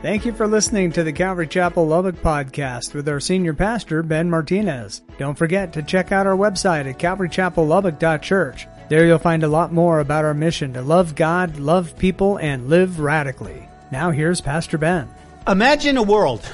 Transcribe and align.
Thank 0.00 0.24
you 0.24 0.32
for 0.32 0.46
listening 0.46 0.92
to 0.92 1.02
the 1.02 1.12
Calvary 1.12 1.48
Chapel 1.48 1.84
Lubbock 1.84 2.14
podcast 2.22 2.94
with 2.94 3.08
our 3.08 3.18
senior 3.18 3.52
pastor, 3.52 4.04
Ben 4.04 4.30
Martinez. 4.30 5.02
Don't 5.18 5.36
forget 5.36 5.72
to 5.72 5.82
check 5.82 6.12
out 6.12 6.24
our 6.24 6.36
website 6.36 6.88
at 6.88 7.00
calvarychapellubbock.church. 7.00 8.68
There 8.88 9.04
you'll 9.04 9.18
find 9.18 9.42
a 9.42 9.48
lot 9.48 9.72
more 9.72 9.98
about 9.98 10.24
our 10.24 10.34
mission 10.34 10.72
to 10.74 10.82
love 10.82 11.16
God, 11.16 11.58
love 11.58 11.98
people, 11.98 12.36
and 12.36 12.68
live 12.68 13.00
radically. 13.00 13.68
Now 13.90 14.12
here's 14.12 14.40
Pastor 14.40 14.78
Ben. 14.78 15.08
Imagine 15.48 15.96
a 15.96 16.02
world 16.04 16.46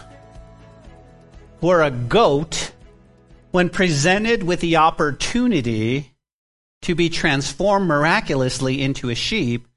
where 1.61 1.82
a 1.82 1.90
goat, 1.90 2.72
when 3.50 3.68
presented 3.68 4.42
with 4.42 4.61
the 4.61 4.76
opportunity 4.76 6.14
to 6.80 6.95
be 6.95 7.11
transformed 7.11 7.88
miraculously 7.88 8.80
into 8.80 9.11
a 9.11 9.14
sheep, 9.14 9.68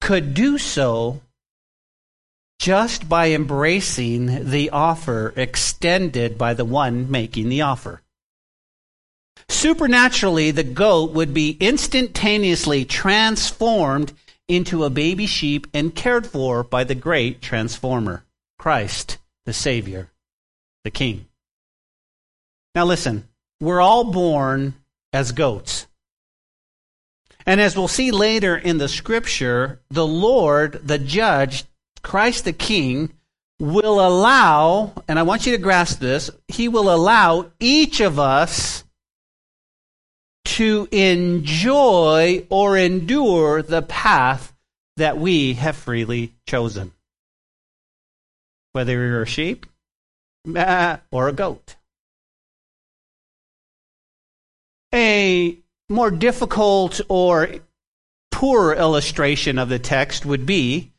could 0.00 0.32
do 0.32 0.56
so 0.56 1.20
just 2.60 3.08
by 3.08 3.30
embracing 3.30 4.50
the 4.50 4.68
offer 4.68 5.32
extended 5.34 6.36
by 6.36 6.52
the 6.52 6.64
one 6.64 7.10
making 7.10 7.48
the 7.48 7.62
offer. 7.62 8.02
Supernaturally, 9.48 10.50
the 10.50 10.62
goat 10.62 11.12
would 11.12 11.32
be 11.32 11.56
instantaneously 11.58 12.84
transformed 12.84 14.12
into 14.46 14.84
a 14.84 14.90
baby 14.90 15.24
sheep 15.24 15.68
and 15.72 15.94
cared 15.94 16.26
for 16.26 16.62
by 16.62 16.84
the 16.84 16.94
great 16.94 17.40
transformer, 17.40 18.26
Christ, 18.58 19.16
the 19.46 19.54
Savior, 19.54 20.10
the 20.84 20.90
King. 20.90 21.26
Now 22.74 22.84
listen, 22.84 23.26
we're 23.62 23.80
all 23.80 24.12
born 24.12 24.74
as 25.14 25.32
goats. 25.32 25.86
And 27.46 27.58
as 27.58 27.74
we'll 27.74 27.88
see 27.88 28.10
later 28.10 28.54
in 28.54 28.76
the 28.76 28.88
scripture, 28.88 29.80
the 29.90 30.06
Lord, 30.06 30.78
the 30.84 30.98
judge, 30.98 31.64
Christ 32.02 32.44
the 32.44 32.52
King 32.52 33.12
will 33.58 34.00
allow, 34.04 34.92
and 35.06 35.18
I 35.18 35.22
want 35.22 35.46
you 35.46 35.52
to 35.52 35.58
grasp 35.58 36.00
this, 36.00 36.30
he 36.48 36.68
will 36.68 36.92
allow 36.92 37.50
each 37.60 38.00
of 38.00 38.18
us 38.18 38.84
to 40.46 40.88
enjoy 40.90 42.46
or 42.48 42.76
endure 42.76 43.62
the 43.62 43.82
path 43.82 44.54
that 44.96 45.18
we 45.18 45.54
have 45.54 45.76
freely 45.76 46.34
chosen. 46.46 46.92
Whether 48.72 48.92
you're 48.92 49.22
a 49.22 49.26
sheep 49.26 49.66
or 50.46 51.28
a 51.28 51.32
goat. 51.32 51.76
A 54.94 55.58
more 55.88 56.10
difficult 56.10 57.00
or 57.08 57.48
poor 58.30 58.72
illustration 58.72 59.58
of 59.58 59.68
the 59.68 59.78
text 59.78 60.24
would 60.24 60.46
be 60.46 60.92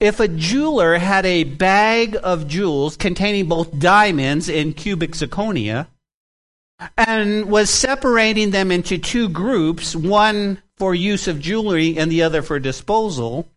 if 0.00 0.20
a 0.20 0.28
jeweler 0.28 0.98
had 0.98 1.24
a 1.24 1.44
bag 1.44 2.16
of 2.22 2.48
jewels 2.48 2.96
containing 2.96 3.48
both 3.48 3.78
diamonds 3.78 4.48
and 4.48 4.76
cubic 4.76 5.12
zirconia 5.12 5.86
and 6.96 7.50
was 7.50 7.70
separating 7.70 8.50
them 8.50 8.70
into 8.70 8.98
two 8.98 9.28
groups, 9.28 9.94
one 9.94 10.62
for 10.76 10.94
use 10.94 11.28
of 11.28 11.40
jewelry 11.40 11.96
and 11.96 12.10
the 12.10 12.22
other 12.22 12.42
for 12.42 12.58
disposal, 12.58 13.48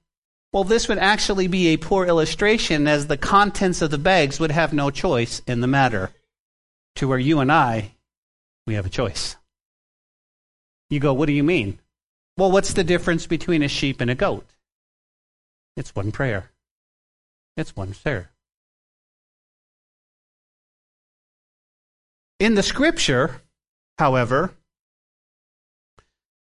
well, 0.53 0.63
this 0.63 0.87
would 0.87 0.97
actually 0.97 1.47
be 1.47 1.67
a 1.67 1.77
poor 1.77 2.05
illustration 2.05 2.87
as 2.87 3.07
the 3.07 3.17
contents 3.17 3.81
of 3.81 3.91
the 3.91 3.97
bags 3.97 4.39
would 4.39 4.51
have 4.51 4.73
no 4.73 4.89
choice 4.89 5.41
in 5.47 5.61
the 5.61 5.67
matter. 5.67 6.11
To 6.95 7.07
where 7.07 7.19
you 7.19 7.39
and 7.39 7.51
I, 7.51 7.93
we 8.65 8.75
have 8.75 8.85
a 8.85 8.89
choice. 8.89 9.35
You 10.89 10.99
go, 10.99 11.13
what 11.13 11.27
do 11.27 11.33
you 11.33 11.43
mean? 11.43 11.79
Well, 12.37 12.51
what's 12.51 12.73
the 12.73 12.83
difference 12.83 13.27
between 13.27 13.61
a 13.61 13.67
sheep 13.67 13.99
and 13.99 14.09
a 14.09 14.15
goat? 14.15 14.45
It's 15.77 15.95
one 15.95 16.11
prayer. 16.11 16.49
It's 17.55 17.75
one 17.75 17.93
prayer. 17.93 18.31
In 22.39 22.55
the 22.55 22.63
scripture, 22.63 23.41
however, 23.97 24.51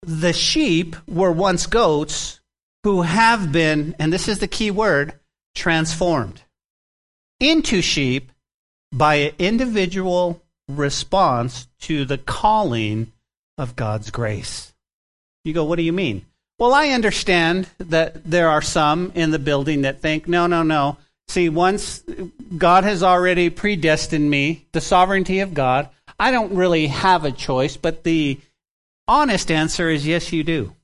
the 0.03 0.33
sheep 0.33 0.97
were 1.09 1.33
once 1.33 1.67
goats 1.67 2.41
who 2.85 3.03
have 3.03 3.51
been, 3.53 3.95
and 3.99 4.13
this 4.13 4.29
is 4.29 4.39
the 4.39 4.49
key 4.49 4.71
word, 4.71 5.15
transformed 5.55 6.43
into 7.41 7.81
sheep 7.83 8.33
by 8.93 9.15
an 9.15 9.35
individual 9.39 10.43
response 10.69 11.69
to 11.81 12.05
the 12.05 12.19
calling 12.19 13.13
of 13.57 13.77
God's 13.77 14.11
grace. 14.11 14.75
You 15.45 15.53
go, 15.53 15.65
what 15.65 15.77
do 15.77 15.83
you 15.83 15.93
mean? 15.93 16.27
Well, 16.63 16.75
I 16.75 16.91
understand 16.91 17.69
that 17.79 18.23
there 18.23 18.49
are 18.49 18.63
some 18.63 19.11
in 19.17 19.33
the 19.33 19.41
building 19.41 19.83
that 19.83 19.99
think, 19.99 20.29
no, 20.29 20.47
no, 20.47 20.63
no. 20.63 20.97
See, 21.27 21.49
once 21.49 22.05
God 22.57 22.85
has 22.85 23.03
already 23.03 23.51
predestined 23.51 24.31
me, 24.31 24.69
the 24.71 24.81
sovereignty 24.81 25.41
of 25.41 25.55
God, 25.55 25.89
I 26.21 26.31
don't 26.31 26.55
really 26.55 26.87
have 26.87 27.25
a 27.25 27.33
choice, 27.33 27.77
but 27.77 28.05
the 28.05 28.41
honest 29.09 29.51
answer 29.51 29.91
is 29.91 30.07
yes, 30.07 30.33
you 30.33 30.45
do. 30.45 30.77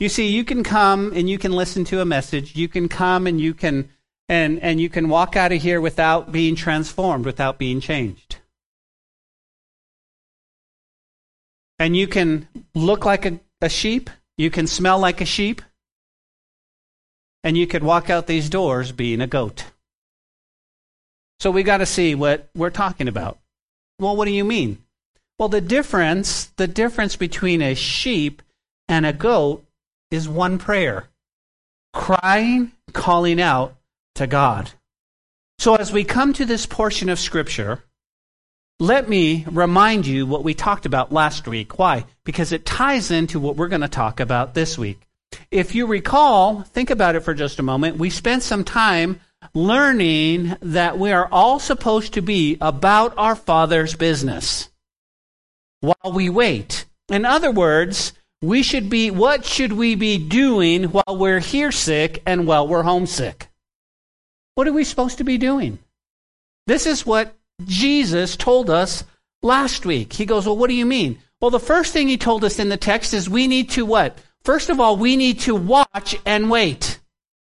You 0.00 0.08
see, 0.08 0.28
you 0.28 0.42
can 0.42 0.64
come 0.64 1.12
and 1.14 1.28
you 1.28 1.36
can 1.36 1.52
listen 1.52 1.84
to 1.84 2.00
a 2.00 2.06
message. 2.06 2.56
You 2.56 2.66
can 2.66 2.88
come 2.88 3.26
and 3.26 3.38
you 3.38 3.52
can 3.52 3.90
and 4.26 4.58
and 4.62 4.80
you 4.80 4.88
can 4.88 5.10
walk 5.10 5.36
out 5.36 5.52
of 5.52 5.60
here 5.60 5.82
without 5.82 6.32
being 6.32 6.56
transformed, 6.56 7.26
without 7.26 7.58
being 7.58 7.80
changed. 7.80 8.36
And 11.78 11.94
you 11.94 12.06
can 12.06 12.48
look 12.74 13.04
like 13.04 13.26
a, 13.26 13.38
a 13.60 13.68
sheep 13.68 14.08
you 14.36 14.50
can 14.50 14.66
smell 14.66 14.98
like 14.98 15.20
a 15.20 15.24
sheep, 15.24 15.62
and 17.42 17.56
you 17.56 17.66
could 17.66 17.82
walk 17.82 18.10
out 18.10 18.26
these 18.26 18.50
doors 18.50 18.92
being 18.92 19.20
a 19.20 19.26
goat. 19.26 19.64
So 21.40 21.50
we 21.50 21.62
got 21.62 21.78
to 21.78 21.86
see 21.86 22.14
what 22.14 22.48
we're 22.54 22.70
talking 22.70 23.08
about. 23.08 23.38
Well, 23.98 24.16
what 24.16 24.24
do 24.24 24.32
you 24.32 24.44
mean? 24.44 24.78
Well, 25.38 25.48
the 25.48 25.60
difference, 25.60 26.46
the 26.56 26.66
difference 26.66 27.16
between 27.16 27.60
a 27.60 27.74
sheep 27.74 28.42
and 28.88 29.04
a 29.04 29.12
goat 29.12 29.64
is 30.10 30.28
one 30.28 30.58
prayer. 30.58 31.08
Crying, 31.92 32.72
calling 32.92 33.40
out 33.40 33.76
to 34.14 34.26
God. 34.26 34.70
So 35.58 35.74
as 35.74 35.92
we 35.92 36.04
come 36.04 36.32
to 36.34 36.44
this 36.44 36.66
portion 36.66 37.08
of 37.08 37.18
scripture, 37.18 37.84
let 38.78 39.08
me 39.08 39.44
remind 39.50 40.06
you 40.06 40.26
what 40.26 40.44
we 40.44 40.54
talked 40.54 40.86
about 40.86 41.12
last 41.12 41.48
week. 41.48 41.78
Why? 41.78 42.04
Because 42.24 42.52
it 42.52 42.66
ties 42.66 43.10
into 43.10 43.40
what 43.40 43.56
we're 43.56 43.68
going 43.68 43.80
to 43.80 43.88
talk 43.88 44.20
about 44.20 44.54
this 44.54 44.76
week. 44.76 45.00
If 45.50 45.74
you 45.74 45.86
recall, 45.86 46.62
think 46.62 46.90
about 46.90 47.16
it 47.16 47.20
for 47.20 47.34
just 47.34 47.58
a 47.58 47.62
moment. 47.62 47.98
We 47.98 48.10
spent 48.10 48.42
some 48.42 48.64
time 48.64 49.20
learning 49.54 50.56
that 50.60 50.98
we 50.98 51.12
are 51.12 51.28
all 51.30 51.58
supposed 51.58 52.14
to 52.14 52.22
be 52.22 52.58
about 52.60 53.14
our 53.16 53.36
Father's 53.36 53.94
business 53.94 54.68
while 55.80 56.12
we 56.12 56.28
wait. 56.28 56.84
In 57.08 57.24
other 57.24 57.50
words, 57.50 58.12
we 58.42 58.62
should 58.62 58.90
be, 58.90 59.10
what 59.10 59.44
should 59.44 59.72
we 59.72 59.94
be 59.94 60.18
doing 60.18 60.84
while 60.84 61.16
we're 61.16 61.40
here 61.40 61.72
sick 61.72 62.22
and 62.26 62.46
while 62.46 62.68
we're 62.68 62.82
homesick? 62.82 63.48
What 64.54 64.68
are 64.68 64.72
we 64.72 64.84
supposed 64.84 65.18
to 65.18 65.24
be 65.24 65.38
doing? 65.38 65.78
This 66.66 66.86
is 66.86 67.06
what 67.06 67.34
Jesus 67.64 68.36
told 68.36 68.70
us 68.70 69.04
last 69.42 69.86
week. 69.86 70.12
He 70.12 70.26
goes, 70.26 70.46
Well, 70.46 70.56
what 70.56 70.68
do 70.68 70.74
you 70.74 70.86
mean? 70.86 71.18
Well, 71.40 71.50
the 71.50 71.60
first 71.60 71.92
thing 71.92 72.08
he 72.08 72.18
told 72.18 72.44
us 72.44 72.58
in 72.58 72.68
the 72.68 72.76
text 72.76 73.14
is 73.14 73.28
we 73.28 73.46
need 73.46 73.70
to 73.70 73.84
what? 73.84 74.18
First 74.44 74.70
of 74.70 74.80
all, 74.80 74.96
we 74.96 75.16
need 75.16 75.40
to 75.40 75.54
watch 75.54 76.16
and 76.24 76.50
wait. 76.50 77.00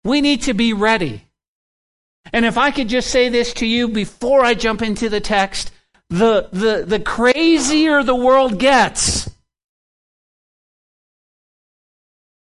We 0.05 0.21
need 0.21 0.43
to 0.43 0.55
be 0.55 0.73
ready. 0.73 1.25
And 2.33 2.45
if 2.45 2.59
I 2.59 2.71
could 2.71 2.89
just 2.89 3.11
say 3.11 3.29
this 3.29 3.53
to 3.55 3.67
you 3.67 3.89
before 3.89 4.45
I 4.45 4.55
jump 4.55 4.83
into 4.83 5.09
the 5.09 5.21
text, 5.21 5.71
the, 6.11 6.49
the, 6.53 6.85
the 6.87 7.01
crazier 7.01 8.03
the 8.03 8.15
world 8.15 8.59
gets, 8.59 9.31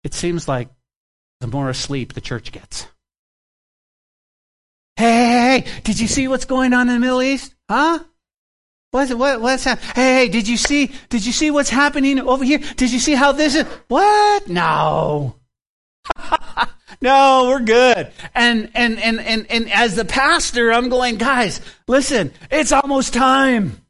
it 0.04 0.14
seems 0.14 0.48
like 0.48 0.70
the 1.42 1.48
more 1.48 1.70
asleep 1.70 2.14
the 2.14 2.22
church 2.22 2.52
gets. 2.52 2.88
Hey, 4.96 5.47
hey, 5.62 5.82
did 5.84 6.00
you 6.00 6.08
see 6.08 6.28
what's 6.28 6.46
going 6.46 6.74
on 6.74 6.88
in 6.90 6.96
the 6.96 7.00
Middle 7.00 7.22
East? 7.22 7.54
Huh? 7.70 8.00
What's, 8.92 9.14
what, 9.14 9.42
what's 9.42 9.64
happening? 9.64 9.92
Hey, 9.96 10.14
hey, 10.14 10.30
did 10.30 10.48
you 10.48 10.58
see, 10.58 10.92
did 11.10 11.26
you 11.26 11.32
see 11.32 11.52
what's 11.52 11.70
happening 11.70 12.20
over 12.20 12.44
here? 12.44 12.60
Did 12.60 12.92
you 12.92 13.00
see 13.00 13.16
how 13.16 13.32
this 13.32 13.56
is? 13.56 13.66
What? 13.88 14.48
No. 14.48 15.36
no, 17.02 17.46
we're 17.48 17.60
good. 17.60 18.12
And, 18.34 18.72
and, 18.74 19.00
and, 19.00 19.20
and, 19.20 19.46
and 19.50 19.72
as 19.72 19.96
the 19.96 20.06
pastor, 20.06 20.72
I'm 20.72 20.90
going, 20.90 21.18
guys, 21.18 21.60
listen, 21.88 22.32
it's 22.50 22.72
almost 22.72 23.14
time. 23.14 23.82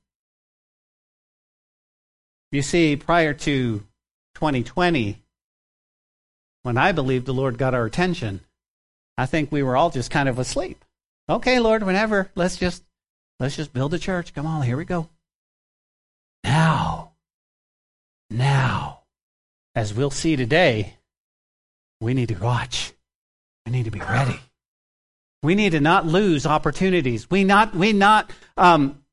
You 2.51 2.61
see, 2.61 2.95
prior 2.95 3.33
to 3.33 3.79
2020, 4.35 5.21
when 6.63 6.77
I 6.77 6.91
believe 6.91 7.25
the 7.25 7.33
Lord 7.33 7.57
got 7.57 7.73
our 7.73 7.85
attention, 7.85 8.41
I 9.17 9.25
think 9.25 9.51
we 9.51 9.63
were 9.63 9.77
all 9.77 9.89
just 9.89 10.11
kind 10.11 10.27
of 10.27 10.39
asleep. 10.39 10.83
Okay, 11.29 11.59
Lord, 11.59 11.83
whenever, 11.83 12.31
let's 12.35 12.57
just 12.57 12.83
let's 13.39 13.55
just 13.55 13.73
build 13.73 13.93
a 13.93 13.99
church. 13.99 14.33
Come 14.33 14.45
on, 14.45 14.61
here 14.61 14.77
we 14.77 14.85
go. 14.85 15.09
Now, 16.43 17.11
now, 18.29 19.01
as 19.75 19.93
we'll 19.93 20.09
see 20.09 20.37
today, 20.37 20.95
we 21.99 22.13
need 22.13 22.29
to 22.29 22.35
watch. 22.35 22.93
We 23.65 23.73
need 23.73 23.85
to 23.85 23.91
be 23.91 23.99
ready. 23.99 24.39
We 25.43 25.55
need 25.55 25.73
to 25.73 25.81
not 25.81 26.05
lose 26.05 26.45
opportunities. 26.45 27.29
We 27.29 27.43
not 27.43 27.75
we 27.75 27.91
not 27.91 28.31
um, 28.55 29.03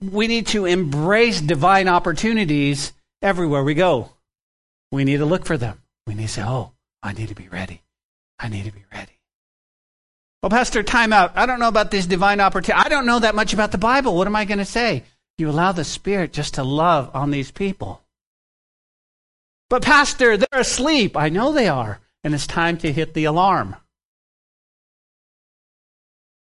we 0.00 0.28
need 0.28 0.46
to 0.48 0.66
embrace 0.66 1.40
divine 1.40 1.88
opportunities 1.88 2.92
everywhere 3.22 3.64
we 3.64 3.74
go. 3.74 4.10
We 4.92 5.04
need 5.04 5.18
to 5.18 5.26
look 5.26 5.44
for 5.44 5.56
them. 5.56 5.82
We 6.06 6.14
need 6.14 6.28
to 6.28 6.32
say, 6.32 6.44
"Oh, 6.44 6.72
I 7.02 7.12
need 7.12 7.28
to 7.28 7.34
be 7.34 7.48
ready. 7.48 7.82
I 8.38 8.48
need 8.48 8.66
to 8.66 8.72
be 8.72 8.84
ready." 8.92 9.15
Well, 10.46 10.56
Pastor, 10.56 10.84
time 10.84 11.12
out. 11.12 11.32
I 11.34 11.44
don't 11.44 11.58
know 11.58 11.66
about 11.66 11.90
this 11.90 12.06
divine 12.06 12.38
opportunity. 12.38 12.80
I 12.80 12.88
don't 12.88 13.04
know 13.04 13.18
that 13.18 13.34
much 13.34 13.52
about 13.52 13.72
the 13.72 13.78
Bible. 13.78 14.14
What 14.14 14.28
am 14.28 14.36
I 14.36 14.44
going 14.44 14.58
to 14.58 14.64
say? 14.64 15.02
You 15.38 15.50
allow 15.50 15.72
the 15.72 15.82
Spirit 15.82 16.32
just 16.32 16.54
to 16.54 16.62
love 16.62 17.10
on 17.14 17.32
these 17.32 17.50
people. 17.50 18.00
But, 19.68 19.82
Pastor, 19.82 20.36
they're 20.36 20.60
asleep. 20.60 21.16
I 21.16 21.30
know 21.30 21.50
they 21.50 21.66
are. 21.66 21.98
And 22.22 22.32
it's 22.32 22.46
time 22.46 22.76
to 22.78 22.92
hit 22.92 23.12
the 23.12 23.24
alarm. 23.24 23.74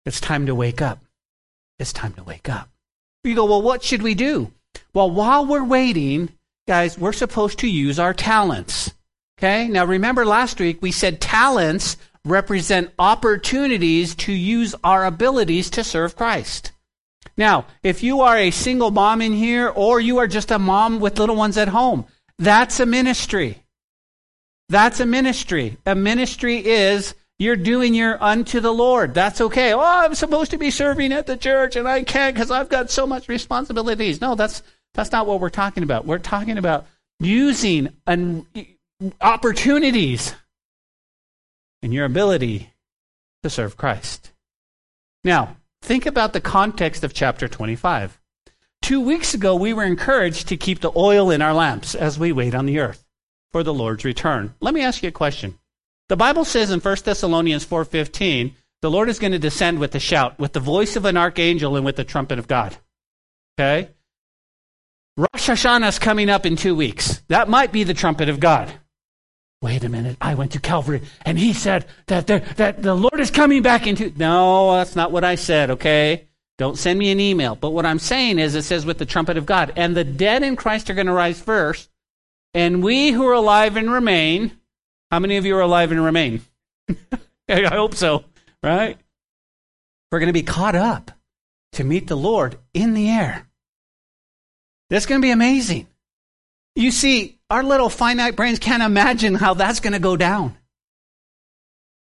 It's 0.05 0.19
time 0.19 0.47
to 0.47 0.53
wake 0.53 0.81
up. 0.81 0.99
It's 1.79 1.93
time 1.93 2.11
to 2.15 2.25
wake 2.25 2.49
up. 2.49 2.67
You 3.23 3.35
go, 3.35 3.45
well, 3.45 3.61
what 3.61 3.83
should 3.83 4.01
we 4.01 4.15
do? 4.15 4.51
Well, 4.93 5.09
while 5.09 5.45
we're 5.45 5.63
waiting, 5.63 6.27
guys, 6.67 6.97
we're 6.97 7.13
supposed 7.13 7.59
to 7.59 7.69
use 7.69 7.99
our 7.99 8.13
talents. 8.13 8.93
Okay? 9.39 9.69
Now, 9.69 9.85
remember 9.85 10.25
last 10.25 10.59
week 10.59 10.81
we 10.81 10.91
said 10.91 11.21
talents 11.21 11.95
represent 12.29 12.91
opportunities 12.99 14.15
to 14.15 14.31
use 14.31 14.75
our 14.83 15.05
abilities 15.05 15.69
to 15.71 15.83
serve 15.83 16.15
Christ. 16.15 16.71
Now, 17.37 17.65
if 17.83 18.03
you 18.03 18.21
are 18.21 18.37
a 18.37 18.51
single 18.51 18.91
mom 18.91 19.21
in 19.21 19.33
here 19.33 19.69
or 19.69 19.99
you 19.99 20.17
are 20.17 20.27
just 20.27 20.51
a 20.51 20.59
mom 20.59 20.99
with 20.99 21.19
little 21.19 21.35
ones 21.35 21.57
at 21.57 21.67
home, 21.67 22.05
that's 22.39 22.79
a 22.79 22.85
ministry. 22.85 23.63
That's 24.69 24.99
a 24.99 25.05
ministry. 25.05 25.77
A 25.85 25.95
ministry 25.95 26.57
is 26.57 27.15
you're 27.39 27.55
doing 27.55 27.93
your 27.93 28.21
unto 28.21 28.59
the 28.59 28.73
Lord. 28.73 29.13
That's 29.13 29.41
okay. 29.41 29.73
Oh, 29.73 29.79
I'm 29.79 30.15
supposed 30.15 30.51
to 30.51 30.57
be 30.57 30.71
serving 30.71 31.13
at 31.13 31.27
the 31.27 31.37
church 31.37 31.75
and 31.75 31.87
I 31.87 32.03
can't 32.03 32.35
because 32.35 32.51
I've 32.51 32.69
got 32.69 32.89
so 32.89 33.05
much 33.05 33.29
responsibilities. 33.29 34.19
No, 34.19 34.35
that's 34.35 34.63
that's 34.93 35.11
not 35.11 35.27
what 35.27 35.39
we're 35.39 35.49
talking 35.49 35.83
about. 35.83 36.05
We're 36.05 36.17
talking 36.17 36.57
about 36.57 36.87
using 37.19 37.89
an, 38.07 38.47
opportunities 39.21 40.33
and 41.81 41.93
your 41.93 42.05
ability 42.05 42.73
to 43.43 43.49
serve 43.49 43.77
Christ. 43.77 44.31
Now, 45.23 45.57
think 45.81 46.05
about 46.05 46.33
the 46.33 46.41
context 46.41 47.03
of 47.03 47.13
chapter 47.13 47.47
25. 47.47 48.19
Two 48.81 49.01
weeks 49.01 49.33
ago, 49.33 49.55
we 49.55 49.73
were 49.73 49.83
encouraged 49.83 50.47
to 50.47 50.57
keep 50.57 50.79
the 50.79 50.91
oil 50.95 51.29
in 51.29 51.41
our 51.41 51.53
lamps 51.53 51.95
as 51.95 52.19
we 52.19 52.31
wait 52.31 52.55
on 52.55 52.65
the 52.65 52.79
earth 52.79 53.05
for 53.51 53.63
the 53.63 53.73
Lord's 53.73 54.05
return. 54.05 54.53
Let 54.59 54.73
me 54.73 54.81
ask 54.81 55.03
you 55.03 55.09
a 55.09 55.11
question. 55.11 55.57
The 56.09 56.15
Bible 56.15 56.45
says 56.45 56.71
in 56.71 56.79
1 56.79 57.03
Thessalonians 57.03 57.65
4:15, 57.65 58.53
the 58.81 58.91
Lord 58.91 59.09
is 59.09 59.19
going 59.19 59.31
to 59.31 59.39
descend 59.39 59.79
with 59.79 59.95
a 59.95 59.99
shout, 59.99 60.37
with 60.39 60.53
the 60.53 60.59
voice 60.59 60.95
of 60.95 61.05
an 61.05 61.17
archangel 61.17 61.75
and 61.75 61.83
with 61.83 61.95
the 61.95 62.03
trumpet 62.03 62.39
of 62.39 62.47
God. 62.47 62.77
Okay? 63.59 63.89
Rosh 65.17 65.49
Hashanah 65.49 65.89
is 65.89 65.99
coming 65.99 66.29
up 66.29 66.45
in 66.45 66.55
two 66.55 66.75
weeks. 66.75 67.23
That 67.27 67.49
might 67.49 67.71
be 67.71 67.83
the 67.83 67.95
trumpet 67.95 68.29
of 68.29 68.39
God. 68.39 68.71
Wait 69.61 69.83
a 69.83 69.89
minute. 69.89 70.17
I 70.21 70.35
went 70.35 70.51
to 70.51 70.59
Calvary 70.59 71.01
and 71.23 71.37
he 71.37 71.53
said 71.53 71.85
that 72.07 72.27
the, 72.27 72.43
that 72.57 72.83
the 72.83 72.93
Lord 72.93 73.19
is 73.19 73.31
coming 73.31 73.63
back 73.63 73.87
into. 73.87 74.13
No, 74.15 74.73
that's 74.73 74.95
not 74.95 75.11
what 75.11 75.23
I 75.23 75.35
said, 75.35 75.71
okay? 75.71 76.27
Don't 76.57 76.77
send 76.77 76.99
me 76.99 77.11
an 77.11 77.19
email. 77.19 77.55
But 77.55 77.71
what 77.71 77.85
I'm 77.85 77.99
saying 77.99 78.39
is 78.39 78.55
it 78.55 78.63
says 78.63 78.85
with 78.85 78.97
the 78.97 79.05
trumpet 79.05 79.37
of 79.37 79.45
God. 79.45 79.73
And 79.75 79.95
the 79.95 80.03
dead 80.03 80.43
in 80.43 80.55
Christ 80.55 80.89
are 80.89 80.93
going 80.93 81.07
to 81.07 81.13
rise 81.13 81.39
first. 81.39 81.89
And 82.53 82.83
we 82.83 83.11
who 83.11 83.27
are 83.27 83.33
alive 83.33 83.77
and 83.77 83.91
remain. 83.91 84.57
How 85.11 85.19
many 85.19 85.37
of 85.37 85.45
you 85.45 85.55
are 85.57 85.61
alive 85.61 85.91
and 85.91 86.03
remain? 86.03 86.41
I 87.49 87.65
hope 87.65 87.95
so, 87.95 88.25
right? 88.61 88.97
We're 90.11 90.19
going 90.19 90.27
to 90.27 90.33
be 90.33 90.43
caught 90.43 90.75
up 90.75 91.11
to 91.73 91.83
meet 91.83 92.07
the 92.07 92.17
Lord 92.17 92.57
in 92.73 92.93
the 92.93 93.09
air. 93.09 93.47
That's 94.89 95.05
going 95.05 95.21
to 95.21 95.25
be 95.25 95.31
amazing. 95.31 95.87
You 96.75 96.91
see, 96.91 97.36
our 97.49 97.63
little 97.63 97.89
finite 97.89 98.35
brains 98.35 98.59
can't 98.59 98.83
imagine 98.83 99.35
how 99.35 99.53
that's 99.53 99.79
going 99.79 99.93
to 99.93 99.99
go 99.99 100.17
down. 100.17 100.57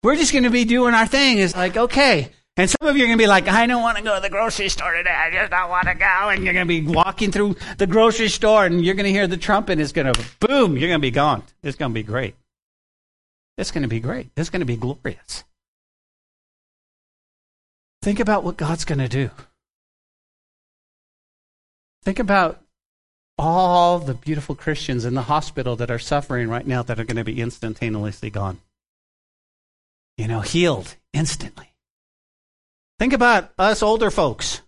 We're 0.04 0.16
just 0.16 0.32
going 0.32 0.46
to 0.46 0.50
be 0.50 0.66
doing 0.66 0.94
our 0.94 1.06
thing. 1.06 1.38
It's 1.38 1.56
like, 1.56 1.78
okay. 1.78 2.32
And 2.58 2.70
some 2.70 2.88
of 2.88 2.98
you 2.98 3.04
are 3.04 3.08
going 3.08 3.18
to 3.18 3.22
be 3.22 3.28
like, 3.28 3.48
I 3.48 3.66
don't 3.66 3.82
want 3.82 3.98
to 3.98 4.04
go 4.04 4.16
to 4.16 4.22
the 4.22 4.30
grocery 4.30 4.70
store 4.70 4.94
today. 4.94 5.10
I 5.10 5.32
just 5.32 5.52
don't 5.52 5.70
want 5.70 5.88
to 5.88 5.96
go. 5.96 6.30
And 6.30 6.44
you're 6.44 6.54
going 6.54 6.68
to 6.68 6.82
be 6.82 6.82
walking 6.82 7.32
through 7.32 7.56
the 7.78 7.88
grocery 7.88 8.28
store 8.28 8.66
and 8.66 8.84
you're 8.84 8.96
going 8.96 9.06
to 9.06 9.12
hear 9.12 9.28
the 9.28 9.38
trumpet. 9.38 9.80
It's 9.80 9.92
going 9.92 10.12
to 10.12 10.26
boom. 10.40 10.78
You're 10.78 10.90
going 10.90 11.00
to 11.00 11.08
be 11.08 11.12
gone. 11.12 11.44
It's 11.64 11.78
going 11.78 11.92
to 11.92 11.94
be 11.94 12.04
great. 12.04 12.36
It's 13.58 13.72
going 13.72 13.84
to 13.84 13.88
be 13.88 14.00
great. 14.00 14.32
It's 14.36 14.50
going 14.50 14.62
to 14.62 14.66
be 14.66 14.76
glorious. 14.76 15.44
Think 18.02 18.20
about 18.20 18.44
what 18.44 18.58
God's 18.58 18.86
going 18.86 19.00
to 19.00 19.08
do. 19.08 19.30
Think 22.04 22.18
about 22.20 22.61
all 23.42 23.98
the 23.98 24.14
beautiful 24.14 24.54
Christians 24.54 25.04
in 25.04 25.16
the 25.16 25.24
hospital 25.24 25.76
that 25.78 25.90
are 25.90 25.98
suffering 25.98 26.48
right 26.48 26.66
now 26.66 26.84
that 26.84 27.00
are 27.00 27.04
going 27.04 27.18
to 27.18 27.24
be 27.24 27.42
instantaneously 27.42 28.30
gone. 28.30 28.60
You 30.16 30.28
know, 30.28 30.42
healed 30.42 30.96
instantly. 31.12 31.74
Think 33.00 33.14
about 33.14 33.52
us 33.58 33.82
older 33.82 34.12
folks, 34.12 34.62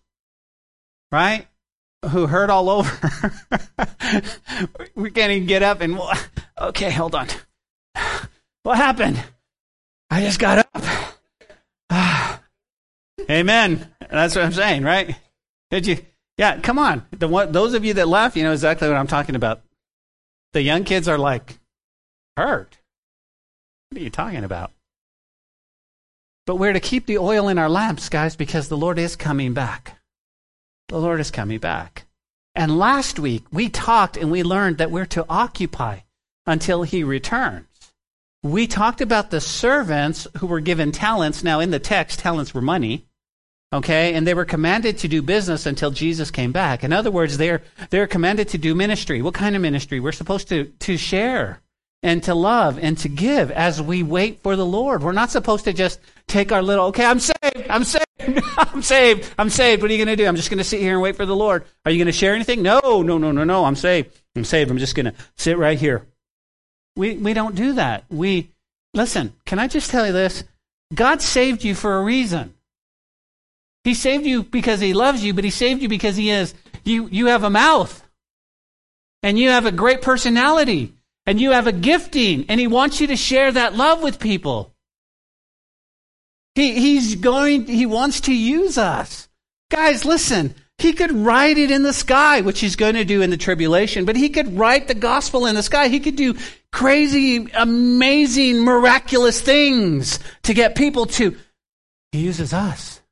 right? 1.12 1.46
Who 2.10 2.26
hurt 2.26 2.50
all 2.50 2.68
over. 2.68 3.32
we 4.96 5.12
can't 5.12 5.32
even 5.32 5.48
get 5.48 5.62
up 5.62 5.82
and, 5.82 6.00
okay, 6.60 6.90
hold 6.90 7.14
on. 7.14 7.28
What 8.64 8.78
happened? 8.78 9.24
I 10.10 10.22
just 10.22 10.40
got 10.40 10.66
up. 10.74 12.42
Amen. 13.30 13.88
That's 14.10 14.36
what 14.36 14.46
I'm 14.46 14.54
saying, 14.54 14.82
right? 14.82 15.16
Did 15.70 15.86
you? 15.86 15.98
Yeah, 16.38 16.60
come 16.60 16.80
on. 16.80 17.06
The 17.12 17.28
one, 17.28 17.52
those 17.52 17.74
of 17.74 17.86
you 17.86 17.94
that 17.96 18.08
laugh, 18.08 18.36
you 18.36 18.44
know 18.44 18.52
exactly 18.52 18.88
what 18.88 18.98
I'm 18.98 19.08
talking 19.08 19.36
about. 19.36 19.62
The 20.54 20.62
young 20.62 20.84
kids 20.84 21.08
are 21.08 21.18
like, 21.18 21.60
hurt. 22.38 22.78
What 23.90 24.02
are 24.02 24.04
you 24.04 24.10
talking 24.10 24.44
about? 24.44 24.72
But 26.46 26.56
we're 26.56 26.74
to 26.74 26.80
keep 26.80 27.06
the 27.06 27.20
oil 27.20 27.48
in 27.48 27.58
our 27.58 27.70
lamps, 27.70 28.10
guys, 28.10 28.36
because 28.36 28.68
the 28.68 28.78
Lord 28.78 29.00
is 29.00 29.16
coming 29.16 29.54
back. 29.54 30.00
The 30.90 31.00
Lord 31.00 31.20
is 31.20 31.32
coming 31.32 31.60
back. 31.60 32.06
And 32.56 32.78
last 32.78 33.18
week, 33.18 33.46
we 33.52 33.70
talked 33.70 34.18
and 34.18 34.30
we 34.30 34.44
learned 34.44 34.78
that 34.78 34.92
we're 34.92 35.06
to 35.08 35.26
occupy 35.30 36.00
until 36.46 36.84
he 36.84 37.04
returns. 37.04 37.68
We 38.44 38.68
talked 38.68 39.00
about 39.00 39.32
the 39.32 39.40
servants 39.40 40.28
who 40.38 40.48
were 40.48 40.60
given 40.60 40.92
talents. 40.92 41.44
Now, 41.44 41.62
in 41.62 41.72
the 41.72 41.80
text, 41.80 42.20
talents 42.20 42.54
were 42.54 42.62
money. 42.62 43.06
Okay, 43.74 44.14
and 44.14 44.28
they 44.28 44.36
were 44.36 44.46
commanded 44.46 45.00
to 45.00 45.08
do 45.08 45.24
business 45.24 45.66
until 45.66 45.90
Jesus 45.90 46.30
came 46.30 46.52
back. 46.52 46.84
In 46.84 46.94
other 46.94 47.10
words, 47.10 47.38
they're 47.38 47.64
they're 47.90 48.06
commanded 48.06 48.50
to 48.50 48.60
do 48.60 48.76
ministry. 48.76 49.24
What 49.24 49.34
kind 49.34 49.56
of 49.56 49.64
ministry? 49.64 50.00
We're 50.00 50.12
supposed 50.12 50.48
to 50.50 50.66
to 50.66 50.96
share 50.96 51.60
and 52.04 52.22
to 52.24 52.36
love 52.36 52.78
and 52.78 52.98
to 53.00 53.10
give 53.10 53.50
as 53.50 53.82
we 53.82 54.04
wait 54.04 54.44
for 54.44 54.56
the 54.56 54.66
Lord. 54.66 55.02
We're 55.02 55.14
not 55.14 55.32
supposed 55.32 55.64
to 55.64 55.74
just 55.74 56.00
take 56.28 56.52
our 56.52 56.62
little, 56.62 56.88
okay, 56.88 57.06
I'm 57.06 57.20
saved, 57.20 57.66
I'm 57.70 57.84
saved, 57.86 58.06
I'm 58.58 58.82
saved, 58.82 59.34
I'm 59.40 59.50
saved. 59.50 59.82
What 59.82 59.90
are 59.90 59.94
you 59.94 60.06
going 60.06 60.16
to 60.16 60.22
do? 60.22 60.28
I'm 60.28 60.36
just 60.36 60.50
going 60.50 60.58
to 60.58 60.64
sit 60.66 60.82
here 60.82 60.94
and 60.94 61.02
wait 61.02 61.16
for 61.16 61.26
the 61.26 61.36
Lord. 61.36 61.64
Are 61.86 61.92
you 61.92 61.98
going 61.98 62.08
to 62.08 62.12
share 62.12 62.36
anything? 62.36 62.62
No, 62.62 62.80
no, 63.02 63.18
no, 63.18 63.32
no, 63.32 63.44
no. 63.44 63.66
I'm 63.66 63.78
saved. 63.78 64.16
I'm 64.36 64.44
saved. 64.44 64.70
I'm 64.70 64.78
just 64.78 64.96
going 64.96 65.06
to 65.06 65.14
sit 65.38 65.58
right 65.58 65.80
here. 65.80 66.06
We 66.96 67.18
we 67.18 67.34
don't 67.34 67.56
do 67.56 67.74
that. 67.74 68.04
We 68.10 68.52
listen. 68.94 69.34
Can 69.46 69.58
I 69.58 69.68
just 69.68 69.90
tell 69.90 70.06
you 70.06 70.14
this? 70.14 70.44
God 70.94 71.22
saved 71.22 71.64
you 71.64 71.74
for 71.74 71.98
a 71.98 72.04
reason. 72.04 72.54
He 73.84 73.94
saved 73.94 74.26
you 74.26 74.44
because 74.44 74.80
he 74.80 74.94
loves 74.94 75.24
you, 75.24 75.34
but 75.34 75.44
he 75.44 75.50
saved 75.50 75.82
you 75.82 75.90
because 75.90 76.16
he 76.16 76.30
is 76.30 76.54
you 76.84 77.08
you 77.12 77.28
have 77.28 77.44
a 77.44 77.50
mouth. 77.50 78.00
And 79.22 79.40
you 79.40 79.50
have 79.50 79.66
a 79.66 79.72
great 79.72 80.02
personality. 80.02 80.94
And 81.26 81.40
you 81.40 81.52
have 81.52 81.68
a 81.68 81.72
gifting. 81.72 82.46
And 82.50 82.60
he 82.60 82.68
wants 82.68 83.00
you 83.00 83.08
to 83.08 83.16
share 83.16 83.52
that 83.52 83.76
love 83.76 84.04
with 84.04 84.20
people. 84.20 84.74
He 86.56 86.80
he's 86.80 87.16
going 87.16 87.66
he 87.68 87.86
wants 87.86 88.22
to 88.22 88.34
use 88.34 88.78
us. 88.78 89.28
Guys, 89.70 90.06
listen. 90.06 90.56
He 90.80 90.94
could 90.94 91.12
write 91.12 91.58
it 91.58 91.72
in 91.72 91.84
the 91.84 91.94
sky, 91.94 92.42
which 92.42 92.60
he's 92.60 92.76
going 92.76 92.96
to 92.96 93.06
do 93.06 93.22
in 93.22 93.30
the 93.30 93.38
tribulation, 93.38 94.06
but 94.06 94.16
he 94.16 94.30
could 94.30 94.58
write 94.58 94.88
the 94.88 94.96
gospel 94.96 95.46
in 95.46 95.56
the 95.56 95.64
sky. 95.64 95.88
He 95.88 96.00
could 96.00 96.16
do 96.16 96.36
crazy, 96.72 97.48
amazing, 97.54 98.60
miraculous 98.60 99.40
things 99.40 100.20
to 100.42 100.54
get 100.54 100.76
people 100.76 101.06
to. 101.06 101.38
He 102.12 102.20
uses 102.20 102.54
us 102.54 103.03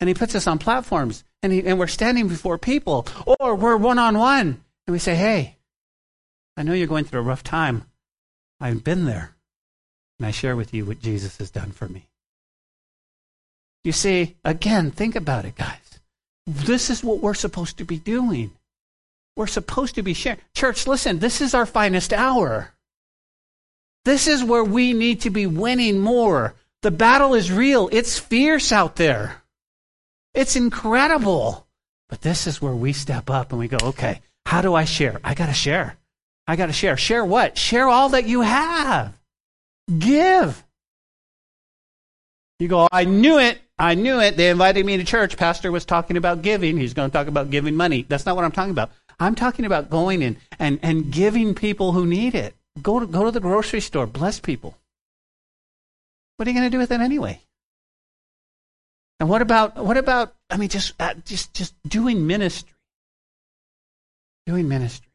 and 0.00 0.08
he 0.08 0.14
puts 0.14 0.34
us 0.34 0.46
on 0.46 0.58
platforms 0.58 1.24
and, 1.42 1.52
he, 1.52 1.64
and 1.64 1.78
we're 1.78 1.86
standing 1.86 2.28
before 2.28 2.58
people 2.58 3.06
or 3.40 3.54
we're 3.54 3.76
one 3.76 3.98
on 3.98 4.18
one 4.18 4.62
and 4.86 4.92
we 4.92 4.98
say, 4.98 5.14
Hey, 5.14 5.56
I 6.56 6.62
know 6.62 6.72
you're 6.72 6.86
going 6.86 7.04
through 7.04 7.20
a 7.20 7.24
rough 7.24 7.42
time. 7.42 7.84
I've 8.60 8.84
been 8.84 9.04
there 9.04 9.34
and 10.18 10.26
I 10.26 10.30
share 10.30 10.56
with 10.56 10.72
you 10.72 10.84
what 10.84 11.00
Jesus 11.00 11.38
has 11.38 11.50
done 11.50 11.72
for 11.72 11.88
me. 11.88 12.08
You 13.82 13.92
see, 13.92 14.36
again, 14.44 14.90
think 14.90 15.14
about 15.14 15.44
it, 15.44 15.56
guys. 15.56 16.00
This 16.46 16.90
is 16.90 17.04
what 17.04 17.20
we're 17.20 17.34
supposed 17.34 17.78
to 17.78 17.84
be 17.84 17.98
doing. 17.98 18.52
We're 19.36 19.46
supposed 19.46 19.96
to 19.96 20.02
be 20.02 20.14
sharing. 20.14 20.38
Church, 20.54 20.86
listen, 20.86 21.18
this 21.18 21.40
is 21.40 21.54
our 21.54 21.66
finest 21.66 22.12
hour. 22.12 22.70
This 24.04 24.26
is 24.26 24.44
where 24.44 24.64
we 24.64 24.92
need 24.92 25.22
to 25.22 25.30
be 25.30 25.46
winning 25.46 26.00
more 26.00 26.54
The 26.82 26.90
battle 26.90 27.32
is 27.34 27.50
real. 27.50 27.88
It's 27.92 28.18
fierce 28.18 28.70
out 28.70 28.96
there. 28.96 29.42
It's 30.34 30.56
incredible. 30.56 31.66
But 32.08 32.20
this 32.20 32.46
is 32.46 32.60
where 32.60 32.74
we 32.74 32.92
step 32.92 33.30
up 33.30 33.50
and 33.50 33.58
we 33.58 33.68
go, 33.68 33.78
okay, 33.82 34.20
how 34.44 34.60
do 34.62 34.74
I 34.74 34.84
share? 34.84 35.20
I 35.24 35.34
got 35.34 35.46
to 35.46 35.54
share. 35.54 35.96
I 36.46 36.56
got 36.56 36.66
to 36.66 36.72
share. 36.72 36.96
Share 36.96 37.24
what? 37.24 37.56
Share 37.56 37.88
all 37.88 38.10
that 38.10 38.26
you 38.26 38.42
have. 38.42 39.18
Give. 39.98 40.62
You 42.58 42.68
go, 42.68 42.80
oh, 42.80 42.88
I 42.92 43.04
knew 43.04 43.38
it. 43.38 43.58
I 43.78 43.94
knew 43.94 44.20
it. 44.20 44.36
They 44.36 44.50
invited 44.50 44.84
me 44.86 44.96
to 44.96 45.04
church. 45.04 45.36
Pastor 45.36 45.72
was 45.72 45.84
talking 45.84 46.16
about 46.16 46.42
giving. 46.42 46.76
He's 46.76 46.94
going 46.94 47.10
to 47.10 47.12
talk 47.12 47.26
about 47.26 47.50
giving 47.50 47.74
money. 47.74 48.04
That's 48.08 48.26
not 48.26 48.36
what 48.36 48.44
I'm 48.44 48.52
talking 48.52 48.70
about. 48.70 48.90
I'm 49.18 49.34
talking 49.34 49.64
about 49.64 49.90
going 49.90 50.22
in 50.22 50.36
and, 50.58 50.78
and 50.82 51.10
giving 51.10 51.54
people 51.54 51.92
who 51.92 52.06
need 52.06 52.34
it. 52.34 52.54
Go 52.82 53.00
to, 53.00 53.06
go 53.06 53.24
to 53.24 53.30
the 53.30 53.40
grocery 53.40 53.80
store. 53.80 54.06
Bless 54.06 54.40
people. 54.40 54.76
What 56.36 56.46
are 56.46 56.50
you 56.50 56.58
going 56.58 56.70
to 56.70 56.74
do 56.74 56.78
with 56.78 56.90
it 56.90 57.00
anyway? 57.00 57.40
And 59.20 59.28
what 59.28 59.42
about 59.42 59.76
what 59.76 59.96
about 59.96 60.34
I 60.50 60.56
mean 60.56 60.68
just 60.68 60.94
uh, 61.00 61.14
just 61.24 61.54
just 61.54 61.74
doing 61.86 62.26
ministry. 62.26 62.74
Doing 64.46 64.68
ministry. 64.68 65.10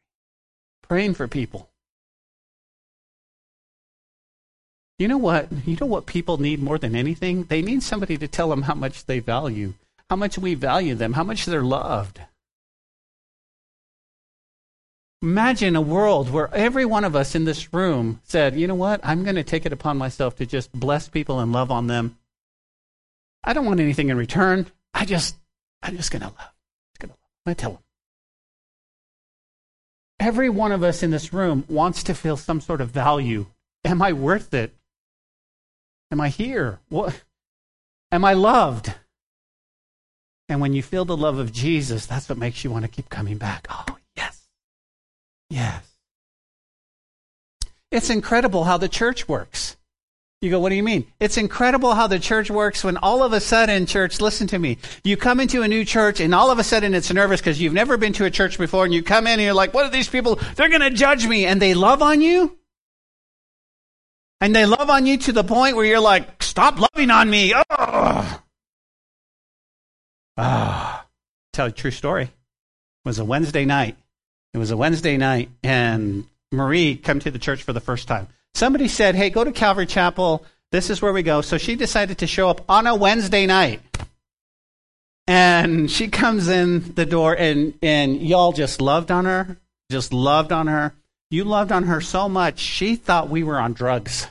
Praying 0.82 1.14
for 1.14 1.28
people. 1.28 1.70
You 4.98 5.08
know 5.08 5.18
what? 5.18 5.48
You 5.64 5.76
know 5.80 5.86
what 5.86 6.04
people 6.04 6.38
need 6.38 6.62
more 6.62 6.76
than 6.76 6.94
anything? 6.94 7.44
They 7.44 7.62
need 7.62 7.82
somebody 7.82 8.18
to 8.18 8.28
tell 8.28 8.50
them 8.50 8.62
how 8.62 8.74
much 8.74 9.06
they 9.06 9.18
value, 9.18 9.72
how 10.10 10.16
much 10.16 10.36
we 10.36 10.54
value 10.54 10.94
them, 10.94 11.14
how 11.14 11.24
much 11.24 11.46
they're 11.46 11.62
loved. 11.62 12.20
Imagine 15.22 15.76
a 15.76 15.80
world 15.80 16.30
where 16.30 16.52
every 16.54 16.84
one 16.84 17.04
of 17.04 17.14
us 17.14 17.34
in 17.34 17.44
this 17.44 17.72
room 17.72 18.20
said, 18.24 18.56
you 18.56 18.66
know 18.66 18.74
what? 18.74 19.00
I'm 19.02 19.22
going 19.22 19.36
to 19.36 19.42
take 19.42 19.66
it 19.66 19.72
upon 19.72 19.98
myself 19.98 20.36
to 20.36 20.46
just 20.46 20.72
bless 20.72 21.08
people 21.08 21.40
and 21.40 21.52
love 21.52 21.70
on 21.70 21.86
them. 21.86 22.16
I 23.42 23.52
don't 23.52 23.66
want 23.66 23.80
anything 23.80 24.10
in 24.10 24.16
return. 24.16 24.66
I 24.92 25.04
just, 25.04 25.36
I'm 25.82 25.96
just 25.96 26.10
going 26.10 26.22
to 26.22 26.28
love. 26.28 26.52
I'm 27.02 27.08
going 27.08 27.54
to 27.54 27.54
tell 27.54 27.70
them. 27.72 27.80
Every 30.18 30.50
one 30.50 30.72
of 30.72 30.82
us 30.82 31.02
in 31.02 31.10
this 31.10 31.32
room 31.32 31.64
wants 31.68 32.02
to 32.04 32.14
feel 32.14 32.36
some 32.36 32.60
sort 32.60 32.82
of 32.82 32.90
value. 32.90 33.46
Am 33.84 34.02
I 34.02 34.12
worth 34.12 34.52
it? 34.52 34.74
Am 36.12 36.20
I 36.20 36.28
here? 36.28 36.80
What? 36.90 37.22
Am 38.12 38.24
I 38.24 38.34
loved? 38.34 38.92
And 40.48 40.60
when 40.60 40.74
you 40.74 40.82
feel 40.82 41.04
the 41.04 41.16
love 41.16 41.38
of 41.38 41.52
Jesus, 41.52 42.06
that's 42.06 42.28
what 42.28 42.36
makes 42.36 42.64
you 42.64 42.70
want 42.70 42.84
to 42.84 42.90
keep 42.90 43.08
coming 43.08 43.38
back. 43.38 43.66
Oh, 43.70 43.96
Yes. 44.16 44.48
Yes. 45.48 45.84
It's 47.90 48.10
incredible 48.10 48.64
how 48.64 48.76
the 48.76 48.88
church 48.88 49.28
works. 49.28 49.76
You 50.40 50.50
go, 50.50 50.58
what 50.58 50.70
do 50.70 50.74
you 50.74 50.82
mean? 50.82 51.06
It's 51.20 51.36
incredible 51.36 51.94
how 51.94 52.06
the 52.06 52.18
church 52.18 52.50
works 52.50 52.82
when 52.82 52.96
all 52.96 53.22
of 53.22 53.34
a 53.34 53.40
sudden, 53.40 53.84
church, 53.84 54.20
listen 54.20 54.46
to 54.48 54.58
me. 54.58 54.78
You 55.04 55.18
come 55.18 55.38
into 55.38 55.62
a 55.62 55.68
new 55.68 55.84
church 55.84 56.18
and 56.18 56.34
all 56.34 56.50
of 56.50 56.58
a 56.58 56.64
sudden 56.64 56.94
it's 56.94 57.12
nervous 57.12 57.40
because 57.40 57.60
you've 57.60 57.74
never 57.74 57.98
been 57.98 58.14
to 58.14 58.24
a 58.24 58.30
church 58.30 58.56
before 58.56 58.86
and 58.86 58.94
you 58.94 59.02
come 59.02 59.26
in 59.26 59.34
and 59.34 59.42
you're 59.42 59.52
like, 59.52 59.74
what 59.74 59.84
are 59.84 59.90
these 59.90 60.08
people? 60.08 60.40
They're 60.56 60.70
going 60.70 60.80
to 60.80 60.90
judge 60.90 61.26
me. 61.26 61.44
And 61.44 61.60
they 61.60 61.74
love 61.74 62.00
on 62.00 62.22
you. 62.22 62.56
And 64.40 64.56
they 64.56 64.64
love 64.64 64.88
on 64.88 65.04
you 65.04 65.18
to 65.18 65.32
the 65.32 65.44
point 65.44 65.76
where 65.76 65.84
you're 65.84 66.00
like, 66.00 66.42
stop 66.42 66.80
loving 66.80 67.10
on 67.10 67.28
me. 67.28 67.52
Oh. 67.54 68.42
Ah. 70.38 71.06
Tell 71.52 71.66
a 71.66 71.70
true 71.70 71.90
story. 71.90 72.24
It 72.24 72.30
was 73.04 73.18
a 73.18 73.24
Wednesday 73.26 73.66
night 73.66 73.96
it 74.52 74.58
was 74.58 74.70
a 74.70 74.76
Wednesday 74.76 75.16
night, 75.16 75.50
and 75.62 76.26
Marie 76.50 76.96
come 76.96 77.20
to 77.20 77.30
the 77.30 77.38
church 77.38 77.62
for 77.62 77.72
the 77.72 77.80
first 77.80 78.08
time. 78.08 78.28
Somebody 78.54 78.88
said, 78.88 79.14
"Hey, 79.14 79.30
go 79.30 79.44
to 79.44 79.52
Calvary 79.52 79.86
Chapel. 79.86 80.44
This 80.72 80.90
is 80.90 81.00
where 81.00 81.12
we 81.12 81.22
go." 81.22 81.40
So 81.40 81.58
she 81.58 81.76
decided 81.76 82.18
to 82.18 82.26
show 82.26 82.48
up 82.48 82.64
on 82.68 82.86
a 82.86 82.94
Wednesday 82.94 83.46
night, 83.46 83.80
and 85.26 85.90
she 85.90 86.08
comes 86.08 86.48
in 86.48 86.94
the 86.94 87.06
door, 87.06 87.34
and 87.34 87.74
and 87.82 88.20
y'all 88.20 88.52
just 88.52 88.80
loved 88.80 89.10
on 89.10 89.24
her, 89.24 89.56
just 89.90 90.12
loved 90.12 90.52
on 90.52 90.66
her. 90.66 90.94
You 91.30 91.44
loved 91.44 91.72
on 91.72 91.84
her 91.84 92.00
so 92.00 92.28
much, 92.28 92.58
she 92.58 92.96
thought 92.96 93.28
we 93.28 93.42
were 93.44 93.58
on 93.58 93.72
drugs. 93.72 94.26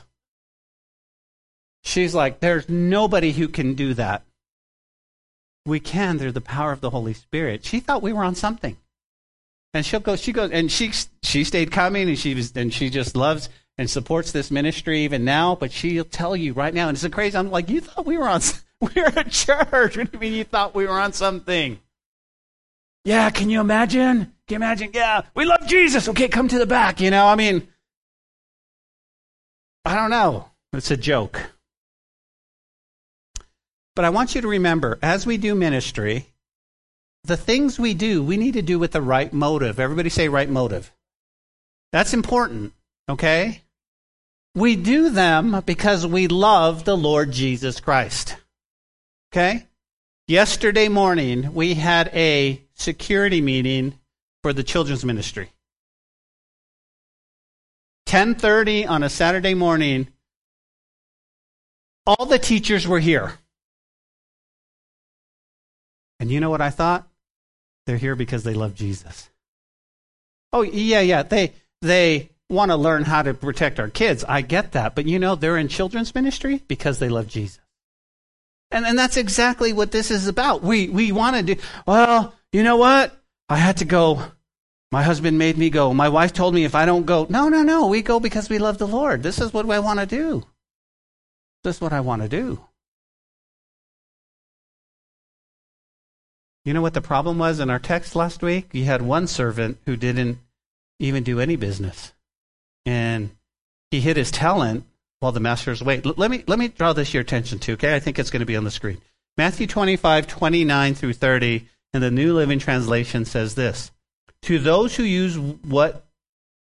She's 1.82 2.14
like, 2.14 2.40
"There's 2.40 2.68
nobody 2.68 3.32
who 3.32 3.48
can 3.48 3.74
do 3.74 3.94
that." 3.94 4.22
We 5.66 5.80
can 5.80 6.18
through 6.18 6.32
the 6.32 6.40
power 6.40 6.72
of 6.72 6.80
the 6.80 6.90
Holy 6.90 7.14
Spirit. 7.14 7.64
She 7.64 7.80
thought 7.80 8.02
we 8.02 8.12
were 8.12 8.24
on 8.24 8.34
something 8.34 8.76
and 9.74 9.84
she'll 9.86 10.00
go. 10.00 10.16
She 10.16 10.32
goes, 10.32 10.50
and 10.50 10.70
she 10.70 10.92
she 11.22 11.44
stayed 11.44 11.70
coming, 11.70 12.08
and 12.08 12.18
she 12.18 12.34
was, 12.34 12.52
and 12.56 12.72
she 12.72 12.90
just 12.90 13.16
loves 13.16 13.48
and 13.80 13.88
supports 13.88 14.30
this 14.30 14.50
ministry 14.50 15.00
even 15.00 15.24
now. 15.24 15.54
But 15.54 15.72
she'll 15.72 16.04
tell 16.04 16.36
you 16.36 16.52
right 16.52 16.74
now, 16.74 16.88
and 16.88 16.96
it's 16.96 17.14
crazy. 17.14 17.36
I'm 17.36 17.50
like, 17.50 17.70
you 17.70 17.80
thought 17.80 18.04
we 18.04 18.18
were 18.18 18.28
on, 18.28 18.42
we 18.78 18.90
were 18.96 19.06
at 19.06 19.30
church. 19.30 19.96
What 19.96 20.12
do 20.12 20.18
you 20.18 20.18
mean 20.18 20.34
you 20.34 20.44
thought 20.44 20.74
we 20.74 20.86
were 20.86 21.00
on 21.00 21.14
something? 21.14 21.80
Yeah, 23.06 23.30
can 23.30 23.48
you 23.48 23.58
imagine? 23.58 24.34
Can 24.46 24.50
you 24.50 24.56
imagine? 24.56 24.90
Yeah, 24.92 25.22
we 25.34 25.46
love 25.46 25.66
Jesus. 25.66 26.10
Okay, 26.10 26.28
come 26.28 26.46
to 26.48 26.58
the 26.58 26.66
back. 26.66 27.00
You 27.00 27.10
know, 27.10 27.26
I 27.26 27.36
mean, 27.36 27.68
I 29.86 29.94
don't 29.94 30.10
know. 30.10 30.50
It's 30.74 30.90
a 30.90 30.96
joke. 30.98 31.40
But 33.96 34.04
I 34.04 34.10
want 34.10 34.34
you 34.34 34.42
to 34.42 34.48
remember, 34.48 34.98
as 35.00 35.24
we 35.24 35.38
do 35.38 35.54
ministry, 35.54 36.26
the 37.24 37.38
things 37.38 37.78
we 37.78 37.94
do, 37.94 38.22
we 38.22 38.36
need 38.36 38.52
to 38.54 38.62
do 38.62 38.78
with 38.78 38.92
the 38.92 39.00
right 39.00 39.32
motive. 39.32 39.80
Everybody 39.80 40.10
say 40.10 40.28
right 40.28 40.50
motive. 40.50 40.92
That's 41.92 42.12
important, 42.12 42.74
okay? 43.08 43.62
We 44.54 44.76
do 44.76 45.10
them 45.10 45.62
because 45.64 46.06
we 46.06 46.26
love 46.26 46.84
the 46.84 46.96
Lord 46.96 47.30
Jesus 47.30 47.80
Christ. 47.80 48.36
Okay? 49.32 49.66
Yesterday 50.26 50.88
morning, 50.88 51.54
we 51.54 51.74
had 51.74 52.08
a 52.08 52.62
security 52.74 53.40
meeting 53.40 53.98
for 54.42 54.52
the 54.52 54.62
children's 54.62 55.04
ministry. 55.04 55.50
10:30 58.06 58.88
on 58.88 59.04
a 59.04 59.08
Saturday 59.08 59.54
morning, 59.54 60.08
all 62.06 62.26
the 62.26 62.38
teachers 62.38 62.88
were 62.88 62.98
here. 62.98 63.38
And 66.18 66.30
you 66.30 66.40
know 66.40 66.50
what 66.50 66.60
I 66.60 66.70
thought? 66.70 67.08
They're 67.86 67.96
here 67.96 68.16
because 68.16 68.42
they 68.42 68.54
love 68.54 68.74
Jesus. 68.74 69.30
Oh, 70.52 70.62
yeah, 70.62 71.00
yeah. 71.00 71.22
They 71.22 71.54
they 71.82 72.30
want 72.50 72.70
to 72.70 72.76
learn 72.76 73.04
how 73.04 73.22
to 73.22 73.34
protect 73.34 73.80
our 73.80 73.88
kids. 73.88 74.24
I 74.28 74.42
get 74.42 74.72
that. 74.72 74.94
But 74.94 75.06
you 75.06 75.18
know, 75.18 75.34
they're 75.34 75.56
in 75.56 75.68
children's 75.68 76.14
ministry 76.14 76.62
because 76.68 76.98
they 76.98 77.08
love 77.08 77.28
Jesus. 77.28 77.60
And 78.70 78.84
and 78.86 78.98
that's 78.98 79.16
exactly 79.16 79.72
what 79.72 79.90
this 79.90 80.10
is 80.10 80.26
about. 80.26 80.62
We 80.62 80.88
we 80.88 81.12
want 81.12 81.36
to 81.36 81.54
do 81.54 81.60
well, 81.86 82.34
you 82.52 82.62
know 82.62 82.76
what? 82.76 83.16
I 83.48 83.56
had 83.56 83.78
to 83.78 83.84
go. 83.84 84.22
My 84.92 85.02
husband 85.02 85.38
made 85.38 85.56
me 85.56 85.70
go. 85.70 85.94
My 85.94 86.08
wife 86.08 86.32
told 86.32 86.52
me 86.52 86.64
if 86.64 86.74
I 86.74 86.84
don't 86.84 87.06
go, 87.06 87.26
no, 87.30 87.48
no, 87.48 87.62
no. 87.62 87.86
We 87.86 88.02
go 88.02 88.18
because 88.18 88.48
we 88.48 88.58
love 88.58 88.78
the 88.78 88.88
Lord. 88.88 89.22
This 89.22 89.40
is 89.40 89.52
what 89.52 89.70
I 89.70 89.78
want 89.78 90.00
to 90.00 90.06
do. 90.06 90.44
This 91.62 91.76
is 91.76 91.80
what 91.80 91.92
I 91.92 92.00
want 92.00 92.22
to 92.22 92.28
do. 92.28 92.60
You 96.64 96.74
know 96.74 96.82
what 96.82 96.94
the 96.94 97.00
problem 97.00 97.38
was 97.38 97.60
in 97.60 97.70
our 97.70 97.78
text 97.78 98.14
last 98.14 98.42
week? 98.42 98.68
You 98.72 98.84
had 98.84 99.02
one 99.02 99.26
servant 99.26 99.78
who 99.86 99.96
didn't 99.96 100.38
even 100.98 101.22
do 101.22 101.40
any 101.40 101.56
business. 101.56 102.12
And 102.90 103.30
he 103.92 104.00
hid 104.00 104.16
his 104.16 104.32
talent 104.32 104.84
while 105.20 105.30
the 105.30 105.38
master's 105.38 105.80
wait. 105.80 106.04
L- 106.04 106.14
let 106.16 106.28
me 106.28 106.42
let 106.48 106.58
me 106.58 106.66
draw 106.66 106.92
this 106.92 107.14
your 107.14 107.20
attention 107.20 107.60
to, 107.60 107.74
okay? 107.74 107.94
I 107.94 108.00
think 108.00 108.18
it's 108.18 108.30
going 108.30 108.40
to 108.40 108.46
be 108.46 108.56
on 108.56 108.64
the 108.64 108.70
screen. 108.72 108.98
Matthew 109.36 109.68
25, 109.68 110.26
29 110.26 110.94
through 110.96 111.12
30 111.12 111.68
in 111.94 112.00
the 112.00 112.10
New 112.10 112.34
Living 112.34 112.58
Translation 112.58 113.24
says 113.24 113.54
this 113.54 113.92
To 114.42 114.58
those 114.58 114.96
who 114.96 115.04
use 115.04 115.38
what 115.38 116.04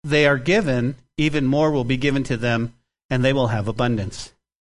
they 0.03 0.27
are 0.27 0.37
given, 0.37 0.97
even 1.17 1.47
more 1.47 1.71
will 1.71 1.83
be 1.83 1.97
given 1.97 2.23
to 2.25 2.37
them, 2.37 2.75
and 3.09 3.25
they 3.25 3.33
will 3.33 3.47
have 3.47 3.67
abundance. 3.67 4.31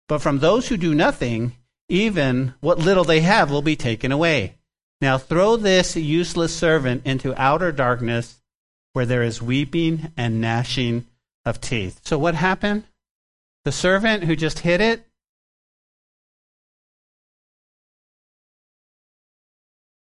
But 0.08 0.22
from 0.22 0.40
those 0.40 0.68
who 0.68 0.78
do 0.78 0.94
nothing, 0.94 1.54
even 1.88 2.54
what 2.60 2.78
little 2.78 3.06
they 3.06 3.22
have 3.22 3.50
will 3.50 3.64
be 3.64 3.76
taken 3.76 4.12
away. 4.12 4.54
Now 5.02 5.18
throw 5.18 5.56
this 5.56 5.96
useless 5.96 6.56
servant 6.56 7.08
into 7.08 7.34
outer 7.42 7.72
darkness 7.72 8.40
where 8.94 9.08
there 9.08 9.24
is 9.24 9.42
weeping 9.42 10.12
and 10.16 10.40
gnashing 10.40 11.08
of 11.50 11.60
teeth. 11.60 12.02
So 12.04 12.18
what 12.18 12.36
happened? 12.36 12.86
The 13.66 13.72
servant 13.72 14.24
who 14.24 14.36
just 14.36 14.60
hid 14.60 14.82
it 14.82 15.06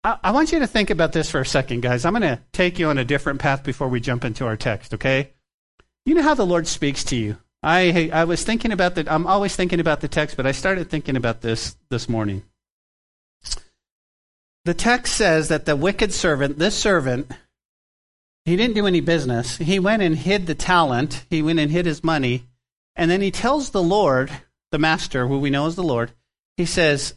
I, 0.07 0.33
want 0.33 0.53
you 0.53 0.59
to 0.59 0.67
think 0.67 0.91
about 0.91 1.15
this 1.15 1.31
for 1.31 1.41
a 1.41 1.47
second, 1.47 1.81
guys. 1.81 2.05
I'm 2.05 2.13
going 2.13 2.21
to 2.21 2.39
take 2.53 2.79
you 2.79 2.89
on 2.89 2.99
a 2.99 3.07
different 3.07 3.41
path 3.41 3.65
before 3.65 3.89
we 3.89 4.01
jump 4.01 4.23
into 4.23 4.45
our 4.45 4.55
text, 4.55 4.93
okay? 4.93 5.33
You 6.05 6.15
know 6.15 6.21
how 6.21 6.35
the 6.35 6.45
Lord 6.45 6.67
speaks 6.67 7.05
to 7.05 7.17
you. 7.17 7.39
I 7.63 8.11
I 8.13 8.25
was 8.25 8.45
thinking 8.45 8.71
about 8.71 8.97
that. 8.97 9.11
I'm 9.11 9.27
always 9.27 9.57
thinking 9.57 9.81
about 9.81 10.03
the 10.03 10.09
text, 10.09 10.37
but 10.37 10.47
I 10.47 10.53
started 10.53 10.91
thinking 10.91 11.17
about 11.17 11.41
this 11.41 11.79
this 11.89 12.07
morning 12.07 12.43
the 14.65 14.75
text 14.75 15.15
says 15.15 15.49
that 15.49 15.67
the 15.67 15.77
wicked 15.77 16.13
servant, 16.13 16.59
this 16.59 16.75
servant, 16.75 17.31
he 18.45 18.57
didn't 18.57 18.75
do 18.75 18.87
any 18.87 19.01
business. 19.01 19.57
He 19.57 19.79
went 19.79 20.03
and 20.03 20.17
hid 20.17 20.47
the 20.47 20.55
talent, 20.55 21.25
he 21.31 21.43
went 21.43 21.61
and 21.61 21.71
hid 21.71 21.87
his 21.87 22.05
money, 22.05 22.45
and 22.97 23.11
then 23.11 23.21
he 23.21 23.31
tells 23.31 23.71
the 23.71 23.83
Lord, 23.83 24.31
the 24.71 24.79
master, 24.79 25.27
who 25.27 25.39
we 25.39 25.51
know 25.51 25.67
as 25.67 25.77
the 25.77 25.83
Lord, 25.83 26.13
he 26.57 26.67
says, 26.67 27.15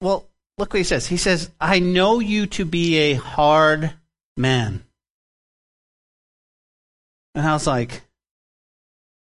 well, 0.00 0.28
look 0.58 0.72
what 0.72 0.78
he 0.78 0.84
says. 0.84 1.06
He 1.06 1.16
says, 1.16 1.50
I 1.60 1.78
know 1.78 2.20
you 2.20 2.46
to 2.48 2.64
be 2.64 2.98
a 2.98 3.14
hard 3.14 3.94
man. 4.36 4.84
And 7.34 7.46
I 7.46 7.52
was 7.52 7.66
like, 7.66 8.02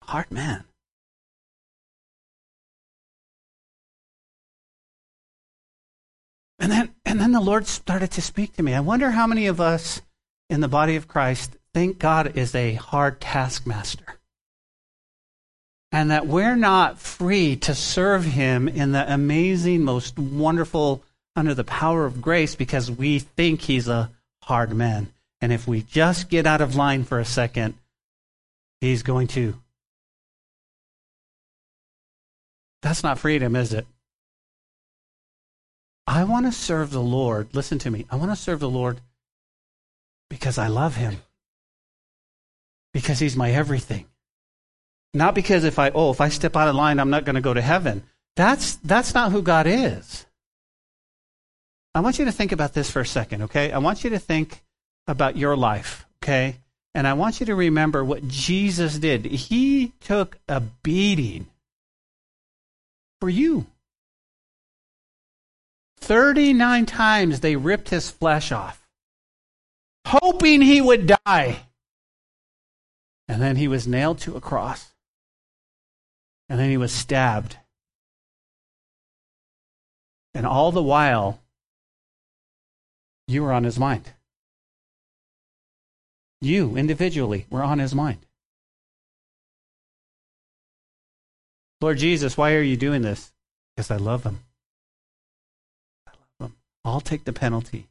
hard 0.01 0.31
man. 0.31 0.63
And 6.59 6.71
then, 6.71 6.95
and 7.05 7.19
then 7.19 7.31
the 7.31 7.41
Lord 7.41 7.67
started 7.67 8.11
to 8.11 8.21
speak 8.21 8.53
to 8.53 8.63
me. 8.63 8.73
I 8.73 8.79
wonder 8.79 9.11
how 9.11 9.27
many 9.27 9.47
of 9.47 9.61
us 9.61 10.01
in 10.49 10.61
the 10.61 10.67
body 10.67 10.95
of 10.95 11.07
Christ 11.07 11.55
think 11.73 11.99
God 11.99 12.37
is 12.37 12.55
a 12.55 12.75
hard 12.75 13.19
taskmaster. 13.19 14.19
And 15.91 16.11
that 16.11 16.27
we're 16.27 16.55
not 16.55 16.99
free 16.99 17.57
to 17.57 17.75
serve 17.75 18.23
Him 18.23 18.67
in 18.67 18.91
the 18.91 19.13
amazing, 19.13 19.83
most 19.83 20.17
wonderful, 20.17 21.03
under 21.35 21.53
the 21.53 21.63
power 21.63 22.05
of 22.05 22.21
grace 22.21 22.55
because 22.55 22.89
we 22.89 23.19
think 23.19 23.61
He's 23.61 23.87
a 23.87 24.09
hard 24.41 24.73
man. 24.73 25.11
And 25.41 25.51
if 25.51 25.67
we 25.67 25.81
just 25.81 26.29
get 26.29 26.47
out 26.47 26.61
of 26.61 26.75
line 26.75 27.03
for 27.03 27.19
a 27.19 27.25
second, 27.25 27.75
He's 28.81 29.03
going 29.03 29.27
to. 29.27 29.55
That's 32.81 33.03
not 33.03 33.19
freedom, 33.19 33.55
is 33.55 33.73
it? 33.73 33.85
I 36.07 36.23
want 36.23 36.45
to 36.45 36.51
serve 36.51 36.91
the 36.91 37.01
Lord. 37.01 37.49
Listen 37.53 37.79
to 37.79 37.91
me. 37.91 38.05
I 38.09 38.15
want 38.15 38.31
to 38.31 38.35
serve 38.35 38.59
the 38.59 38.69
Lord 38.69 39.01
because 40.29 40.57
I 40.57 40.67
love 40.67 40.95
him. 40.95 41.17
Because 42.93 43.19
he's 43.19 43.35
my 43.35 43.51
everything. 43.51 44.05
Not 45.13 45.35
because 45.35 45.63
if 45.63 45.79
I 45.79 45.89
oh, 45.91 46.11
if 46.11 46.21
I 46.21 46.29
step 46.29 46.55
out 46.55 46.67
of 46.67 46.75
line, 46.75 46.99
I'm 46.99 47.09
not 47.09 47.25
going 47.25 47.35
to 47.35 47.41
go 47.41 47.53
to 47.53 47.61
heaven. 47.61 48.03
That's 48.35 48.75
that's 48.77 49.13
not 49.13 49.31
who 49.31 49.41
God 49.41 49.67
is. 49.67 50.25
I 51.93 52.01
want 52.01 52.19
you 52.19 52.25
to 52.25 52.31
think 52.31 52.51
about 52.51 52.73
this 52.73 52.91
for 52.91 52.99
a 52.99 53.05
second, 53.05 53.43
okay? 53.43 53.71
I 53.71 53.77
want 53.77 54.03
you 54.03 54.09
to 54.09 54.19
think 54.19 54.61
about 55.07 55.37
your 55.37 55.55
life, 55.55 56.05
okay? 56.21 56.57
And 56.93 57.07
I 57.07 57.13
want 57.13 57.39
you 57.39 57.45
to 57.45 57.55
remember 57.55 58.03
what 58.03 58.27
Jesus 58.27 58.99
did. 58.99 59.25
He 59.25 59.93
took 60.01 60.37
a 60.49 60.59
beating 60.59 61.47
for 63.21 63.29
you. 63.29 63.65
39 65.99 66.85
times 66.85 67.39
they 67.39 67.55
ripped 67.55 67.89
his 67.89 68.09
flesh 68.09 68.51
off, 68.51 68.84
hoping 70.05 70.61
he 70.61 70.81
would 70.81 71.11
die. 71.25 71.57
And 73.27 73.41
then 73.41 73.55
he 73.55 73.67
was 73.67 73.87
nailed 73.87 74.19
to 74.19 74.35
a 74.35 74.41
cross. 74.41 74.93
And 76.47 76.59
then 76.59 76.69
he 76.69 76.77
was 76.77 76.91
stabbed. 76.91 77.57
And 80.33 80.45
all 80.45 80.71
the 80.71 80.83
while, 80.83 81.41
you 83.27 83.41
were 83.41 83.51
on 83.51 83.63
his 83.63 83.79
mind. 83.79 84.13
You 86.41 86.77
individually 86.77 87.47
were 87.49 87.63
on 87.63 87.79
his 87.79 87.95
mind. 87.95 88.19
Lord 91.81 91.97
Jesus, 91.97 92.37
why 92.37 92.53
are 92.53 92.61
you 92.61 92.77
doing 92.77 93.01
this? 93.01 93.31
Because 93.75 93.89
I 93.89 93.97
love 93.97 94.23
him. 94.23 94.39
I'll 96.83 97.01
take 97.01 97.23
the 97.23 97.33
penalty. 97.33 97.87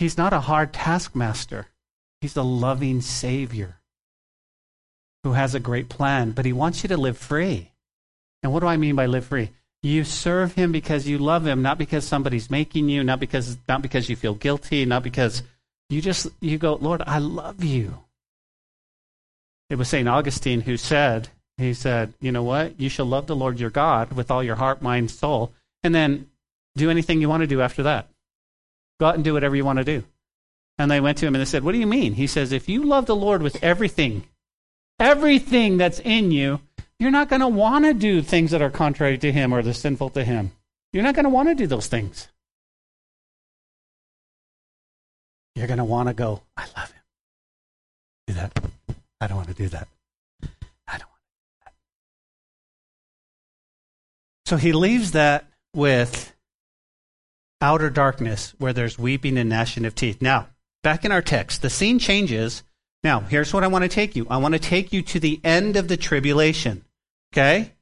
He's 0.00 0.16
not 0.16 0.32
a 0.32 0.40
hard 0.40 0.72
taskmaster. 0.72 1.66
He's 2.22 2.34
a 2.34 2.42
loving 2.42 3.02
Savior 3.02 3.76
who 5.24 5.34
has 5.34 5.54
a 5.54 5.60
great 5.60 5.90
plan, 5.90 6.30
but 6.30 6.46
He 6.46 6.54
wants 6.54 6.82
you 6.82 6.88
to 6.88 6.96
live 6.96 7.18
free. 7.18 7.72
And 8.42 8.50
what 8.50 8.60
do 8.60 8.66
I 8.66 8.78
mean 8.78 8.96
by 8.96 9.04
live 9.04 9.26
free? 9.26 9.50
You 9.82 10.04
serve 10.04 10.54
Him 10.54 10.72
because 10.72 11.06
you 11.06 11.18
love 11.18 11.46
Him, 11.46 11.60
not 11.60 11.76
because 11.76 12.06
somebody's 12.06 12.50
making 12.50 12.88
you, 12.88 13.04
not 13.04 13.20
because, 13.20 13.58
not 13.68 13.82
because 13.82 14.08
you 14.08 14.16
feel 14.16 14.34
guilty, 14.34 14.86
not 14.86 15.02
because 15.02 15.42
you 15.90 16.00
just, 16.00 16.28
you 16.40 16.56
go, 16.56 16.76
Lord, 16.76 17.02
I 17.06 17.18
love 17.18 17.62
you. 17.62 17.98
It 19.68 19.76
was 19.76 19.88
St. 19.88 20.08
Augustine 20.08 20.62
who 20.62 20.78
said, 20.78 21.28
he 21.58 21.74
said, 21.74 22.14
you 22.20 22.32
know 22.32 22.42
what? 22.42 22.80
You 22.80 22.88
shall 22.88 23.04
love 23.04 23.26
the 23.26 23.36
Lord 23.36 23.60
your 23.60 23.68
God 23.68 24.14
with 24.14 24.30
all 24.30 24.42
your 24.42 24.56
heart, 24.56 24.80
mind, 24.80 25.10
soul. 25.10 25.52
And 25.84 25.94
then 25.94 26.30
do 26.74 26.88
anything 26.88 27.20
you 27.20 27.28
want 27.28 27.42
to 27.42 27.46
do 27.46 27.60
after 27.60 27.82
that. 27.82 28.08
Go 29.00 29.06
out 29.06 29.14
and 29.14 29.24
do 29.24 29.32
whatever 29.32 29.56
you 29.56 29.64
want 29.64 29.78
to 29.78 29.84
do. 29.84 30.04
And 30.78 30.90
they 30.90 31.00
went 31.00 31.16
to 31.18 31.26
him 31.26 31.34
and 31.34 31.40
they 31.40 31.46
said, 31.46 31.64
What 31.64 31.72
do 31.72 31.78
you 31.78 31.86
mean? 31.86 32.12
He 32.12 32.26
says, 32.26 32.52
If 32.52 32.68
you 32.68 32.84
love 32.84 33.06
the 33.06 33.16
Lord 33.16 33.42
with 33.42 33.64
everything, 33.64 34.24
everything 34.98 35.78
that's 35.78 36.00
in 36.00 36.30
you, 36.30 36.60
you're 36.98 37.10
not 37.10 37.30
going 37.30 37.40
to 37.40 37.48
want 37.48 37.86
to 37.86 37.94
do 37.94 38.20
things 38.20 38.50
that 38.50 38.60
are 38.60 38.68
contrary 38.68 39.16
to 39.16 39.32
him 39.32 39.54
or 39.54 39.62
the 39.62 39.72
sinful 39.72 40.10
to 40.10 40.22
him. 40.22 40.52
You're 40.92 41.02
not 41.02 41.14
going 41.14 41.24
to 41.24 41.30
want 41.30 41.48
to 41.48 41.54
do 41.54 41.66
those 41.66 41.86
things. 41.86 42.28
You're 45.54 45.66
going 45.66 45.78
to 45.78 45.84
want 45.84 46.08
to 46.08 46.14
go, 46.14 46.42
I 46.54 46.66
love 46.76 46.92
him. 46.92 47.02
Do 48.26 48.34
that. 48.34 48.60
I 49.18 49.26
don't 49.28 49.38
want 49.38 49.48
to 49.48 49.54
do 49.54 49.68
that. 49.68 49.88
I 50.42 50.98
don't 50.98 51.08
want 51.08 51.22
to 51.22 51.38
do 51.38 51.64
that. 51.64 51.72
So 54.44 54.56
he 54.58 54.72
leaves 54.74 55.12
that 55.12 55.46
with 55.74 56.34
outer 57.60 57.90
darkness 57.90 58.54
where 58.58 58.72
there's 58.72 58.98
weeping 58.98 59.38
and 59.38 59.50
gnashing 59.50 59.84
of 59.84 59.94
teeth. 59.94 60.20
Now, 60.20 60.48
back 60.82 61.04
in 61.04 61.12
our 61.12 61.22
text, 61.22 61.62
the 61.62 61.70
scene 61.70 61.98
changes. 61.98 62.62
Now, 63.02 63.20
here's 63.20 63.52
what 63.52 63.64
I 63.64 63.68
want 63.68 63.82
to 63.82 63.88
take 63.88 64.16
you 64.16 64.26
I 64.30 64.38
want 64.38 64.54
to 64.54 64.60
take 64.60 64.92
you 64.92 65.02
to 65.02 65.20
the 65.20 65.40
end 65.44 65.76
of 65.76 65.88
the 65.88 65.96
tribulation. 65.96 66.84
Okay? 67.32 67.72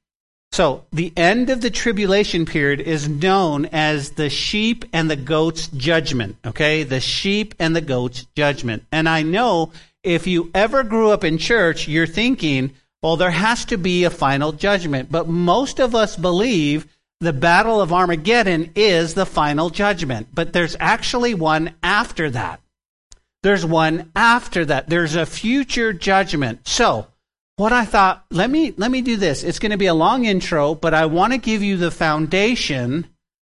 So, 0.51 0.87
the 0.93 1.12
end 1.17 1.51
of 1.51 1.61
the 1.61 1.71
tribulation 1.71 2.47
period 2.47 2.81
is 2.81 3.09
known 3.09 3.67
as 3.67 4.12
the 4.12 4.31
sheep 4.31 4.85
and 4.93 5.11
the 5.11 5.17
goats 5.17 5.69
judgment. 5.69 6.37
Okay? 6.45 6.83
The 6.85 7.01
sheep 7.01 7.55
and 7.59 7.77
the 7.77 7.81
goats 7.81 8.27
judgment. 8.35 8.85
And 8.91 9.09
I 9.09 9.23
know 9.23 9.73
if 10.03 10.27
you 10.27 10.51
ever 10.55 10.85
grew 10.85 11.11
up 11.11 11.25
in 11.25 11.38
church, 11.38 11.87
you're 11.87 12.07
thinking, 12.07 12.73
well, 13.03 13.17
there 13.17 13.31
has 13.31 13.64
to 13.67 13.77
be 13.77 14.05
a 14.05 14.11
final 14.11 14.53
judgment. 14.53 15.12
But 15.12 15.29
most 15.29 15.81
of 15.81 15.95
us 15.95 16.17
believe 16.17 16.87
the 17.20 17.33
battle 17.33 17.81
of 17.81 17.92
Armageddon 17.92 18.72
is 18.74 19.14
the 19.14 19.26
final 19.26 19.70
judgment, 19.70 20.28
but 20.33 20.52
there's 20.52 20.76
actually 20.78 21.35
one 21.35 21.74
after 21.83 22.31
that. 22.31 22.61
There's 23.42 23.66
one 23.66 24.11
after 24.14 24.64
that. 24.64 24.88
There's 24.88 25.14
a 25.14 25.26
future 25.26 25.92
judgment. 25.92 26.66
So, 26.66 27.09
what 27.57 27.72
I 27.72 27.85
thought, 27.85 28.24
let 28.31 28.50
me 28.50 28.72
let 28.76 28.90
me 28.90 29.02
do 29.02 29.16
this. 29.16 29.42
It's 29.42 29.59
going 29.59 29.72
to 29.72 29.78
be 29.78 29.87
a 29.87 29.94
long 29.94 30.24
intro, 30.24 30.74
but 30.74 30.94
I 30.94 31.07
want 31.07 31.33
to 31.33 31.38
give 31.38 31.62
you 31.62 31.76
the 31.76 31.90
foundation 31.90 33.09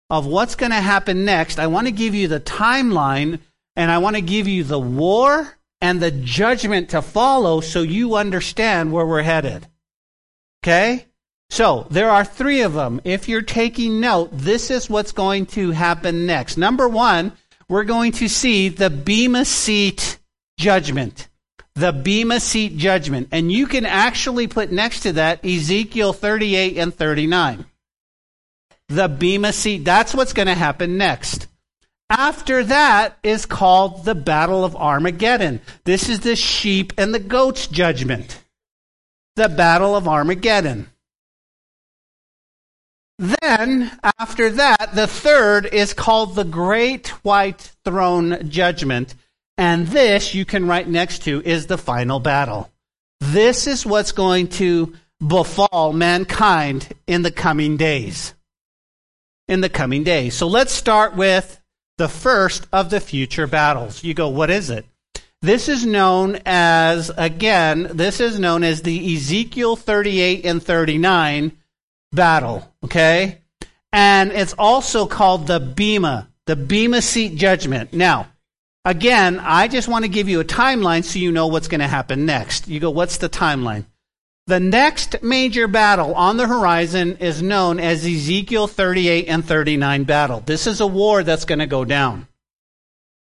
of 0.08 0.26
what's 0.26 0.54
going 0.54 0.72
to 0.72 0.80
happen 0.80 1.24
next. 1.24 1.58
I 1.58 1.66
want 1.66 1.86
to 1.86 1.92
give 1.92 2.14
you 2.14 2.28
the 2.28 2.40
timeline 2.40 3.40
and 3.76 3.90
I 3.90 3.98
want 3.98 4.16
to 4.16 4.22
give 4.22 4.48
you 4.48 4.64
the 4.64 4.80
war 4.80 5.58
and 5.80 6.00
the 6.00 6.10
judgment 6.10 6.90
to 6.90 7.02
follow 7.02 7.60
so 7.60 7.82
you 7.82 8.16
understand 8.16 8.92
where 8.92 9.06
we're 9.06 9.22
headed. 9.22 9.66
Okay? 10.62 11.06
So, 11.50 11.88
there 11.90 12.10
are 12.10 12.24
three 12.24 12.62
of 12.62 12.74
them. 12.74 13.00
If 13.02 13.28
you're 13.28 13.42
taking 13.42 13.98
note, 13.98 14.30
this 14.32 14.70
is 14.70 14.88
what's 14.88 15.10
going 15.10 15.46
to 15.46 15.72
happen 15.72 16.24
next. 16.24 16.56
Number 16.56 16.88
one, 16.88 17.32
we're 17.68 17.84
going 17.84 18.12
to 18.12 18.28
see 18.28 18.68
the 18.68 18.88
Bema 18.88 19.44
Seat 19.44 20.18
judgment. 20.58 21.28
The 21.74 21.92
Bema 21.92 22.38
Seat 22.38 22.76
judgment. 22.76 23.28
And 23.32 23.50
you 23.50 23.66
can 23.66 23.84
actually 23.84 24.46
put 24.46 24.70
next 24.70 25.00
to 25.00 25.12
that 25.14 25.44
Ezekiel 25.44 26.12
38 26.12 26.78
and 26.78 26.94
39. 26.94 27.64
The 28.88 29.08
Bema 29.08 29.52
Seat. 29.52 29.84
That's 29.84 30.14
what's 30.14 30.32
going 30.32 30.48
to 30.48 30.54
happen 30.54 30.98
next. 30.98 31.48
After 32.08 32.62
that 32.64 33.18
is 33.24 33.44
called 33.46 34.04
the 34.04 34.14
Battle 34.14 34.64
of 34.64 34.76
Armageddon. 34.76 35.60
This 35.84 36.08
is 36.08 36.20
the 36.20 36.36
sheep 36.36 36.92
and 36.96 37.12
the 37.12 37.20
goats 37.20 37.66
judgment. 37.66 38.40
The 39.34 39.48
Battle 39.48 39.96
of 39.96 40.06
Armageddon. 40.06 40.88
Then, 43.20 43.92
after 44.18 44.48
that, 44.48 44.94
the 44.94 45.06
third 45.06 45.66
is 45.66 45.92
called 45.92 46.34
the 46.34 46.44
Great 46.44 47.08
White 47.22 47.70
Throne 47.84 48.48
Judgment. 48.48 49.14
And 49.58 49.86
this, 49.88 50.34
you 50.34 50.46
can 50.46 50.66
write 50.66 50.88
next 50.88 51.24
to, 51.24 51.42
is 51.44 51.66
the 51.66 51.76
final 51.76 52.18
battle. 52.18 52.70
This 53.20 53.66
is 53.66 53.84
what's 53.84 54.12
going 54.12 54.48
to 54.48 54.94
befall 55.24 55.92
mankind 55.92 56.88
in 57.06 57.20
the 57.20 57.30
coming 57.30 57.76
days. 57.76 58.32
In 59.48 59.60
the 59.60 59.68
coming 59.68 60.02
days. 60.02 60.34
So 60.34 60.48
let's 60.48 60.72
start 60.72 61.14
with 61.14 61.60
the 61.98 62.08
first 62.08 62.68
of 62.72 62.88
the 62.88 63.00
future 63.00 63.46
battles. 63.46 64.02
You 64.02 64.14
go, 64.14 64.30
what 64.30 64.48
is 64.48 64.70
it? 64.70 64.86
This 65.42 65.68
is 65.68 65.84
known 65.84 66.38
as, 66.46 67.10
again, 67.18 67.90
this 67.92 68.18
is 68.18 68.40
known 68.40 68.64
as 68.64 68.80
the 68.80 69.14
Ezekiel 69.14 69.76
38 69.76 70.46
and 70.46 70.62
39 70.62 71.52
battle, 72.12 72.72
okay? 72.84 73.38
And 73.92 74.32
it's 74.32 74.54
also 74.58 75.06
called 75.06 75.46
the 75.46 75.60
Bema, 75.60 76.28
the 76.46 76.56
Bema 76.56 77.02
seat 77.02 77.36
judgment. 77.36 77.92
Now, 77.92 78.28
again, 78.84 79.40
I 79.40 79.68
just 79.68 79.88
want 79.88 80.04
to 80.04 80.10
give 80.10 80.28
you 80.28 80.40
a 80.40 80.44
timeline 80.44 81.04
so 81.04 81.18
you 81.18 81.32
know 81.32 81.48
what's 81.48 81.68
going 81.68 81.80
to 81.80 81.88
happen 81.88 82.26
next. 82.26 82.68
You 82.68 82.80
go, 82.80 82.90
what's 82.90 83.18
the 83.18 83.28
timeline? 83.28 83.86
The 84.46 84.60
next 84.60 85.22
major 85.22 85.68
battle 85.68 86.14
on 86.14 86.36
the 86.36 86.48
horizon 86.48 87.18
is 87.18 87.42
known 87.42 87.78
as 87.78 88.04
Ezekiel 88.04 88.66
38 88.66 89.26
and 89.28 89.44
39 89.44 90.04
battle. 90.04 90.40
This 90.40 90.66
is 90.66 90.80
a 90.80 90.86
war 90.86 91.22
that's 91.22 91.44
going 91.44 91.60
to 91.60 91.66
go 91.66 91.84
down. 91.84 92.26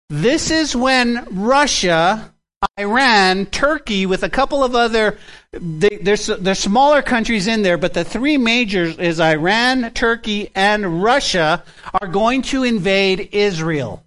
This 0.08 0.52
is 0.52 0.76
when 0.76 1.26
Russia, 1.30 2.32
Iran, 2.78 3.46
Turkey, 3.46 4.06
with 4.06 4.22
a 4.22 4.30
couple 4.30 4.62
of 4.62 4.74
other, 4.74 5.18
there's, 5.52 6.26
there's 6.26 6.58
smaller 6.58 7.02
countries 7.02 7.46
in 7.46 7.62
there, 7.62 7.78
but 7.78 7.94
the 7.94 8.04
three 8.04 8.36
majors 8.36 8.98
is 8.98 9.20
Iran, 9.20 9.90
Turkey, 9.92 10.50
and 10.54 11.02
Russia 11.02 11.62
are 12.00 12.08
going 12.08 12.42
to 12.42 12.64
invade 12.64 13.30
Israel. 13.32 14.04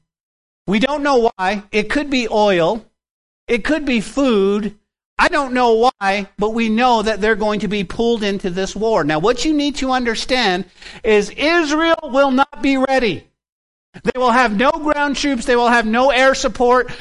We 0.68 0.80
don't 0.80 1.04
know 1.04 1.32
why. 1.36 1.64
It 1.72 1.90
could 1.90 2.10
be 2.10 2.28
oil. 2.30 2.86
It 3.48 3.64
could 3.64 3.86
be 3.86 4.02
food. 4.02 4.78
I 5.18 5.28
don't 5.28 5.54
know 5.54 5.90
why, 6.00 6.30
but 6.38 6.52
we 6.52 6.70
know 6.70 7.02
that 7.02 7.20
they're 7.20 7.36
going 7.36 7.62
to 7.62 7.68
be 7.68 7.84
pulled 7.84 8.24
into 8.24 8.50
this 8.50 8.76
war. 8.76 9.04
Now, 9.04 9.20
what 9.20 9.44
you 9.44 9.54
need 9.54 9.76
to 9.78 9.92
understand 9.92 10.66
is 11.04 11.30
Israel 11.32 12.00
will 12.04 12.32
not 12.32 12.62
be 12.62 12.78
ready. 12.78 13.28
They 14.04 14.18
will 14.20 14.32
have 14.32 14.56
no 14.56 14.72
ground 14.72 15.16
troops. 15.16 15.46
They 15.46 15.56
will 15.56 15.68
have 15.68 15.86
no 15.86 16.12
air 16.12 16.36
support. 16.36 16.92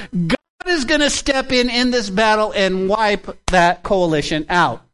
Is 0.69 0.85
going 0.85 1.01
to 1.01 1.11
step 1.11 1.51
in 1.51 1.71
in 1.71 1.91
this 1.91 2.11
battle 2.11 2.53
and 2.55 2.89
wipe 2.89 3.39
that 3.47 3.83
coalition 3.83 4.45
out. 4.49 4.85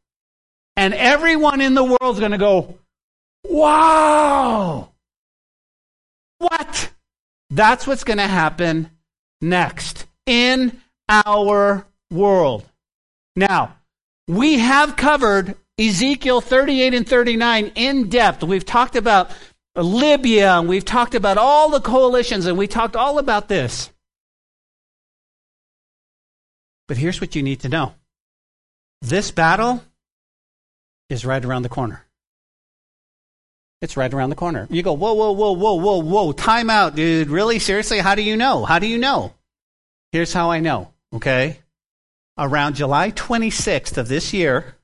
And 0.77 0.95
everyone 0.95 1.61
in 1.61 1.75
the 1.75 1.85
world 1.85 2.15
is 2.15 2.21
going 2.21 2.33
to 2.33 2.39
go, 2.39 2.79
wow! 3.45 4.91
What? 6.39 6.91
That's 7.51 7.87
what's 7.87 8.05
going 8.05 8.19
to 8.19 8.27
happen 8.27 8.91
next 9.41 10.07
in 10.27 10.81
our 11.09 11.87
world. 12.11 12.65
Now, 13.37 13.77
we 14.29 14.59
have 14.61 14.97
covered 14.97 15.57
Ezekiel 15.79 16.41
38 16.41 16.95
and 16.95 17.09
39 17.09 17.73
in 17.75 18.09
depth. 18.09 18.43
We've 18.45 18.65
talked 18.65 18.97
about 18.97 19.31
Libya, 19.77 20.59
and 20.59 20.69
we've 20.69 20.85
talked 20.85 21.15
about 21.15 21.37
all 21.37 21.69
the 21.69 21.81
coalitions, 21.81 22.47
and 22.47 22.57
we 22.57 22.69
talked 22.69 22.97
all 22.97 23.19
about 23.19 23.49
this. 23.49 23.91
But 26.87 26.97
here's 26.97 27.21
what 27.21 27.35
you 27.35 27.43
need 27.43 27.61
to 27.61 27.69
know 27.69 27.95
this 29.01 29.31
battle 29.31 29.83
is 31.11 31.25
right 31.25 31.45
around 31.45 31.63
the 31.63 31.69
corner. 31.69 32.05
It's 33.83 33.97
right 33.97 34.13
around 34.13 34.31
the 34.31 34.37
corner. 34.37 34.67
You 34.71 34.83
go, 34.83 34.95
whoa, 34.95 35.13
whoa, 35.13 35.33
whoa, 35.33 35.53
whoa, 35.53 35.75
whoa, 35.75 35.99
whoa, 35.99 36.33
time 36.33 36.71
out, 36.71 36.95
dude. 36.95 37.29
Really? 37.29 37.59
Seriously? 37.59 37.99
How 37.99 38.15
do 38.15 38.23
you 38.23 38.37
know? 38.37 38.65
How 38.65 38.79
do 38.79 38.87
you 38.87 38.97
know? 38.97 39.35
Here's 40.11 40.33
how 40.33 40.51
I 40.51 40.61
know, 40.61 40.93
okay? 41.13 41.59
Around 42.39 42.77
July 42.77 43.11
26th 43.11 43.99
of 43.99 44.09
this 44.09 44.33
year, 44.33 44.77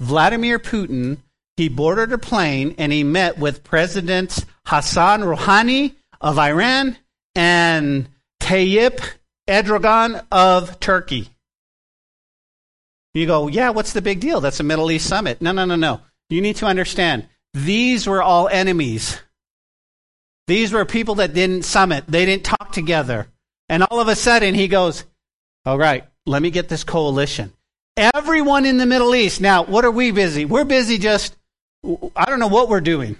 Vladimir 0.00 0.58
Putin, 0.58 1.18
he 1.56 1.68
boarded 1.68 2.12
a 2.12 2.18
plane 2.18 2.74
and 2.78 2.92
he 2.92 3.04
met 3.04 3.38
with 3.38 3.64
President 3.64 4.44
Hassan 4.66 5.20
Rouhani 5.20 5.94
of 6.20 6.38
Iran 6.38 6.96
and 7.34 8.08
Tayyip 8.40 9.00
Erdogan 9.48 10.24
of 10.32 10.80
Turkey. 10.80 11.28
You 13.18 13.26
go, 13.26 13.48
yeah, 13.48 13.70
what's 13.70 13.94
the 13.94 14.00
big 14.00 14.20
deal? 14.20 14.40
That's 14.40 14.60
a 14.60 14.62
Middle 14.62 14.92
East 14.92 15.08
summit. 15.08 15.42
No, 15.42 15.50
no, 15.50 15.64
no, 15.64 15.74
no. 15.74 16.02
You 16.30 16.40
need 16.40 16.54
to 16.56 16.66
understand, 16.66 17.26
these 17.52 18.06
were 18.06 18.22
all 18.22 18.46
enemies. 18.46 19.18
These 20.46 20.72
were 20.72 20.84
people 20.84 21.16
that 21.16 21.34
didn't 21.34 21.64
summit. 21.64 22.04
They 22.06 22.24
didn't 22.26 22.44
talk 22.44 22.70
together. 22.70 23.26
And 23.68 23.82
all 23.82 23.98
of 23.98 24.06
a 24.06 24.14
sudden, 24.14 24.54
he 24.54 24.68
goes, 24.68 25.04
all 25.66 25.76
right, 25.76 26.04
let 26.26 26.42
me 26.42 26.50
get 26.50 26.68
this 26.68 26.84
coalition. 26.84 27.52
Everyone 27.96 28.64
in 28.64 28.76
the 28.76 28.86
Middle 28.86 29.12
East. 29.16 29.40
Now, 29.40 29.64
what 29.64 29.84
are 29.84 29.90
we 29.90 30.12
busy? 30.12 30.44
We're 30.44 30.64
busy 30.64 30.98
just, 30.98 31.36
I 32.14 32.26
don't 32.26 32.38
know 32.38 32.46
what 32.46 32.68
we're 32.68 32.80
doing. 32.80 33.16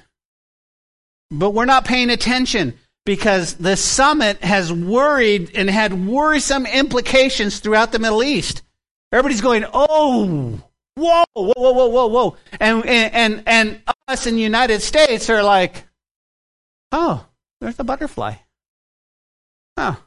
But 1.32 1.50
we're 1.50 1.64
not 1.64 1.84
paying 1.84 2.10
attention 2.10 2.78
because 3.04 3.54
the 3.54 3.76
summit 3.76 4.44
has 4.44 4.72
worried 4.72 5.56
and 5.56 5.68
had 5.68 6.06
worrisome 6.06 6.66
implications 6.66 7.58
throughout 7.58 7.90
the 7.90 7.98
Middle 7.98 8.22
East. 8.22 8.62
Everybody's 9.10 9.40
going, 9.40 9.64
oh, 9.72 10.60
whoa, 10.96 11.24
whoa, 11.32 11.52
whoa, 11.56 11.72
whoa, 11.72 11.86
whoa, 11.86 12.06
whoa. 12.06 12.36
And, 12.60 12.84
and, 12.86 13.42
and 13.46 13.82
us 14.06 14.26
in 14.26 14.34
the 14.34 14.42
United 14.42 14.82
States 14.82 15.30
are 15.30 15.42
like, 15.42 15.84
oh, 16.92 17.26
there's 17.60 17.78
a 17.78 17.84
butterfly. 17.84 18.34
Oh. 19.76 20.02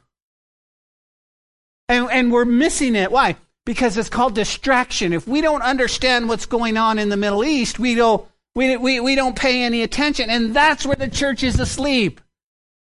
And, 1.88 2.10
and 2.10 2.32
we're 2.32 2.44
missing 2.44 2.94
it. 2.94 3.10
Why? 3.10 3.36
Because 3.66 3.96
it's 3.96 4.08
called 4.08 4.34
distraction. 4.34 5.12
If 5.12 5.26
we 5.26 5.40
don't 5.40 5.62
understand 5.62 6.28
what's 6.28 6.46
going 6.46 6.76
on 6.76 6.98
in 6.98 7.08
the 7.08 7.16
Middle 7.16 7.44
East, 7.44 7.78
we 7.78 7.94
don't, 7.94 8.26
we, 8.54 8.76
we, 8.76 9.00
we 9.00 9.14
don't 9.14 9.36
pay 9.36 9.62
any 9.62 9.82
attention. 9.82 10.30
And 10.30 10.54
that's 10.54 10.86
where 10.86 10.96
the 10.96 11.08
church 11.08 11.42
is 11.42 11.58
asleep. 11.58 12.20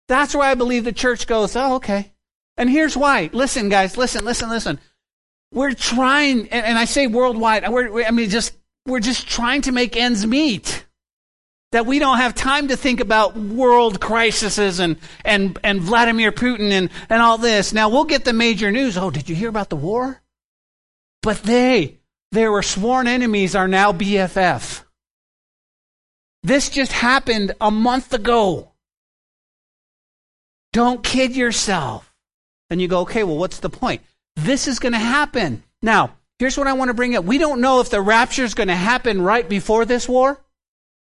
That's 0.09 0.35
where 0.35 0.49
I 0.49 0.55
believe 0.55 0.85
the 0.85 0.93
church 0.93 1.27
goes, 1.27 1.57
oh, 1.57 1.77
okay. 1.77 2.13
And 2.57 2.69
here's 2.69 2.97
why. 2.97 3.31
Listen, 3.33 3.69
guys, 3.69 3.97
listen, 3.97 4.25
listen, 4.25 4.51
listen. 4.51 4.81
We're 5.53 5.75
trying, 5.75 6.49
and, 6.49 6.67
and 6.67 6.79
I 6.79 6.85
say 6.85 7.07
worldwide, 7.07 7.69
we're, 7.69 8.05
I 8.05 8.11
mean, 8.11 8.31
just, 8.31 8.55
we're 8.87 9.01
just 9.01 9.29
trying 9.29 9.63
to 9.63 9.73
make 9.73 9.97
ends 9.97 10.27
meet. 10.27 10.87
That 11.73 11.87
we 11.87 12.01
don't 12.01 12.19
have 12.19 12.35
time 12.35 12.69
to 12.69 12.77
think 12.77 12.99
about 12.99 13.37
world 13.37 14.01
crises 14.01 14.81
and, 14.81 14.97
and, 15.25 15.57
and 15.63 15.81
Vladimir 15.81 16.33
Putin 16.33 16.73
and, 16.73 16.91
and 17.09 17.23
all 17.23 17.39
this. 17.39 17.73
Now 17.73 17.89
we'll 17.89 18.05
get 18.05 18.25
the 18.25 18.33
major 18.33 18.73
news. 18.73 18.99
Oh, 18.99 19.11
did 19.11 19.29
you 19.29 19.37
hear 19.37 19.49
about 19.49 19.71
the 19.71 19.77
war? 19.77 20.21
But 21.23 21.45
they, 21.45 21.99
they 22.33 22.49
were 22.49 22.63
sworn 22.63 23.07
enemies, 23.07 23.55
are 23.55 23.69
now 23.69 23.93
BFF. 23.93 24.83
This 26.43 26.71
just 26.71 26.93
happened 26.93 27.55
a 27.61 27.71
month 27.71 28.13
ago. 28.15 28.73
Don't 30.73 31.05
kid 31.05 31.37
yourself. 31.37 32.13
And 32.69 32.81
you 32.81 32.89
go, 32.89 33.01
okay, 33.01 33.25
well, 33.25 33.37
what's 33.37 33.61
the 33.61 33.71
point? 33.71 34.03
This 34.43 34.69
is 34.69 34.79
going 34.79 34.93
to 34.93 34.99
happen. 34.99 35.63
Now, 35.83 36.17
here's 36.39 36.57
what 36.57 36.67
I 36.67 36.73
want 36.73 36.89
to 36.89 36.95
bring 36.95 37.15
up. 37.17 37.25
We 37.25 37.39
don't 37.39 37.61
know 37.61 37.81
if 37.81 37.91
the 37.91 38.01
rapture 38.01 38.45
is 38.45 38.55
going 38.55 38.69
to 38.69 38.75
happen 38.75 39.23
right 39.23 39.49
before 39.49 39.85
this 39.85 40.09
war, 40.09 40.41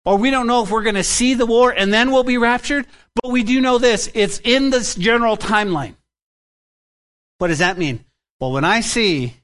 or 0.05 0.17
we 0.17 0.31
don't 0.31 0.47
know 0.47 0.63
if 0.63 0.71
we're 0.71 0.83
going 0.83 0.95
to 0.95 1.03
see 1.03 1.35
the 1.35 1.45
war 1.45 1.71
and 1.71 1.93
then 1.93 2.11
we'll 2.11 2.23
be 2.23 2.37
raptured, 2.37 2.87
but 3.21 3.31
we 3.31 3.43
do 3.43 3.61
know 3.61 3.77
this. 3.77 4.09
It's 4.13 4.39
in 4.39 4.71
this 4.71 4.95
general 4.95 5.37
timeline. 5.37 5.95
What 7.37 7.47
does 7.47 7.59
that 7.59 7.77
mean? 7.77 8.03
Well, 8.39 8.51
when 8.51 8.65
I 8.65 8.81
see 8.81 9.35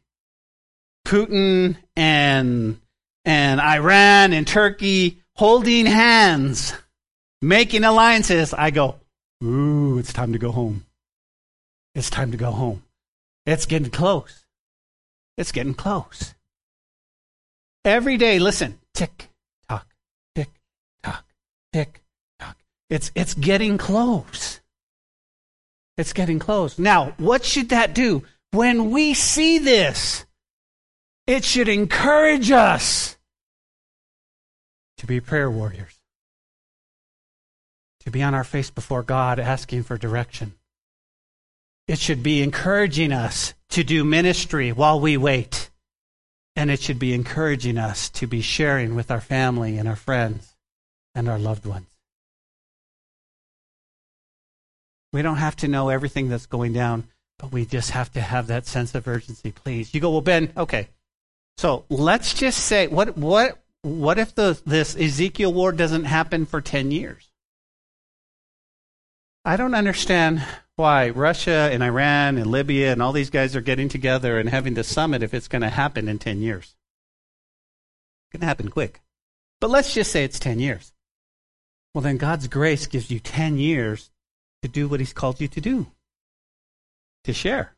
Putin 1.06 1.78
and, 1.96 2.80
and 3.26 3.62
Iran 3.62 4.34
and 4.34 4.48
Turkey 4.48 5.20
holding 5.36 5.86
hands, 5.86 6.74
making 7.42 7.84
alliances, 7.84 8.54
I 8.54 8.72
go, 8.72 8.96
ooh, 9.44 10.00
it's 10.00 10.14
time 10.14 10.34
to 10.34 10.40
go 10.40 10.52
home. 10.52 10.86
It's 11.94 12.10
time 12.10 12.32
to 12.32 12.38
go 12.38 12.52
home. 12.52 12.84
It's 13.48 13.66
getting 13.66 13.90
close. 13.90 14.46
It's 15.38 15.54
getting 15.54 15.74
close. 15.74 16.36
Every 17.86 18.18
day, 18.18 18.40
listen, 18.40 18.78
tick, 18.94 19.30
tock, 19.70 19.88
tick, 20.36 20.50
tock, 21.02 21.26
tick, 21.72 22.04
tock. 22.40 22.58
It's, 22.90 23.10
it's 23.16 23.34
getting 23.34 23.78
close. 23.78 24.60
It's 25.98 26.12
getting 26.12 26.40
close. 26.40 26.78
Now, 26.78 27.14
what 27.18 27.46
should 27.46 27.70
that 27.70 27.96
do? 27.96 28.24
When 28.52 28.92
we 28.92 29.14
see 29.14 29.60
this, 29.60 30.26
it 31.26 31.46
should 31.46 31.70
encourage 31.70 32.52
us 32.52 33.18
to 34.98 35.08
be 35.08 35.22
prayer 35.22 35.50
warriors, 35.50 35.98
to 38.02 38.12
be 38.12 38.22
on 38.22 38.36
our 38.36 38.44
face 38.44 38.70
before 38.70 39.04
God 39.04 39.40
asking 39.40 39.84
for 39.84 39.98
direction. 39.98 40.56
It 41.88 42.00
should 42.00 42.22
be 42.22 42.42
encouraging 42.42 43.14
us 43.14 43.54
to 43.70 43.84
do 43.84 44.04
ministry 44.04 44.72
while 44.72 45.00
we 45.00 45.16
wait. 45.18 45.70
And 46.56 46.70
it 46.72 46.82
should 46.82 47.00
be 47.00 47.14
encouraging 47.14 47.78
us 47.78 48.10
to 48.10 48.28
be 48.28 48.42
sharing 48.42 48.96
with 48.96 49.12
our 49.12 49.22
family 49.22 49.78
and 49.78 49.88
our 49.88 49.96
friends 49.96 50.56
and 51.16 51.30
our 51.30 51.40
loved 51.40 51.66
ones. 51.66 51.88
We 55.14 55.22
don't 55.22 55.38
have 55.38 55.56
to 55.58 55.68
know 55.68 55.90
everything 55.90 56.30
that's 56.30 56.46
going 56.46 56.74
down, 56.74 57.08
but 57.40 57.52
we 57.52 57.66
just 57.66 57.92
have 57.92 58.12
to 58.14 58.22
have 58.22 58.48
that 58.48 58.66
sense 58.66 58.94
of 58.94 59.08
urgency, 59.08 59.52
please. 59.52 59.94
You 59.94 60.02
go, 60.02 60.12
well, 60.12 60.22
Ben, 60.22 60.52
okay. 60.58 60.90
So 61.58 61.86
let's 61.90 62.34
just 62.34 62.60
say, 62.60 62.88
what, 62.88 63.18
what, 63.18 63.58
what 63.84 64.18
if 64.18 64.36
the, 64.36 64.60
this 64.66 64.96
Ezekiel 64.96 65.54
war 65.54 65.72
doesn't 65.72 66.06
happen 66.06 66.46
for 66.46 66.60
10 66.60 66.92
years? 66.92 67.30
I 69.46 69.56
don't 69.56 69.76
understand 69.76 70.44
why 70.78 71.10
Russia 71.10 71.70
and 71.72 71.84
Iran 71.84 72.38
and 72.38 72.52
Libya 72.52 72.92
and 72.92 73.02
all 73.02 73.12
these 73.12 73.32
guys 73.32 73.56
are 73.56 73.62
getting 73.62 73.90
together 73.90 74.40
and 74.40 74.48
having 74.48 74.76
the 74.76 74.84
summit 74.84 75.24
if 75.24 75.34
it's 75.34 75.48
going 75.48 75.64
to 75.64 75.70
happen 75.70 76.08
in 76.08 76.20
10 76.20 76.40
years. 76.40 76.76
It's 78.24 78.32
going 78.32 78.42
to 78.42 78.46
happen 78.46 78.70
quick. 78.70 79.02
But 79.60 79.72
let's 79.72 79.94
just 79.94 80.12
say 80.12 80.24
it's 80.24 80.40
10 80.40 80.60
years. 80.60 80.94
Well, 81.94 82.04
then 82.04 82.18
God's 82.18 82.48
grace 82.48 82.86
gives 82.86 83.10
you 83.10 83.20
10 83.20 83.58
years 83.58 84.12
to 84.62 84.68
do 84.68 84.88
what 84.88 85.00
He's 85.00 85.14
called 85.14 85.42
you 85.42 85.48
to 85.48 85.60
do 85.60 85.88
to 87.24 87.34
share, 87.34 87.76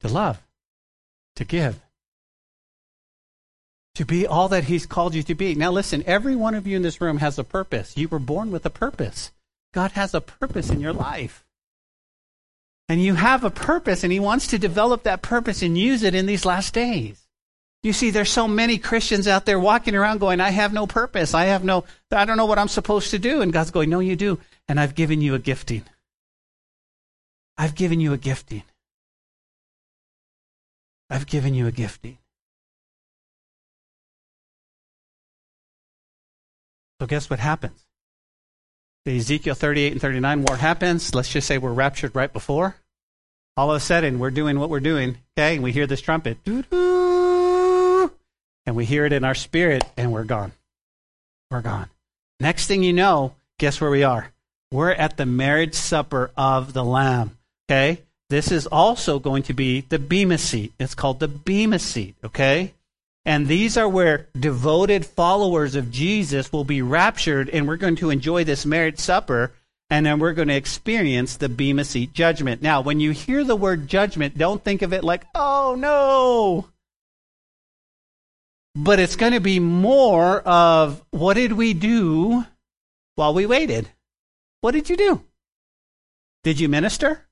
to 0.00 0.08
love, 0.08 0.42
to 1.36 1.44
give. 1.44 1.80
To 3.94 4.04
be 4.04 4.26
all 4.26 4.48
that 4.48 4.64
He's 4.64 4.86
called 4.86 5.14
you 5.14 5.22
to 5.22 5.34
be. 5.34 5.54
Now, 5.54 5.70
listen, 5.70 6.02
every 6.04 6.34
one 6.34 6.54
of 6.54 6.66
you 6.66 6.76
in 6.76 6.82
this 6.82 7.00
room 7.00 7.18
has 7.18 7.38
a 7.38 7.44
purpose. 7.44 7.96
You 7.96 8.08
were 8.08 8.18
born 8.18 8.50
with 8.50 8.66
a 8.66 8.70
purpose. 8.70 9.30
God 9.72 9.92
has 9.92 10.12
a 10.12 10.20
purpose 10.20 10.68
in 10.68 10.80
your 10.80 10.92
life. 10.92 11.44
And 12.88 13.00
you 13.02 13.14
have 13.14 13.44
a 13.44 13.50
purpose, 13.50 14.04
and 14.04 14.12
He 14.12 14.20
wants 14.20 14.48
to 14.48 14.58
develop 14.58 15.04
that 15.04 15.22
purpose 15.22 15.62
and 15.62 15.78
use 15.78 16.02
it 16.02 16.14
in 16.14 16.26
these 16.26 16.44
last 16.44 16.74
days. 16.74 17.26
You 17.82 17.92
see, 17.92 18.10
there's 18.10 18.30
so 18.30 18.46
many 18.46 18.78
Christians 18.78 19.26
out 19.26 19.44
there 19.44 19.58
walking 19.58 19.96
around 19.96 20.18
going, 20.18 20.40
I 20.40 20.50
have 20.50 20.72
no 20.72 20.86
purpose. 20.86 21.34
I 21.34 21.46
have 21.46 21.64
no, 21.64 21.84
I 22.12 22.24
don't 22.24 22.36
know 22.36 22.46
what 22.46 22.58
I'm 22.58 22.68
supposed 22.68 23.10
to 23.10 23.18
do. 23.18 23.42
And 23.42 23.52
God's 23.52 23.72
going, 23.72 23.90
No, 23.90 23.98
you 23.98 24.14
do. 24.14 24.38
And 24.68 24.78
I've 24.78 24.94
given 24.94 25.20
you 25.20 25.34
a 25.34 25.40
gifting. 25.40 25.82
I've 27.58 27.74
given 27.74 27.98
you 27.98 28.12
a 28.12 28.18
gifting. 28.18 28.62
I've 31.10 31.26
given 31.26 31.54
you 31.54 31.66
a 31.66 31.72
gifting. 31.72 32.18
So, 37.00 37.06
guess 37.06 37.28
what 37.28 37.40
happens? 37.40 37.84
The 39.04 39.16
Ezekiel 39.16 39.56
38 39.56 39.92
and 39.92 40.00
39 40.00 40.44
war 40.44 40.56
happens. 40.56 41.12
Let's 41.12 41.28
just 41.28 41.48
say 41.48 41.58
we're 41.58 41.72
raptured 41.72 42.14
right 42.14 42.32
before. 42.32 42.76
All 43.56 43.70
of 43.70 43.76
a 43.76 43.80
sudden, 43.80 44.20
we're 44.20 44.30
doing 44.30 44.60
what 44.60 44.70
we're 44.70 44.78
doing, 44.80 45.18
okay? 45.36 45.54
And 45.54 45.64
we 45.64 45.72
hear 45.72 45.88
this 45.88 46.00
trumpet. 46.00 46.42
Doo-doo, 46.44 48.12
and 48.64 48.76
we 48.76 48.84
hear 48.84 49.04
it 49.04 49.12
in 49.12 49.24
our 49.24 49.34
spirit, 49.34 49.82
and 49.96 50.12
we're 50.12 50.22
gone. 50.22 50.52
We're 51.50 51.62
gone. 51.62 51.90
Next 52.38 52.66
thing 52.66 52.84
you 52.84 52.92
know, 52.92 53.34
guess 53.58 53.80
where 53.80 53.90
we 53.90 54.04
are? 54.04 54.32
We're 54.70 54.92
at 54.92 55.16
the 55.16 55.26
marriage 55.26 55.74
supper 55.74 56.30
of 56.36 56.72
the 56.72 56.84
Lamb, 56.84 57.36
okay? 57.68 58.02
This 58.30 58.52
is 58.52 58.66
also 58.66 59.18
going 59.18 59.42
to 59.44 59.52
be 59.52 59.80
the 59.80 59.98
Bema 59.98 60.38
seat. 60.38 60.72
It's 60.78 60.94
called 60.94 61.18
the 61.18 61.28
Bema 61.28 61.80
seat, 61.80 62.14
okay? 62.24 62.72
And 63.24 63.46
these 63.46 63.76
are 63.76 63.88
where 63.88 64.28
devoted 64.38 65.06
followers 65.06 65.74
of 65.76 65.92
Jesus 65.92 66.52
will 66.52 66.64
be 66.64 66.82
raptured, 66.82 67.48
and 67.48 67.68
we're 67.68 67.76
going 67.76 67.96
to 67.96 68.10
enjoy 68.10 68.42
this 68.42 68.66
marriage 68.66 68.98
supper, 68.98 69.52
and 69.90 70.04
then 70.04 70.18
we're 70.18 70.32
going 70.32 70.48
to 70.48 70.54
experience 70.54 71.36
the 71.36 71.48
Bema 71.48 71.84
Seat 71.84 72.12
judgment. 72.14 72.62
Now, 72.62 72.80
when 72.80 72.98
you 72.98 73.12
hear 73.12 73.44
the 73.44 73.54
word 73.54 73.86
judgment, 73.86 74.36
don't 74.36 74.64
think 74.64 74.82
of 74.82 74.92
it 74.92 75.04
like, 75.04 75.24
oh 75.34 75.76
no. 75.78 76.68
But 78.74 78.98
it's 78.98 79.16
going 79.16 79.34
to 79.34 79.40
be 79.40 79.60
more 79.60 80.40
of 80.40 81.04
what 81.10 81.34
did 81.34 81.52
we 81.52 81.74
do 81.74 82.44
while 83.14 83.34
we 83.34 83.46
waited? 83.46 83.88
What 84.62 84.72
did 84.72 84.88
you 84.88 84.96
do? 84.96 85.22
Did 86.42 86.58
you 86.58 86.68
minister? 86.68 87.26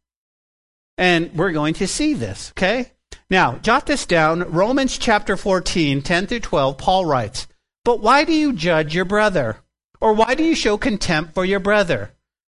And 0.98 1.32
we're 1.34 1.52
going 1.52 1.74
to 1.74 1.88
see 1.88 2.14
this, 2.14 2.52
okay? 2.52 2.92
Now, 3.30 3.58
jot 3.58 3.86
this 3.86 4.06
down. 4.06 4.50
Romans 4.50 4.98
chapter 4.98 5.36
14, 5.36 6.02
10 6.02 6.26
through 6.26 6.40
12, 6.40 6.76
Paul 6.76 7.06
writes, 7.06 7.46
But 7.84 8.00
why 8.00 8.24
do 8.24 8.32
you 8.32 8.52
judge 8.52 8.92
your 8.92 9.04
brother? 9.04 9.58
Or 10.00 10.12
why 10.14 10.34
do 10.34 10.42
you 10.42 10.56
show 10.56 10.76
contempt 10.76 11.32
for 11.32 11.44
your 11.44 11.60
brother? 11.60 12.10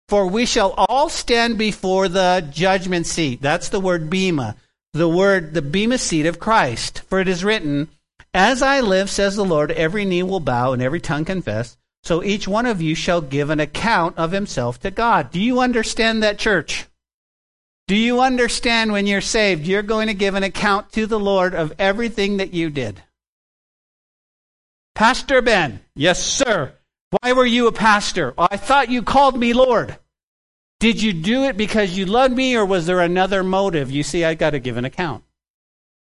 For 0.07 0.27
we 0.27 0.45
shall 0.45 0.73
all 0.77 1.09
stand 1.09 1.57
before 1.57 2.07
the 2.07 2.47
judgment 2.53 3.07
seat. 3.07 3.41
That's 3.41 3.69
the 3.69 3.79
word 3.79 4.09
bema. 4.09 4.55
The 4.93 5.09
word, 5.09 5.55
the 5.55 5.63
bema 5.63 5.97
seat 5.97 6.27
of 6.27 6.39
Christ. 6.39 7.01
For 7.09 7.19
it 7.19 7.27
is 7.27 7.43
written, 7.43 7.89
As 8.33 8.61
I 8.61 8.79
live, 8.79 9.09
says 9.09 9.35
the 9.35 9.43
Lord, 9.43 9.71
every 9.71 10.05
knee 10.05 10.23
will 10.23 10.39
bow 10.39 10.73
and 10.73 10.81
every 10.81 11.01
tongue 11.01 11.25
confess. 11.25 11.75
So 12.03 12.23
each 12.23 12.47
one 12.47 12.67
of 12.67 12.81
you 12.81 12.93
shall 12.93 13.21
give 13.21 13.49
an 13.49 13.59
account 13.59 14.17
of 14.17 14.31
himself 14.31 14.79
to 14.81 14.91
God. 14.91 15.31
Do 15.31 15.41
you 15.41 15.59
understand 15.59 16.21
that, 16.21 16.37
church? 16.37 16.85
Do 17.87 17.95
you 17.95 18.19
understand 18.19 18.91
when 18.91 19.07
you're 19.07 19.21
saved, 19.21 19.65
you're 19.65 19.81
going 19.81 20.07
to 20.07 20.13
give 20.13 20.35
an 20.35 20.43
account 20.43 20.91
to 20.93 21.07
the 21.07 21.19
Lord 21.19 21.55
of 21.55 21.73
everything 21.79 22.37
that 22.37 22.53
you 22.53 22.69
did? 22.69 23.01
Pastor 24.93 25.41
Ben, 25.41 25.79
yes, 25.95 26.21
sir. 26.21 26.73
Why 27.21 27.31
were 27.31 27.45
you 27.45 27.67
a 27.67 27.71
pastor? 27.71 28.33
Oh, 28.37 28.47
I 28.51 28.57
thought 28.57 28.89
you 28.89 29.03
called 29.03 29.39
me 29.39 29.53
Lord. 29.53 29.97
Did 30.79 31.01
you 31.01 31.13
do 31.13 31.45
it 31.45 31.55
because 31.55 31.97
you 31.97 32.05
loved 32.05 32.35
me 32.35 32.55
or 32.57 32.65
was 32.65 32.85
there 32.85 32.99
another 32.99 33.43
motive? 33.43 33.89
You 33.89 34.03
see, 34.03 34.25
I 34.25 34.33
got 34.33 34.49
to 34.49 34.59
give 34.59 34.75
an 34.75 34.85
account. 34.85 35.23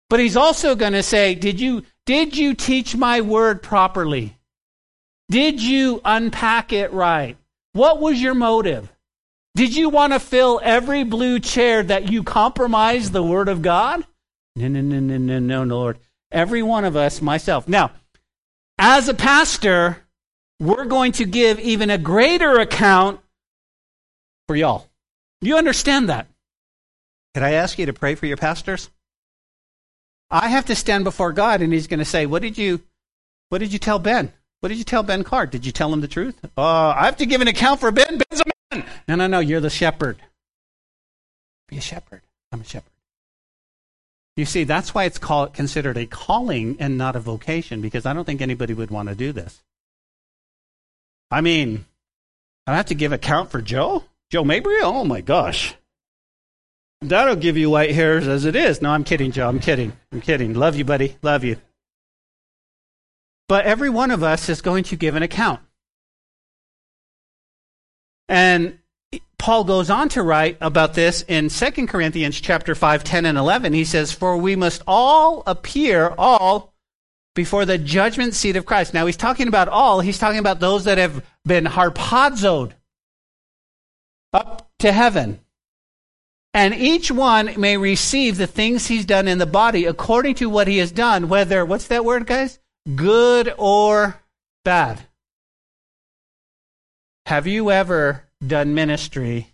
But 0.09 0.19
he's 0.19 0.37
also 0.37 0.75
going 0.75 0.93
to 0.93 1.03
say, 1.03 1.35
did 1.35 1.59
you, 1.59 1.83
did 2.05 2.35
you 2.35 2.53
teach 2.53 2.95
my 2.95 3.21
word 3.21 3.61
properly? 3.61 4.35
Did 5.29 5.61
you 5.61 6.01
unpack 6.03 6.73
it 6.73 6.91
right? 6.91 7.37
What 7.73 7.99
was 7.99 8.21
your 8.21 8.33
motive? 8.33 8.91
Did 9.57 9.75
you 9.75 9.89
want 9.89 10.13
to 10.13 10.19
fill 10.19 10.61
every 10.63 11.03
blue 11.03 11.39
chair 11.39 11.81
that 11.81 12.11
you 12.11 12.21
compromise 12.21 13.09
the 13.09 13.23
Word 13.23 13.49
of 13.49 13.63
God? 13.63 14.05
No, 14.55 14.67
no, 14.67 14.81
no, 14.81 14.99
no, 14.99 15.17
no, 15.17 15.39
no, 15.39 15.63
Lord. 15.63 15.97
Every 16.31 16.61
one 16.61 16.85
of 16.85 16.95
us, 16.95 17.23
myself. 17.23 17.67
Now, 17.67 17.89
as 18.77 19.09
a 19.09 19.15
pastor, 19.15 20.05
we're 20.59 20.85
going 20.85 21.13
to 21.13 21.25
give 21.25 21.59
even 21.59 21.89
a 21.89 21.97
greater 21.97 22.59
account 22.59 23.19
for 24.47 24.55
y'all. 24.55 24.85
You 25.41 25.57
understand 25.57 26.09
that? 26.09 26.27
Can 27.33 27.41
I 27.41 27.53
ask 27.53 27.79
you 27.79 27.87
to 27.87 27.93
pray 27.93 28.13
for 28.13 28.27
your 28.27 28.37
pastors? 28.37 28.91
I 30.29 30.49
have 30.49 30.65
to 30.65 30.75
stand 30.75 31.03
before 31.03 31.33
God 31.33 31.63
and 31.63 31.73
he's 31.73 31.87
going 31.87 31.97
to 31.97 32.05
say, 32.05 32.27
"What 32.27 32.43
did 32.43 32.59
you 32.59 32.81
what 33.49 33.57
did 33.57 33.73
you 33.73 33.79
tell 33.79 33.97
Ben? 33.97 34.31
What 34.59 34.69
did 34.69 34.77
you 34.77 34.83
tell 34.83 35.01
Ben 35.01 35.23
Clark? 35.23 35.49
Did 35.49 35.65
you 35.65 35.71
tell 35.71 35.91
him 35.91 36.01
the 36.01 36.07
truth?" 36.07 36.39
Uh, 36.55 36.89
I 36.89 37.05
have 37.05 37.17
to 37.17 37.25
give 37.25 37.41
an 37.41 37.47
account 37.47 37.79
for 37.79 37.89
Ben. 37.89 38.19
Ben's 38.19 38.41
a 38.41 38.56
no, 38.71 39.15
no, 39.15 39.27
no, 39.27 39.39
you're 39.39 39.61
the 39.61 39.69
shepherd. 39.69 40.17
Be 41.67 41.77
a 41.77 41.81
shepherd. 41.81 42.21
I'm 42.51 42.61
a 42.61 42.65
shepherd. 42.65 42.91
You 44.35 44.45
see, 44.45 44.63
that's 44.63 44.93
why 44.93 45.05
it's 45.05 45.17
called, 45.17 45.53
considered 45.53 45.97
a 45.97 46.05
calling 46.05 46.77
and 46.79 46.97
not 46.97 47.15
a 47.15 47.19
vocation, 47.19 47.81
because 47.81 48.05
I 48.05 48.13
don't 48.13 48.25
think 48.25 48.41
anybody 48.41 48.73
would 48.73 48.91
want 48.91 49.09
to 49.09 49.15
do 49.15 49.31
this. 49.31 49.63
I 51.31 51.41
mean, 51.41 51.85
I 52.67 52.75
have 52.75 52.85
to 52.87 52.95
give 52.95 53.11
account 53.11 53.49
for 53.49 53.61
Joe? 53.61 54.03
Joe 54.29 54.43
Mabry? 54.43 54.79
Oh 54.81 55.03
my 55.03 55.21
gosh. 55.21 55.73
That'll 57.01 57.35
give 57.35 57.57
you 57.57 57.69
white 57.69 57.95
hairs 57.95 58.27
as 58.27 58.45
it 58.45 58.55
is. 58.55 58.81
No, 58.81 58.91
I'm 58.91 59.03
kidding, 59.03 59.31
Joe. 59.31 59.47
I'm 59.47 59.59
kidding. 59.59 59.93
I'm 60.11 60.21
kidding. 60.21 60.53
Love 60.53 60.75
you, 60.75 60.85
buddy. 60.85 61.15
Love 61.21 61.43
you. 61.43 61.57
But 63.47 63.65
every 63.65 63.89
one 63.89 64.11
of 64.11 64.23
us 64.23 64.49
is 64.49 64.61
going 64.61 64.83
to 64.85 64.95
give 64.95 65.15
an 65.15 65.23
account. 65.23 65.61
And 68.29 68.79
Paul 69.37 69.63
goes 69.63 69.89
on 69.89 70.09
to 70.09 70.23
write 70.23 70.57
about 70.61 70.93
this 70.93 71.23
in 71.27 71.49
2 71.49 71.87
Corinthians 71.87 72.41
chapter 72.41 72.75
5, 72.75 73.03
10 73.03 73.25
and 73.25 73.37
11. 73.37 73.73
He 73.73 73.85
says, 73.85 74.11
For 74.11 74.35
we 74.37 74.55
must 74.55 74.81
all 74.87 75.43
appear, 75.45 76.13
all, 76.17 76.73
before 77.35 77.65
the 77.65 77.77
judgment 77.77 78.33
seat 78.33 78.55
of 78.55 78.65
Christ. 78.65 78.93
Now 78.93 79.05
he's 79.05 79.15
talking 79.15 79.47
about 79.47 79.69
all, 79.69 80.01
he's 80.01 80.17
talking 80.17 80.39
about 80.39 80.59
those 80.59 80.85
that 80.85 80.97
have 80.97 81.23
been 81.45 81.65
harpazoed 81.65 82.71
up 84.33 84.69
to 84.79 84.91
heaven. 84.91 85.39
And 86.53 86.73
each 86.73 87.11
one 87.11 87.53
may 87.57 87.77
receive 87.77 88.37
the 88.37 88.47
things 88.47 88.87
he's 88.87 89.05
done 89.05 89.27
in 89.27 89.37
the 89.37 89.45
body 89.45 89.85
according 89.85 90.35
to 90.35 90.49
what 90.49 90.67
he 90.67 90.79
has 90.79 90.91
done, 90.91 91.29
whether, 91.29 91.63
what's 91.63 91.87
that 91.87 92.03
word, 92.03 92.25
guys? 92.25 92.57
Good 92.95 93.53
or 93.57 94.19
bad. 94.65 95.01
Have 97.27 97.45
you 97.45 97.71
ever 97.71 98.23
done 98.39 98.73
ministry 98.73 99.53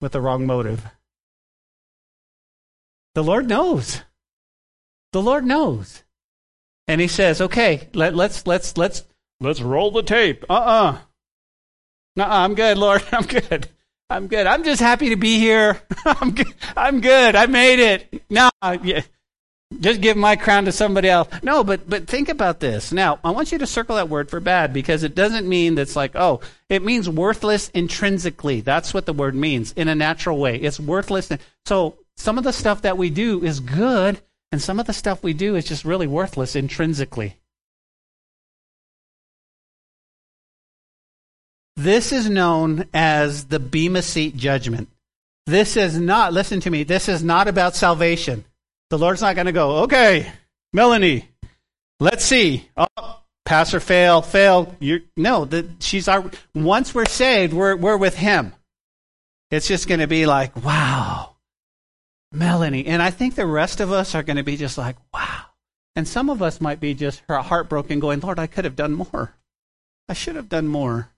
with 0.00 0.12
the 0.12 0.20
wrong 0.20 0.46
motive? 0.46 0.86
The 3.16 3.24
Lord 3.24 3.48
knows. 3.48 4.02
The 5.12 5.20
Lord 5.20 5.44
knows. 5.44 6.04
And 6.86 7.00
he 7.00 7.08
says, 7.08 7.40
"Okay, 7.40 7.88
let, 7.92 8.14
let's 8.14 8.46
let's 8.46 8.78
let's 8.78 9.02
let's 9.40 9.60
roll 9.60 9.90
the 9.90 10.04
tape." 10.04 10.44
Uh-uh. 10.48 10.98
No, 12.14 12.24
I'm 12.24 12.54
good, 12.54 12.78
Lord. 12.78 13.02
I'm 13.10 13.26
good. 13.26 13.68
I'm 14.08 14.28
good. 14.28 14.46
I'm 14.46 14.62
just 14.62 14.80
happy 14.80 15.08
to 15.08 15.16
be 15.16 15.40
here. 15.40 15.82
I'm 16.06 16.30
good. 16.36 16.54
I'm 16.76 17.00
good. 17.00 17.34
I 17.34 17.46
made 17.46 17.80
it. 17.80 18.22
No, 18.30 18.48
yeah 18.84 19.02
just 19.80 20.00
give 20.00 20.16
my 20.16 20.36
crown 20.36 20.64
to 20.66 20.72
somebody 20.72 21.08
else. 21.08 21.28
No, 21.42 21.64
but 21.64 21.88
but 21.88 22.06
think 22.06 22.28
about 22.28 22.60
this. 22.60 22.92
Now, 22.92 23.18
I 23.24 23.30
want 23.30 23.50
you 23.52 23.58
to 23.58 23.66
circle 23.66 23.96
that 23.96 24.08
word 24.08 24.30
for 24.30 24.40
bad 24.40 24.72
because 24.72 25.02
it 25.02 25.14
doesn't 25.14 25.48
mean 25.48 25.74
that's 25.74 25.96
like, 25.96 26.12
oh, 26.14 26.40
it 26.68 26.84
means 26.84 27.08
worthless 27.08 27.68
intrinsically. 27.70 28.60
That's 28.60 28.94
what 28.94 29.06
the 29.06 29.12
word 29.12 29.34
means 29.34 29.72
in 29.72 29.88
a 29.88 29.94
natural 29.94 30.38
way. 30.38 30.56
It's 30.56 30.78
worthless. 30.78 31.30
So 31.64 31.98
some 32.16 32.38
of 32.38 32.44
the 32.44 32.52
stuff 32.52 32.82
that 32.82 32.96
we 32.96 33.10
do 33.10 33.42
is 33.42 33.60
good, 33.60 34.20
and 34.52 34.62
some 34.62 34.78
of 34.78 34.86
the 34.86 34.92
stuff 34.92 35.22
we 35.22 35.32
do 35.32 35.56
is 35.56 35.64
just 35.64 35.84
really 35.84 36.06
worthless 36.06 36.54
intrinsically. 36.54 37.36
This 41.76 42.10
is 42.10 42.30
known 42.30 42.88
as 42.94 43.46
the 43.46 43.58
Bema 43.58 44.00
Seat 44.00 44.36
judgment. 44.36 44.88
This 45.44 45.76
is 45.76 45.98
not, 46.00 46.32
listen 46.32 46.60
to 46.60 46.70
me, 46.70 46.84
this 46.84 47.08
is 47.08 47.22
not 47.22 47.48
about 47.48 47.76
salvation. 47.76 48.44
The 48.90 48.98
Lord's 48.98 49.20
not 49.20 49.34
going 49.34 49.46
to 49.46 49.52
go, 49.52 49.78
okay, 49.84 50.30
Melanie, 50.72 51.28
let's 51.98 52.24
see. 52.24 52.68
Oh, 52.76 53.20
pass 53.44 53.74
or 53.74 53.80
fail, 53.80 54.22
fail. 54.22 54.74
You're, 54.78 55.00
no, 55.16 55.44
the, 55.44 55.68
she's 55.80 56.08
our, 56.08 56.30
once 56.54 56.94
we're 56.94 57.06
saved, 57.06 57.52
we're, 57.52 57.76
we're 57.76 57.96
with 57.96 58.16
Him. 58.16 58.52
It's 59.50 59.68
just 59.68 59.88
going 59.88 60.00
to 60.00 60.06
be 60.06 60.26
like, 60.26 60.64
wow, 60.64 61.36
Melanie. 62.32 62.86
And 62.86 63.02
I 63.02 63.10
think 63.10 63.34
the 63.34 63.46
rest 63.46 63.80
of 63.80 63.92
us 63.92 64.14
are 64.14 64.22
going 64.22 64.36
to 64.36 64.42
be 64.42 64.56
just 64.56 64.76
like, 64.76 64.96
wow, 65.14 65.46
And 65.96 66.06
some 66.06 66.28
of 66.28 66.42
us 66.42 66.60
might 66.60 66.78
be 66.78 66.94
just 66.94 67.22
heartbroken, 67.28 68.00
going, 68.00 68.20
Lord, 68.20 68.38
I 68.38 68.46
could 68.46 68.64
have 68.64 68.76
done 68.76 68.92
more. 68.92 69.34
I 70.08 70.12
should 70.12 70.36
have 70.36 70.48
done 70.48 70.68
more. 70.68 71.10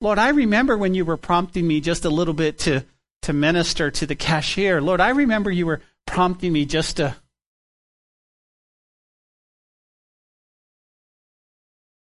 Lord, 0.00 0.18
I 0.18 0.28
remember 0.30 0.76
when 0.76 0.94
you 0.94 1.04
were 1.04 1.16
prompting 1.16 1.66
me 1.66 1.80
just 1.80 2.04
a 2.04 2.10
little 2.10 2.34
bit 2.34 2.58
to, 2.60 2.84
to 3.22 3.32
minister 3.32 3.90
to 3.90 4.06
the 4.06 4.14
cashier. 4.14 4.80
Lord, 4.80 5.00
I 5.00 5.10
remember 5.10 5.50
you 5.50 5.66
were 5.66 5.80
prompting 6.06 6.52
me 6.52 6.64
just 6.64 6.98
to. 6.98 7.16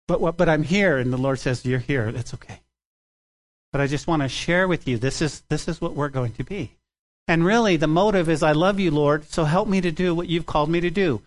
But 0.08 0.21
what? 0.21 0.38
But 0.38 0.49
I'm 0.49 0.63
here, 0.63 0.97
and 0.97 1.13
the 1.13 1.17
Lord 1.17 1.39
says, 1.39 1.65
"You're 1.65 1.79
here. 1.79 2.08
It's 2.08 2.34
okay." 2.34 2.62
But 3.71 3.82
I 3.82 3.88
just 3.88 4.08
want 4.08 4.23
to 4.23 4.29
share 4.29 4.67
with 4.67 4.88
you. 4.88 4.97
This 4.97 5.21
is 5.21 5.41
this 5.49 5.67
is 5.67 5.79
what 5.79 5.93
we're 5.93 6.10
going 6.10 6.34
to 6.34 6.43
be. 6.43 6.75
And 7.27 7.45
really, 7.45 7.77
the 7.77 7.86
motive 7.86 8.27
is, 8.27 8.41
I 8.41 8.53
love 8.53 8.79
you, 8.79 8.89
Lord. 8.89 9.25
So 9.25 9.43
help 9.43 9.67
me 9.67 9.82
to 9.82 9.91
do 9.91 10.15
what 10.15 10.27
you've 10.27 10.47
called 10.47 10.69
me 10.69 10.79
to 10.82 10.89
do. 10.89 11.21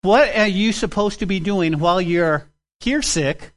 What 0.00 0.34
are 0.34 0.46
you 0.46 0.72
supposed 0.72 1.18
to 1.18 1.26
be 1.26 1.38
doing 1.38 1.78
while 1.78 2.00
you're 2.00 2.48
here 2.80 3.02
sick, 3.02 3.52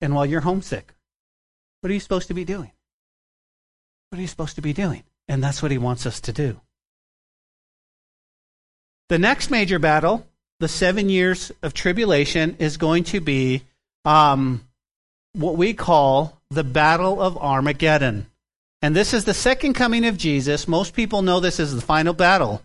and 0.00 0.12
while 0.12 0.26
you're 0.26 0.40
homesick? 0.40 0.92
What 1.80 1.90
are 1.90 1.94
you 1.94 2.00
supposed 2.00 2.28
to 2.28 2.34
be 2.34 2.44
doing? 2.44 2.72
What 4.12 4.18
are 4.18 4.22
you 4.22 4.28
supposed 4.28 4.56
to 4.56 4.60
be 4.60 4.74
doing? 4.74 5.04
And 5.26 5.42
that's 5.42 5.62
what 5.62 5.70
he 5.70 5.78
wants 5.78 6.04
us 6.04 6.20
to 6.20 6.34
do. 6.34 6.60
The 9.08 9.18
next 9.18 9.50
major 9.50 9.78
battle, 9.78 10.26
the 10.60 10.68
seven 10.68 11.08
years 11.08 11.50
of 11.62 11.72
tribulation, 11.72 12.56
is 12.58 12.76
going 12.76 13.04
to 13.04 13.22
be 13.22 13.62
um, 14.04 14.68
what 15.32 15.56
we 15.56 15.72
call 15.72 16.38
the 16.50 16.62
Battle 16.62 17.22
of 17.22 17.38
Armageddon. 17.38 18.26
And 18.82 18.94
this 18.94 19.14
is 19.14 19.24
the 19.24 19.32
second 19.32 19.72
coming 19.72 20.04
of 20.04 20.18
Jesus. 20.18 20.68
Most 20.68 20.92
people 20.92 21.22
know 21.22 21.40
this 21.40 21.58
as 21.58 21.74
the 21.74 21.80
final 21.80 22.12
battle. 22.12 22.60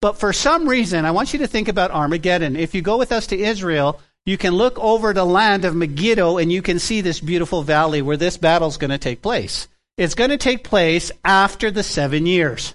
But 0.00 0.20
for 0.20 0.32
some 0.32 0.68
reason, 0.68 1.04
I 1.04 1.10
want 1.10 1.32
you 1.32 1.40
to 1.40 1.48
think 1.48 1.66
about 1.66 1.90
Armageddon. 1.90 2.54
If 2.54 2.72
you 2.72 2.82
go 2.82 2.98
with 2.98 3.10
us 3.10 3.26
to 3.28 3.36
Israel, 3.36 4.00
you 4.26 4.38
can 4.38 4.54
look 4.54 4.78
over 4.78 5.12
the 5.12 5.26
land 5.26 5.64
of 5.64 5.74
Megiddo 5.74 6.38
and 6.38 6.52
you 6.52 6.62
can 6.62 6.78
see 6.78 7.00
this 7.00 7.18
beautiful 7.18 7.64
valley 7.64 8.00
where 8.00 8.16
this 8.16 8.36
battle 8.36 8.68
is 8.68 8.76
going 8.76 8.92
to 8.92 8.98
take 8.98 9.22
place. 9.22 9.66
It's 9.96 10.14
going 10.14 10.30
to 10.30 10.36
take 10.36 10.64
place 10.64 11.12
after 11.24 11.70
the 11.70 11.82
seven 11.82 12.26
years. 12.26 12.74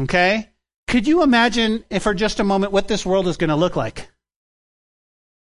Okay? 0.00 0.48
Could 0.88 1.06
you 1.06 1.22
imagine 1.22 1.84
for 2.00 2.14
just 2.14 2.40
a 2.40 2.44
moment 2.44 2.72
what 2.72 2.88
this 2.88 3.06
world 3.06 3.28
is 3.28 3.36
going 3.36 3.50
to 3.50 3.56
look 3.56 3.76
like? 3.76 4.08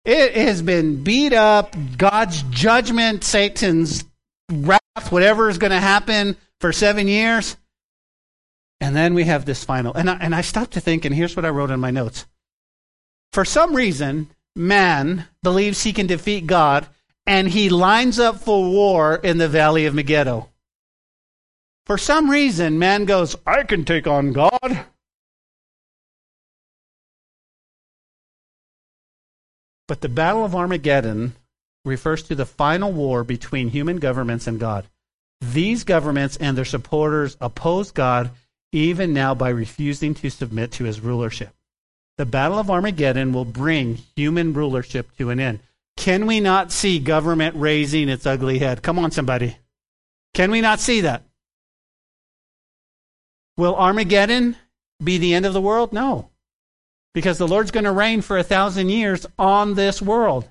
It 0.04 0.36
has 0.36 0.62
been 0.62 1.02
beat 1.02 1.32
up, 1.32 1.74
God's 1.96 2.42
judgment, 2.44 3.24
Satan's 3.24 4.04
wrath, 4.50 4.80
whatever 5.10 5.48
is 5.48 5.58
going 5.58 5.72
to 5.72 5.80
happen 5.80 6.36
for 6.60 6.72
seven 6.72 7.08
years. 7.08 7.56
And 8.80 8.94
then 8.94 9.14
we 9.14 9.24
have 9.24 9.46
this 9.46 9.64
final. 9.64 9.94
And 9.94 10.10
I, 10.10 10.16
and 10.20 10.34
I 10.34 10.42
stopped 10.42 10.72
to 10.72 10.80
think, 10.80 11.04
and 11.04 11.14
here's 11.14 11.34
what 11.34 11.46
I 11.46 11.50
wrote 11.50 11.70
in 11.70 11.80
my 11.80 11.90
notes. 11.90 12.26
For 13.32 13.44
some 13.44 13.74
reason, 13.74 14.30
man 14.54 15.26
believes 15.42 15.82
he 15.82 15.92
can 15.92 16.06
defeat 16.06 16.46
God, 16.46 16.86
and 17.26 17.48
he 17.48 17.70
lines 17.70 18.18
up 18.18 18.40
for 18.40 18.70
war 18.70 19.16
in 19.16 19.38
the 19.38 19.48
valley 19.48 19.86
of 19.86 19.94
Megiddo. 19.94 20.50
For 21.86 21.98
some 21.98 22.30
reason, 22.30 22.78
man 22.78 23.04
goes, 23.04 23.36
I 23.46 23.62
can 23.64 23.84
take 23.84 24.06
on 24.06 24.32
God. 24.32 24.86
But 29.86 30.00
the 30.00 30.08
Battle 30.08 30.44
of 30.44 30.54
Armageddon 30.54 31.34
refers 31.84 32.22
to 32.24 32.34
the 32.34 32.46
final 32.46 32.90
war 32.90 33.22
between 33.22 33.68
human 33.68 33.98
governments 33.98 34.46
and 34.46 34.58
God. 34.58 34.86
These 35.42 35.84
governments 35.84 36.38
and 36.38 36.56
their 36.56 36.64
supporters 36.64 37.36
oppose 37.38 37.90
God 37.90 38.30
even 38.72 39.12
now 39.12 39.34
by 39.34 39.50
refusing 39.50 40.14
to 40.14 40.30
submit 40.30 40.72
to 40.72 40.84
his 40.84 41.00
rulership. 41.00 41.50
The 42.16 42.24
Battle 42.24 42.58
of 42.58 42.70
Armageddon 42.70 43.32
will 43.32 43.44
bring 43.44 43.96
human 44.16 44.54
rulership 44.54 45.14
to 45.18 45.28
an 45.28 45.38
end. 45.38 45.60
Can 45.96 46.26
we 46.26 46.40
not 46.40 46.72
see 46.72 46.98
government 46.98 47.56
raising 47.56 48.08
its 48.08 48.24
ugly 48.24 48.58
head? 48.58 48.82
Come 48.82 48.98
on, 48.98 49.10
somebody. 49.10 49.56
Can 50.32 50.50
we 50.50 50.60
not 50.60 50.80
see 50.80 51.02
that? 51.02 51.22
Will 53.56 53.76
Armageddon 53.76 54.56
be 55.02 55.18
the 55.18 55.34
end 55.34 55.46
of 55.46 55.52
the 55.52 55.60
world? 55.60 55.92
No 55.92 56.30
because 57.14 57.38
the 57.38 57.48
Lord's 57.48 57.70
going 57.70 57.84
to 57.84 57.92
reign 57.92 58.20
for 58.20 58.36
a 58.36 58.42
thousand 58.42 58.90
years 58.90 59.24
on 59.38 59.74
this 59.74 60.02
world. 60.02 60.48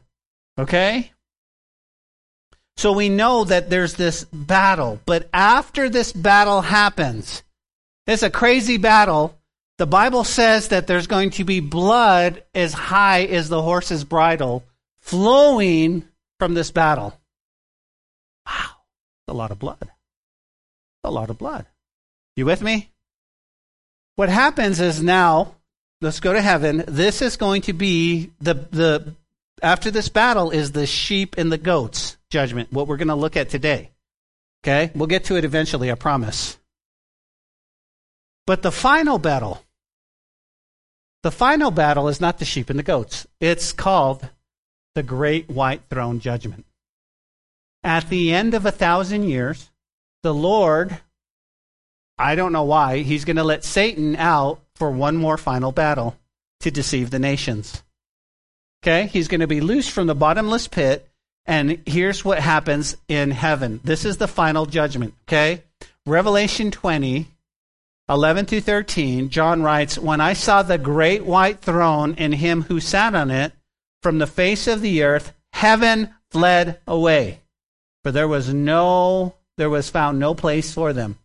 Okay? 0.57 1.11
So 2.77 2.93
we 2.93 3.09
know 3.09 3.43
that 3.43 3.69
there's 3.69 3.93
this 3.93 4.23
battle, 4.23 4.99
but 5.05 5.29
after 5.31 5.89
this 5.89 6.11
battle 6.11 6.61
happens, 6.61 7.43
it's 8.07 8.23
a 8.23 8.31
crazy 8.31 8.77
battle. 8.77 9.37
The 9.77 9.85
Bible 9.85 10.23
says 10.23 10.69
that 10.69 10.87
there's 10.87 11.07
going 11.07 11.31
to 11.31 11.43
be 11.43 11.59
blood 11.59 12.43
as 12.55 12.73
high 12.73 13.23
as 13.25 13.49
the 13.49 13.61
horse's 13.61 14.03
bridle 14.03 14.63
flowing 15.01 16.07
from 16.39 16.53
this 16.53 16.71
battle. 16.71 17.19
Wow, 18.45 18.71
a 19.27 19.33
lot 19.33 19.51
of 19.51 19.59
blood. 19.59 19.91
A 21.03 21.11
lot 21.11 21.29
of 21.29 21.37
blood. 21.37 21.65
You 22.35 22.45
with 22.45 22.61
me? 22.61 22.89
What 24.15 24.29
happens 24.29 24.79
is 24.79 25.01
now 25.01 25.55
let's 26.01 26.19
go 26.19 26.33
to 26.33 26.41
heaven. 26.41 26.83
This 26.87 27.21
is 27.21 27.37
going 27.37 27.63
to 27.63 27.73
be 27.73 28.31
the 28.39 28.53
the 28.53 29.15
after 29.61 29.89
this 29.89 30.09
battle 30.09 30.51
is 30.51 30.71
the 30.71 30.85
sheep 30.85 31.35
and 31.37 31.51
the 31.51 31.57
goats 31.57 32.17
judgment. 32.29 32.71
What 32.71 32.87
we're 32.87 32.97
going 32.97 33.07
to 33.07 33.15
look 33.15 33.37
at 33.37 33.49
today. 33.49 33.91
Okay, 34.63 34.91
we'll 34.95 35.07
get 35.07 35.25
to 35.25 35.35
it 35.35 35.45
eventually. 35.45 35.91
I 35.91 35.95
promise. 35.95 36.57
But 38.45 38.61
the 38.61 38.71
final 38.71 39.17
battle, 39.17 39.63
the 41.23 41.31
final 41.31 41.71
battle 41.71 42.07
is 42.09 42.19
not 42.19 42.39
the 42.39 42.45
sheep 42.45 42.69
and 42.69 42.77
the 42.77 42.83
goats. 42.83 43.25
It's 43.39 43.71
called 43.71 44.29
the 44.95 45.03
Great 45.03 45.49
White 45.49 45.81
Throne 45.89 46.19
Judgment. 46.19 46.65
At 47.83 48.09
the 48.09 48.33
end 48.33 48.53
of 48.53 48.65
a 48.65 48.71
thousand 48.71 49.23
years, 49.23 49.69
the 50.23 50.33
Lord, 50.33 50.99
I 52.23 52.35
don't 52.35 52.53
know 52.53 52.63
why, 52.63 52.99
he's 52.99 53.25
going 53.25 53.35
to 53.35 53.43
let 53.43 53.65
Satan 53.65 54.15
out 54.15 54.61
for 54.75 54.89
one 54.89 55.17
more 55.17 55.37
final 55.37 55.73
battle 55.73 56.15
to 56.61 56.71
deceive 56.71 57.09
the 57.09 57.19
nations. 57.19 57.83
Okay? 58.81 59.07
He's 59.07 59.27
going 59.27 59.41
to 59.41 59.47
be 59.47 59.59
loosed 59.59 59.91
from 59.91 60.07
the 60.07 60.15
bottomless 60.15 60.69
pit, 60.69 61.05
and 61.45 61.81
here's 61.85 62.23
what 62.23 62.39
happens 62.39 62.95
in 63.09 63.31
heaven. 63.31 63.81
This 63.83 64.05
is 64.05 64.17
the 64.17 64.29
final 64.29 64.65
judgment. 64.65 65.15
Okay? 65.27 65.63
Revelation 66.05 66.71
20, 66.71 67.27
11 68.07 68.45
through 68.45 68.61
13, 68.61 69.27
John 69.27 69.61
writes, 69.61 69.99
When 69.99 70.21
I 70.21 70.31
saw 70.31 70.63
the 70.63 70.77
great 70.77 71.25
white 71.25 71.59
throne 71.59 72.15
and 72.17 72.33
him 72.33 72.61
who 72.63 72.79
sat 72.79 73.15
on 73.15 73.31
it, 73.31 73.51
from 74.01 74.19
the 74.19 74.27
face 74.27 74.67
of 74.67 74.79
the 74.79 75.03
earth, 75.03 75.33
heaven 75.51 76.13
fled 76.31 76.79
away. 76.87 77.41
For 78.01 78.13
there 78.13 78.29
was 78.29 78.53
no, 78.53 79.35
there 79.57 79.69
was 79.69 79.89
found 79.89 80.19
no 80.19 80.33
place 80.33 80.73
for 80.73 80.93
them. 80.93 81.17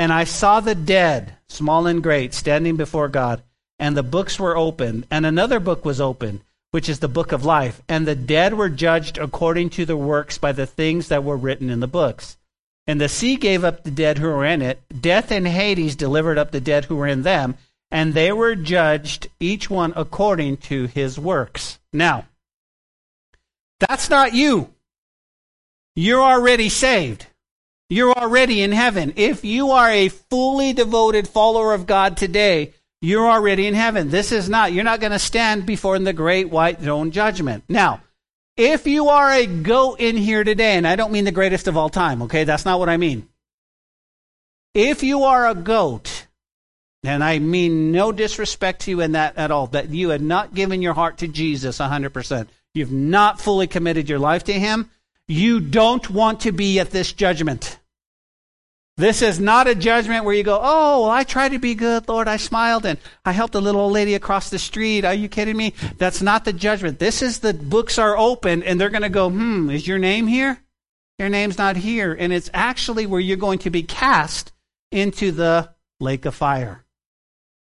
And 0.00 0.14
I 0.14 0.24
saw 0.24 0.60
the 0.60 0.74
dead, 0.74 1.36
small 1.46 1.86
and 1.86 2.02
great, 2.02 2.32
standing 2.32 2.76
before 2.76 3.08
God, 3.08 3.42
and 3.78 3.94
the 3.94 4.02
books 4.02 4.40
were 4.40 4.56
opened, 4.56 5.06
and 5.10 5.26
another 5.26 5.60
book 5.60 5.84
was 5.84 6.00
opened, 6.00 6.40
which 6.70 6.88
is 6.88 7.00
the 7.00 7.06
book 7.06 7.32
of 7.32 7.44
life. 7.44 7.82
And 7.86 8.06
the 8.06 8.14
dead 8.14 8.54
were 8.54 8.70
judged 8.70 9.18
according 9.18 9.68
to 9.70 9.84
their 9.84 9.98
works 9.98 10.38
by 10.38 10.52
the 10.52 10.64
things 10.64 11.08
that 11.08 11.22
were 11.22 11.36
written 11.36 11.68
in 11.68 11.80
the 11.80 11.86
books. 11.86 12.38
And 12.86 12.98
the 12.98 13.10
sea 13.10 13.36
gave 13.36 13.62
up 13.62 13.84
the 13.84 13.90
dead 13.90 14.16
who 14.16 14.28
were 14.28 14.46
in 14.46 14.62
it. 14.62 14.80
Death 15.02 15.30
and 15.30 15.46
Hades 15.46 15.96
delivered 15.96 16.38
up 16.38 16.50
the 16.50 16.62
dead 16.62 16.86
who 16.86 16.96
were 16.96 17.06
in 17.06 17.20
them, 17.20 17.58
and 17.90 18.14
they 18.14 18.32
were 18.32 18.54
judged, 18.54 19.28
each 19.38 19.68
one 19.68 19.92
according 19.96 20.56
to 20.72 20.86
his 20.86 21.18
works. 21.18 21.78
Now, 21.92 22.24
that's 23.78 24.08
not 24.08 24.32
you. 24.32 24.72
You're 25.94 26.22
already 26.22 26.70
saved. 26.70 27.26
You're 27.90 28.12
already 28.12 28.62
in 28.62 28.70
heaven. 28.70 29.14
If 29.16 29.44
you 29.44 29.72
are 29.72 29.90
a 29.90 30.08
fully 30.08 30.72
devoted 30.72 31.26
follower 31.26 31.74
of 31.74 31.86
God 31.86 32.16
today, 32.16 32.72
you're 33.02 33.28
already 33.28 33.66
in 33.66 33.74
heaven. 33.74 34.10
This 34.10 34.30
is 34.30 34.48
not, 34.48 34.72
you're 34.72 34.84
not 34.84 35.00
going 35.00 35.10
to 35.10 35.18
stand 35.18 35.66
before 35.66 35.98
the 35.98 36.12
great 36.12 36.50
white 36.50 36.78
throne 36.78 37.10
judgment. 37.10 37.64
Now, 37.68 38.00
if 38.56 38.86
you 38.86 39.08
are 39.08 39.32
a 39.32 39.44
goat 39.44 39.98
in 39.98 40.16
here 40.16 40.44
today, 40.44 40.76
and 40.76 40.86
I 40.86 40.94
don't 40.94 41.10
mean 41.10 41.24
the 41.24 41.32
greatest 41.32 41.66
of 41.66 41.76
all 41.76 41.88
time, 41.88 42.22
okay? 42.22 42.44
That's 42.44 42.64
not 42.64 42.78
what 42.78 42.88
I 42.88 42.96
mean. 42.96 43.28
If 44.72 45.02
you 45.02 45.24
are 45.24 45.48
a 45.48 45.54
goat, 45.56 46.28
and 47.02 47.24
I 47.24 47.40
mean 47.40 47.90
no 47.90 48.12
disrespect 48.12 48.82
to 48.82 48.92
you 48.92 49.00
in 49.00 49.12
that 49.12 49.36
at 49.36 49.50
all, 49.50 49.66
that 49.68 49.88
you 49.88 50.10
had 50.10 50.22
not 50.22 50.54
given 50.54 50.80
your 50.80 50.94
heart 50.94 51.18
to 51.18 51.28
Jesus 51.28 51.78
100%, 51.78 52.46
you've 52.72 52.92
not 52.92 53.40
fully 53.40 53.66
committed 53.66 54.08
your 54.08 54.20
life 54.20 54.44
to 54.44 54.52
Him, 54.52 54.88
you 55.26 55.58
don't 55.58 56.08
want 56.08 56.40
to 56.42 56.52
be 56.52 56.78
at 56.78 56.90
this 56.90 57.12
judgment. 57.12 57.79
This 59.00 59.22
is 59.22 59.40
not 59.40 59.66
a 59.66 59.74
judgment 59.74 60.26
where 60.26 60.34
you 60.34 60.42
go, 60.42 60.60
oh, 60.62 61.02
well, 61.02 61.10
I 61.10 61.24
tried 61.24 61.52
to 61.52 61.58
be 61.58 61.74
good, 61.74 62.06
Lord. 62.06 62.28
I 62.28 62.36
smiled 62.36 62.84
and 62.84 62.98
I 63.24 63.32
helped 63.32 63.54
a 63.54 63.60
little 63.60 63.80
old 63.80 63.94
lady 63.94 64.14
across 64.14 64.50
the 64.50 64.58
street. 64.58 65.06
Are 65.06 65.14
you 65.14 65.26
kidding 65.26 65.56
me? 65.56 65.72
That's 65.96 66.20
not 66.20 66.44
the 66.44 66.52
judgment. 66.52 66.98
This 66.98 67.22
is 67.22 67.38
the 67.38 67.54
books 67.54 67.98
are 67.98 68.18
open 68.18 68.62
and 68.62 68.78
they're 68.78 68.90
going 68.90 69.00
to 69.00 69.08
go, 69.08 69.30
hmm, 69.30 69.70
is 69.70 69.88
your 69.88 69.98
name 69.98 70.26
here? 70.26 70.62
Your 71.18 71.30
name's 71.30 71.56
not 71.56 71.76
here. 71.76 72.12
And 72.12 72.30
it's 72.30 72.50
actually 72.52 73.06
where 73.06 73.20
you're 73.20 73.38
going 73.38 73.60
to 73.60 73.70
be 73.70 73.82
cast 73.82 74.52
into 74.92 75.32
the 75.32 75.70
lake 75.98 76.26
of 76.26 76.34
fire. 76.34 76.84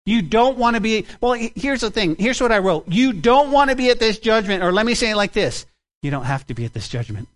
You 0.06 0.22
don't 0.22 0.58
want 0.58 0.74
to 0.74 0.80
be, 0.80 1.06
well, 1.20 1.34
here's 1.34 1.82
the 1.82 1.92
thing. 1.92 2.16
Here's 2.18 2.40
what 2.40 2.50
I 2.50 2.58
wrote. 2.58 2.88
You 2.88 3.12
don't 3.12 3.52
want 3.52 3.70
to 3.70 3.76
be 3.76 3.90
at 3.90 4.00
this 4.00 4.18
judgment, 4.18 4.64
or 4.64 4.72
let 4.72 4.84
me 4.84 4.94
say 4.94 5.10
it 5.10 5.16
like 5.16 5.32
this. 5.32 5.64
You 6.02 6.10
don't 6.10 6.24
have 6.24 6.44
to 6.48 6.54
be 6.54 6.64
at 6.64 6.72
this 6.72 6.88
judgment. 6.88 7.28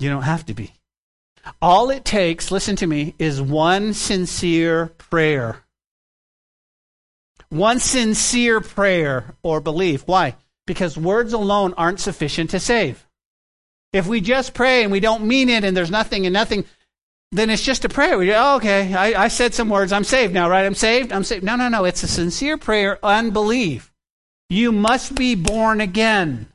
You 0.00 0.10
don't 0.10 0.22
have 0.22 0.44
to 0.46 0.54
be. 0.54 0.74
All 1.60 1.90
it 1.90 2.04
takes, 2.04 2.50
listen 2.50 2.76
to 2.76 2.86
me, 2.86 3.14
is 3.18 3.40
one 3.40 3.92
sincere 3.94 4.86
prayer. 4.98 5.64
One 7.50 7.78
sincere 7.80 8.60
prayer 8.60 9.34
or 9.42 9.60
belief. 9.60 10.06
Why? 10.06 10.36
Because 10.66 10.98
words 10.98 11.32
alone 11.32 11.74
aren't 11.76 12.00
sufficient 12.00 12.50
to 12.50 12.60
save. 12.60 13.06
If 13.92 14.06
we 14.06 14.20
just 14.20 14.52
pray 14.52 14.82
and 14.82 14.92
we 14.92 15.00
don't 15.00 15.24
mean 15.24 15.48
it 15.48 15.64
and 15.64 15.76
there's 15.76 15.90
nothing 15.90 16.26
and 16.26 16.32
nothing, 16.32 16.64
then 17.32 17.50
it's 17.50 17.64
just 17.64 17.84
a 17.84 17.88
prayer. 17.88 18.18
We, 18.18 18.32
oh, 18.34 18.56
okay, 18.56 18.94
I, 18.94 19.24
I 19.24 19.28
said 19.28 19.54
some 19.54 19.68
words. 19.68 19.92
I'm 19.92 20.04
saved 20.04 20.34
now, 20.34 20.48
right? 20.48 20.66
I'm 20.66 20.74
saved. 20.74 21.12
I'm 21.12 21.24
saved. 21.24 21.44
No, 21.44 21.56
no, 21.56 21.68
no. 21.68 21.84
It's 21.84 22.02
a 22.02 22.08
sincere 22.08 22.58
prayer, 22.58 22.98
unbelief. 23.02 23.92
You 24.50 24.72
must 24.72 25.14
be 25.14 25.34
born 25.34 25.80
again. 25.80 26.48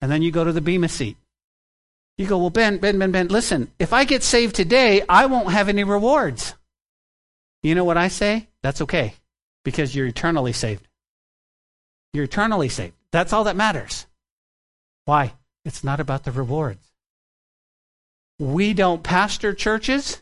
And 0.00 0.10
then 0.10 0.22
you 0.22 0.30
go 0.30 0.44
to 0.44 0.52
the 0.52 0.60
Bema 0.60 0.88
seat. 0.88 1.16
You 2.18 2.26
go, 2.26 2.38
well, 2.38 2.50
Ben, 2.50 2.78
Ben, 2.78 2.98
Ben, 2.98 3.12
Ben, 3.12 3.28
listen, 3.28 3.70
if 3.78 3.92
I 3.92 4.04
get 4.04 4.24
saved 4.24 4.56
today, 4.56 5.02
I 5.08 5.26
won't 5.26 5.52
have 5.52 5.68
any 5.68 5.84
rewards. 5.84 6.54
You 7.62 7.76
know 7.76 7.84
what 7.84 7.96
I 7.96 8.08
say? 8.08 8.48
That's 8.62 8.82
okay, 8.82 9.14
because 9.64 9.94
you're 9.94 10.08
eternally 10.08 10.52
saved. 10.52 10.88
You're 12.12 12.24
eternally 12.24 12.68
saved. 12.68 12.94
That's 13.12 13.32
all 13.32 13.44
that 13.44 13.56
matters. 13.56 14.06
Why? 15.04 15.32
It's 15.64 15.84
not 15.84 16.00
about 16.00 16.24
the 16.24 16.32
rewards. 16.32 16.84
We 18.40 18.74
don't 18.74 19.02
pastor 19.02 19.54
churches. 19.54 20.20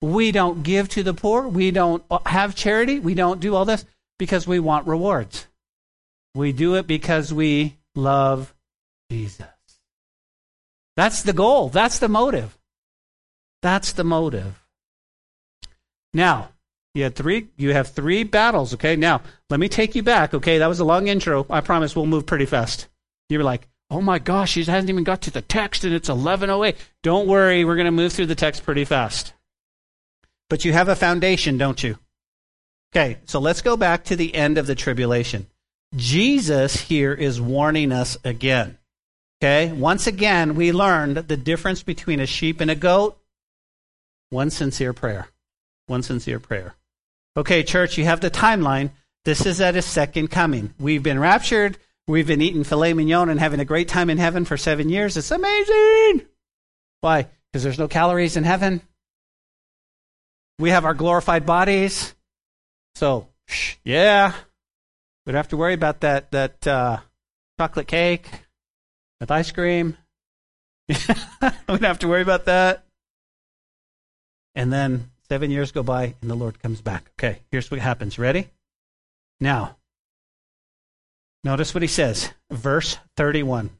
We 0.00 0.32
don't 0.32 0.62
give 0.62 0.88
to 0.90 1.02
the 1.02 1.14
poor. 1.14 1.46
We 1.46 1.70
don't 1.70 2.02
uh, 2.10 2.18
have 2.26 2.54
charity. 2.54 3.00
We 3.00 3.14
don't 3.14 3.40
do 3.40 3.54
all 3.54 3.64
this 3.64 3.84
because 4.18 4.46
we 4.46 4.60
want 4.60 4.86
rewards. 4.86 5.46
We 6.34 6.52
do 6.52 6.74
it 6.74 6.86
because 6.86 7.32
we 7.32 7.76
love 7.94 8.54
Jesus. 9.10 9.46
That's 10.96 11.22
the 11.22 11.32
goal. 11.32 11.68
That's 11.68 11.98
the 11.98 12.08
motive. 12.08 12.56
That's 13.62 13.92
the 13.92 14.04
motive. 14.04 14.62
Now, 16.12 16.50
you 16.94 17.02
had 17.02 17.16
three 17.16 17.48
you 17.56 17.72
have 17.72 17.88
three 17.88 18.22
battles, 18.22 18.74
okay? 18.74 18.94
Now, 18.94 19.22
let 19.50 19.58
me 19.58 19.68
take 19.68 19.94
you 19.94 20.02
back, 20.02 20.32
okay? 20.32 20.58
That 20.58 20.68
was 20.68 20.80
a 20.80 20.84
long 20.84 21.08
intro. 21.08 21.44
I 21.50 21.60
promise 21.60 21.96
we'll 21.96 22.06
move 22.06 22.26
pretty 22.26 22.46
fast. 22.46 22.88
You 23.28 23.38
were 23.38 23.44
like, 23.44 23.66
"Oh 23.90 24.00
my 24.00 24.20
gosh, 24.20 24.52
she 24.52 24.64
hasn't 24.64 24.90
even 24.90 25.02
got 25.02 25.22
to 25.22 25.30
the 25.32 25.42
text 25.42 25.84
and 25.84 25.92
it's 25.92 26.08
11:08." 26.08 26.76
Don't 27.02 27.26
worry, 27.26 27.64
we're 27.64 27.74
going 27.74 27.86
to 27.86 27.90
move 27.90 28.12
through 28.12 28.26
the 28.26 28.36
text 28.36 28.64
pretty 28.64 28.84
fast. 28.84 29.32
But 30.48 30.64
you 30.64 30.72
have 30.72 30.88
a 30.88 30.94
foundation, 30.94 31.58
don't 31.58 31.82
you? 31.82 31.98
Okay, 32.94 33.18
so 33.24 33.40
let's 33.40 33.62
go 33.62 33.76
back 33.76 34.04
to 34.04 34.16
the 34.16 34.34
end 34.34 34.56
of 34.56 34.68
the 34.68 34.76
tribulation. 34.76 35.48
Jesus 35.96 36.80
here 36.82 37.12
is 37.12 37.40
warning 37.40 37.90
us 37.90 38.16
again. 38.24 38.78
Okay, 39.44 39.70
once 39.72 40.06
again, 40.06 40.54
we 40.54 40.72
learned 40.72 41.16
the 41.18 41.36
difference 41.36 41.82
between 41.82 42.18
a 42.18 42.24
sheep 42.24 42.62
and 42.62 42.70
a 42.70 42.74
goat. 42.74 43.18
One 44.30 44.48
sincere 44.48 44.94
prayer. 44.94 45.28
One 45.86 46.02
sincere 46.02 46.40
prayer. 46.40 46.76
Okay, 47.36 47.62
church, 47.62 47.98
you 47.98 48.06
have 48.06 48.22
the 48.22 48.30
timeline. 48.30 48.92
This 49.26 49.44
is 49.44 49.60
at 49.60 49.74
his 49.74 49.84
second 49.84 50.28
coming. 50.28 50.72
We've 50.80 51.02
been 51.02 51.18
raptured. 51.18 51.76
We've 52.08 52.26
been 52.26 52.40
eating 52.40 52.64
filet 52.64 52.94
mignon 52.94 53.28
and 53.28 53.38
having 53.38 53.60
a 53.60 53.66
great 53.66 53.86
time 53.86 54.08
in 54.08 54.16
heaven 54.16 54.46
for 54.46 54.56
seven 54.56 54.88
years. 54.88 55.14
It's 55.14 55.30
amazing. 55.30 56.22
Why? 57.02 57.28
Because 57.52 57.64
there's 57.64 57.78
no 57.78 57.86
calories 57.86 58.38
in 58.38 58.44
heaven. 58.44 58.80
We 60.58 60.70
have 60.70 60.86
our 60.86 60.94
glorified 60.94 61.44
bodies. 61.44 62.14
So, 62.94 63.28
yeah, 63.84 64.32
we 65.26 65.32
don't 65.32 65.36
have 65.36 65.48
to 65.48 65.58
worry 65.58 65.74
about 65.74 66.00
that 66.00 66.30
that 66.30 66.66
uh, 66.66 67.00
chocolate 67.58 67.88
cake 67.88 68.43
with 69.20 69.30
ice 69.30 69.50
cream. 69.50 69.96
we 70.88 70.96
don't 71.66 71.82
have 71.82 71.98
to 72.00 72.08
worry 72.08 72.22
about 72.22 72.46
that. 72.46 72.84
And 74.54 74.72
then 74.72 75.10
seven 75.28 75.50
years 75.50 75.72
go 75.72 75.82
by 75.82 76.14
and 76.20 76.30
the 76.30 76.34
Lord 76.34 76.60
comes 76.60 76.80
back. 76.80 77.10
Okay, 77.18 77.40
here's 77.50 77.70
what 77.70 77.80
happens. 77.80 78.18
Ready? 78.18 78.48
Now, 79.40 79.76
notice 81.42 81.74
what 81.74 81.82
he 81.82 81.88
says. 81.88 82.30
Verse 82.50 82.98
31. 83.16 83.70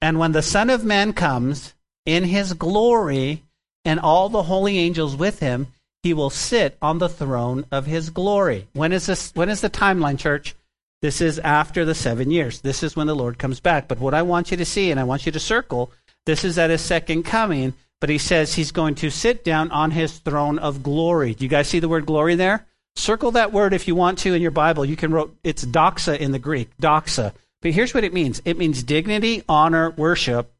And 0.00 0.18
when 0.18 0.32
the 0.32 0.42
Son 0.42 0.70
of 0.70 0.84
Man 0.84 1.12
comes 1.12 1.74
in 2.06 2.24
his 2.24 2.52
glory 2.54 3.44
and 3.84 4.00
all 4.00 4.28
the 4.28 4.44
holy 4.44 4.78
angels 4.78 5.16
with 5.16 5.40
him, 5.40 5.68
he 6.02 6.14
will 6.14 6.30
sit 6.30 6.78
on 6.80 6.98
the 6.98 7.08
throne 7.08 7.66
of 7.70 7.86
his 7.86 8.10
glory. 8.10 8.68
When 8.72 8.92
is 8.92 9.06
this 9.06 9.32
when 9.34 9.48
is 9.48 9.60
the 9.60 9.70
timeline, 9.70 10.18
church? 10.18 10.54
This 11.02 11.20
is 11.20 11.38
after 11.38 11.84
the 11.84 11.94
seven 11.94 12.30
years. 12.30 12.60
This 12.60 12.82
is 12.82 12.94
when 12.94 13.06
the 13.06 13.16
Lord 13.16 13.38
comes 13.38 13.60
back. 13.60 13.88
But 13.88 14.00
what 14.00 14.14
I 14.14 14.22
want 14.22 14.50
you 14.50 14.56
to 14.58 14.64
see, 14.64 14.90
and 14.90 15.00
I 15.00 15.04
want 15.04 15.24
you 15.24 15.32
to 15.32 15.40
circle, 15.40 15.90
this 16.26 16.44
is 16.44 16.58
at 16.58 16.70
his 16.70 16.82
second 16.82 17.22
coming, 17.22 17.72
but 18.00 18.10
he 18.10 18.18
says 18.18 18.54
he's 18.54 18.72
going 18.72 18.94
to 18.96 19.10
sit 19.10 19.44
down 19.44 19.70
on 19.70 19.90
his 19.90 20.18
throne 20.18 20.58
of 20.58 20.82
glory. 20.82 21.34
Do 21.34 21.44
you 21.44 21.48
guys 21.48 21.68
see 21.68 21.78
the 21.78 21.88
word 21.88 22.06
glory 22.06 22.34
there? 22.34 22.66
Circle 22.96 23.32
that 23.32 23.52
word 23.52 23.72
if 23.72 23.88
you 23.88 23.94
want 23.94 24.18
to 24.20 24.34
in 24.34 24.42
your 24.42 24.50
Bible. 24.50 24.84
You 24.84 24.96
can 24.96 25.12
wrote 25.12 25.36
it's 25.42 25.64
doxa 25.64 26.18
in 26.18 26.32
the 26.32 26.38
Greek, 26.38 26.76
doxa. 26.78 27.32
But 27.62 27.72
here's 27.72 27.94
what 27.94 28.04
it 28.04 28.12
means. 28.12 28.42
It 28.44 28.58
means 28.58 28.82
dignity, 28.82 29.42
honor, 29.48 29.90
worship. 29.90 30.52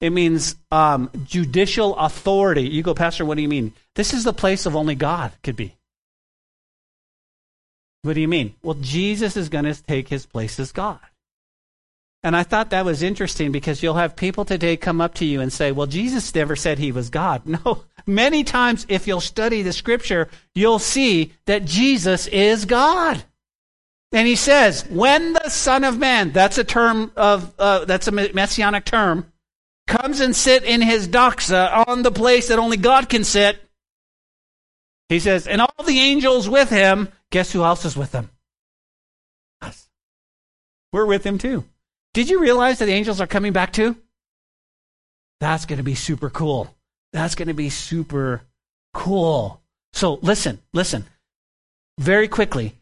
It 0.00 0.10
means 0.10 0.56
um, 0.70 1.10
judicial 1.24 1.96
authority. 1.96 2.68
You 2.68 2.82
go, 2.82 2.94
Pastor, 2.94 3.24
what 3.24 3.36
do 3.36 3.42
you 3.42 3.48
mean? 3.48 3.72
This 3.94 4.12
is 4.12 4.24
the 4.24 4.32
place 4.32 4.66
of 4.66 4.76
only 4.76 4.94
God 4.94 5.32
could 5.42 5.56
be. 5.56 5.75
What 8.06 8.14
do 8.14 8.20
you 8.20 8.28
mean? 8.28 8.54
Well, 8.62 8.76
Jesus 8.80 9.36
is 9.36 9.48
going 9.48 9.64
to 9.64 9.74
take 9.82 10.08
his 10.08 10.26
place 10.26 10.60
as 10.60 10.70
God. 10.70 11.00
And 12.22 12.36
I 12.36 12.44
thought 12.44 12.70
that 12.70 12.84
was 12.84 13.02
interesting 13.02 13.52
because 13.52 13.82
you'll 13.82 13.94
have 13.94 14.16
people 14.16 14.44
today 14.44 14.76
come 14.76 15.00
up 15.00 15.14
to 15.14 15.24
you 15.24 15.40
and 15.40 15.52
say, 15.52 15.72
well, 15.72 15.86
Jesus 15.86 16.34
never 16.34 16.54
said 16.54 16.78
he 16.78 16.92
was 16.92 17.10
God. 17.10 17.42
No, 17.46 17.84
many 18.06 18.44
times 18.44 18.86
if 18.88 19.06
you'll 19.06 19.20
study 19.20 19.62
the 19.62 19.72
scripture, 19.72 20.28
you'll 20.54 20.78
see 20.78 21.32
that 21.46 21.64
Jesus 21.64 22.28
is 22.28 22.64
God. 22.64 23.24
And 24.12 24.28
he 24.28 24.36
says, 24.36 24.86
when 24.88 25.32
the 25.32 25.48
Son 25.48 25.82
of 25.82 25.98
Man, 25.98 26.30
that's 26.30 26.58
a 26.58 26.64
term 26.64 27.10
of, 27.16 27.52
uh, 27.58 27.84
that's 27.86 28.06
a 28.06 28.12
messianic 28.12 28.84
term, 28.84 29.32
comes 29.88 30.20
and 30.20 30.34
sit 30.34 30.62
in 30.62 30.80
his 30.80 31.08
doxa 31.08 31.88
on 31.88 32.02
the 32.02 32.12
place 32.12 32.48
that 32.48 32.58
only 32.60 32.76
God 32.76 33.08
can 33.08 33.24
sit, 33.24 33.60
he 35.08 35.20
says, 35.20 35.46
and 35.46 35.60
all 35.60 35.84
the 35.84 36.00
angels 36.00 36.48
with 36.48 36.70
him, 36.70 37.08
Guess 37.30 37.52
who 37.52 37.64
else 37.64 37.84
is 37.84 37.96
with 37.96 38.12
them? 38.12 38.30
Us. 39.60 39.88
We're 40.92 41.06
with 41.06 41.24
him 41.24 41.38
too. 41.38 41.64
Did 42.14 42.28
you 42.30 42.40
realize 42.40 42.78
that 42.78 42.86
the 42.86 42.92
angels 42.92 43.20
are 43.20 43.26
coming 43.26 43.52
back 43.52 43.72
too? 43.72 43.96
That's 45.40 45.66
going 45.66 45.78
to 45.78 45.82
be 45.82 45.94
super 45.94 46.30
cool. 46.30 46.74
That's 47.12 47.34
going 47.34 47.48
to 47.48 47.54
be 47.54 47.68
super 47.68 48.42
cool. 48.94 49.60
So 49.92 50.18
listen, 50.22 50.60
listen. 50.72 51.04
Very 51.98 52.28
quickly, 52.28 52.74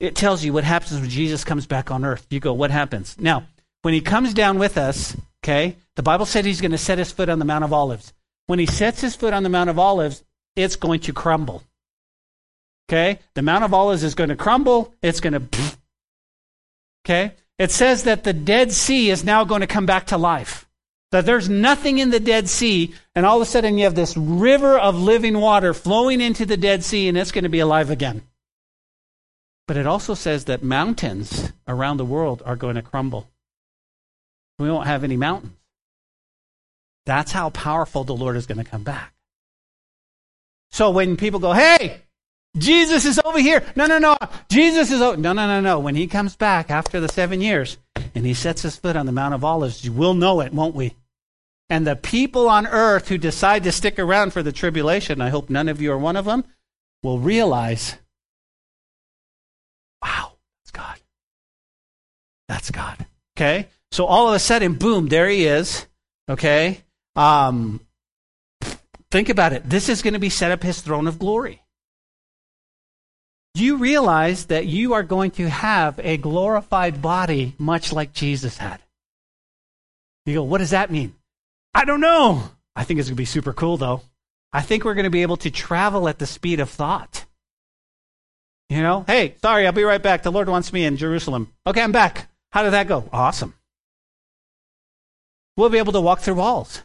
it 0.00 0.14
tells 0.14 0.44
you 0.44 0.52
what 0.52 0.64
happens 0.64 1.00
when 1.00 1.08
Jesus 1.08 1.44
comes 1.44 1.66
back 1.66 1.90
on 1.90 2.04
earth. 2.04 2.26
You 2.30 2.40
go, 2.40 2.52
what 2.52 2.70
happens? 2.70 3.16
Now, 3.18 3.46
when 3.82 3.94
he 3.94 4.00
comes 4.00 4.34
down 4.34 4.58
with 4.58 4.76
us, 4.76 5.16
okay, 5.44 5.76
the 5.94 6.02
Bible 6.02 6.26
said 6.26 6.44
he's 6.44 6.60
going 6.60 6.72
to 6.72 6.78
set 6.78 6.98
his 6.98 7.12
foot 7.12 7.28
on 7.28 7.38
the 7.38 7.44
Mount 7.44 7.64
of 7.64 7.72
Olives. 7.72 8.12
When 8.46 8.58
he 8.58 8.66
sets 8.66 9.00
his 9.00 9.16
foot 9.16 9.32
on 9.32 9.42
the 9.42 9.48
Mount 9.48 9.70
of 9.70 9.78
Olives, 9.78 10.22
it's 10.54 10.76
going 10.76 11.00
to 11.00 11.12
crumble. 11.12 11.62
Okay? 12.88 13.18
The 13.34 13.42
Mount 13.42 13.64
of 13.64 13.74
Olives 13.74 14.02
is 14.02 14.14
going 14.14 14.30
to 14.30 14.36
crumble. 14.36 14.94
It's 15.02 15.20
going 15.20 15.32
to. 15.32 15.42
Okay? 17.04 17.32
It 17.58 17.70
says 17.70 18.04
that 18.04 18.24
the 18.24 18.32
Dead 18.32 18.72
Sea 18.72 19.10
is 19.10 19.24
now 19.24 19.44
going 19.44 19.62
to 19.62 19.66
come 19.66 19.86
back 19.86 20.06
to 20.06 20.18
life. 20.18 20.68
That 21.12 21.24
there's 21.24 21.48
nothing 21.48 21.98
in 21.98 22.10
the 22.10 22.20
Dead 22.20 22.48
Sea, 22.48 22.92
and 23.14 23.24
all 23.24 23.36
of 23.36 23.42
a 23.42 23.46
sudden 23.46 23.78
you 23.78 23.84
have 23.84 23.94
this 23.94 24.16
river 24.16 24.78
of 24.78 25.00
living 25.00 25.40
water 25.40 25.72
flowing 25.72 26.20
into 26.20 26.44
the 26.44 26.56
Dead 26.56 26.84
Sea, 26.84 27.08
and 27.08 27.16
it's 27.16 27.32
going 27.32 27.44
to 27.44 27.50
be 27.50 27.60
alive 27.60 27.90
again. 27.90 28.22
But 29.66 29.76
it 29.76 29.86
also 29.86 30.14
says 30.14 30.44
that 30.44 30.62
mountains 30.62 31.52
around 31.66 31.96
the 31.96 32.04
world 32.04 32.42
are 32.44 32.56
going 32.56 32.74
to 32.74 32.82
crumble. 32.82 33.28
We 34.58 34.70
won't 34.70 34.86
have 34.86 35.04
any 35.04 35.16
mountains. 35.16 35.56
That's 37.04 37.32
how 37.32 37.50
powerful 37.50 38.04
the 38.04 38.14
Lord 38.14 38.36
is 38.36 38.46
going 38.46 38.62
to 38.62 38.70
come 38.70 38.82
back. 38.82 39.14
So 40.72 40.90
when 40.90 41.16
people 41.16 41.40
go, 41.40 41.52
hey, 41.52 42.02
Jesus 42.56 43.04
is 43.04 43.20
over 43.24 43.38
here. 43.38 43.62
No, 43.76 43.86
no, 43.86 43.98
no. 43.98 44.16
Jesus 44.48 44.90
is 44.90 45.00
over. 45.00 45.16
No, 45.16 45.32
no, 45.32 45.46
no, 45.46 45.60
no. 45.60 45.78
When 45.78 45.94
he 45.94 46.06
comes 46.06 46.36
back 46.36 46.70
after 46.70 47.00
the 47.00 47.08
seven 47.08 47.40
years 47.40 47.78
and 48.14 48.24
he 48.24 48.34
sets 48.34 48.62
his 48.62 48.76
foot 48.76 48.96
on 48.96 49.06
the 49.06 49.12
Mount 49.12 49.34
of 49.34 49.44
Olives, 49.44 49.88
we'll 49.88 50.14
know 50.14 50.40
it, 50.40 50.52
won't 50.52 50.74
we? 50.74 50.94
And 51.68 51.86
the 51.86 51.96
people 51.96 52.48
on 52.48 52.66
earth 52.66 53.08
who 53.08 53.18
decide 53.18 53.64
to 53.64 53.72
stick 53.72 53.98
around 53.98 54.32
for 54.32 54.42
the 54.42 54.52
tribulation, 54.52 55.20
I 55.20 55.30
hope 55.30 55.50
none 55.50 55.68
of 55.68 55.82
you 55.82 55.92
are 55.92 55.98
one 55.98 56.16
of 56.16 56.24
them, 56.24 56.44
will 57.02 57.18
realize, 57.18 57.96
wow, 60.02 60.32
that's 60.62 60.70
God. 60.70 61.00
That's 62.48 62.70
God. 62.70 63.06
Okay? 63.36 63.68
So 63.90 64.06
all 64.06 64.28
of 64.28 64.34
a 64.34 64.38
sudden, 64.38 64.74
boom, 64.74 65.08
there 65.08 65.28
he 65.28 65.46
is. 65.46 65.86
Okay? 66.28 66.80
Um, 67.16 67.80
think 69.10 69.28
about 69.28 69.52
it. 69.52 69.68
This 69.68 69.88
is 69.88 70.02
going 70.02 70.14
to 70.14 70.20
be 70.20 70.30
set 70.30 70.52
up 70.52 70.62
his 70.62 70.80
throne 70.80 71.06
of 71.06 71.18
glory. 71.18 71.62
You 73.58 73.76
realize 73.76 74.46
that 74.46 74.66
you 74.66 74.94
are 74.94 75.02
going 75.02 75.30
to 75.32 75.48
have 75.48 75.98
a 76.02 76.16
glorified 76.16 77.00
body 77.00 77.54
much 77.58 77.92
like 77.92 78.12
Jesus 78.12 78.56
had. 78.58 78.80
You 80.24 80.34
go, 80.34 80.42
what 80.42 80.58
does 80.58 80.70
that 80.70 80.90
mean? 80.90 81.14
I 81.74 81.84
don't 81.84 82.00
know. 82.00 82.50
I 82.74 82.84
think 82.84 82.98
it's 82.98 83.08
going 83.08 83.16
to 83.16 83.20
be 83.20 83.24
super 83.24 83.52
cool, 83.52 83.76
though. 83.76 84.02
I 84.52 84.62
think 84.62 84.84
we're 84.84 84.94
going 84.94 85.04
to 85.04 85.10
be 85.10 85.22
able 85.22 85.36
to 85.38 85.50
travel 85.50 86.08
at 86.08 86.18
the 86.18 86.26
speed 86.26 86.60
of 86.60 86.70
thought. 86.70 87.24
You 88.68 88.82
know, 88.82 89.04
hey, 89.06 89.36
sorry, 89.40 89.66
I'll 89.66 89.72
be 89.72 89.84
right 89.84 90.02
back. 90.02 90.22
The 90.22 90.32
Lord 90.32 90.48
wants 90.48 90.72
me 90.72 90.84
in 90.84 90.96
Jerusalem. 90.96 91.52
Okay, 91.66 91.80
I'm 91.80 91.92
back. 91.92 92.28
How 92.50 92.62
did 92.62 92.72
that 92.72 92.88
go? 92.88 93.08
Awesome. 93.12 93.54
We'll 95.56 95.68
be 95.68 95.78
able 95.78 95.92
to 95.92 96.00
walk 96.00 96.20
through 96.20 96.34
walls. 96.34 96.82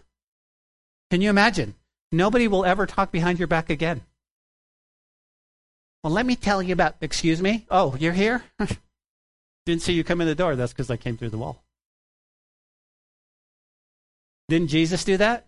Can 1.10 1.22
you 1.22 1.30
imagine? 1.30 1.76
Nobody 2.12 2.48
will 2.48 2.66
ever 2.66 2.86
talk 2.86 3.12
behind 3.12 3.40
your 3.40 3.48
back 3.48 3.70
again. 3.70 4.02
Well, 6.04 6.14
let 6.14 6.26
me 6.26 6.36
tell 6.36 6.64
you 6.64 6.74
about, 6.74 6.96
excuse 7.02 7.42
me? 7.42 7.66
Oh, 7.70 7.96
you're 8.00 8.14
here? 8.14 8.44
Didn't 9.66 9.84
see 9.84 9.94
you 9.94 10.04
come 10.04 10.22
in 10.22 10.28
the 10.28 10.36
door. 10.36 10.56
That's 10.56 10.74
because 10.74 10.90
I 10.90 10.98
came 10.98 11.18
through 11.18 11.30
the 11.30 11.38
wall. 11.38 11.64
Didn't 14.50 14.70
Jesus 14.70 15.04
do 15.04 15.18
that? 15.18 15.46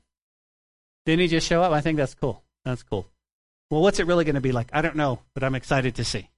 Didn't 1.06 1.22
he 1.22 1.28
just 1.28 1.48
show 1.48 1.64
up? 1.64 1.72
I 1.72 1.82
think 1.82 1.98
that's 1.98 2.14
cool. 2.14 2.44
That's 2.64 2.84
cool. 2.84 3.10
Well, 3.70 3.82
what's 3.82 4.00
it 4.00 4.08
really 4.08 4.24
going 4.24 4.36
to 4.36 4.42
be 4.42 4.52
like? 4.52 4.70
I 4.72 4.82
don't 4.82 4.96
know, 4.96 5.20
but 5.34 5.44
I'm 5.44 5.56
excited 5.56 5.96
to 5.96 6.06
see. 6.06 6.30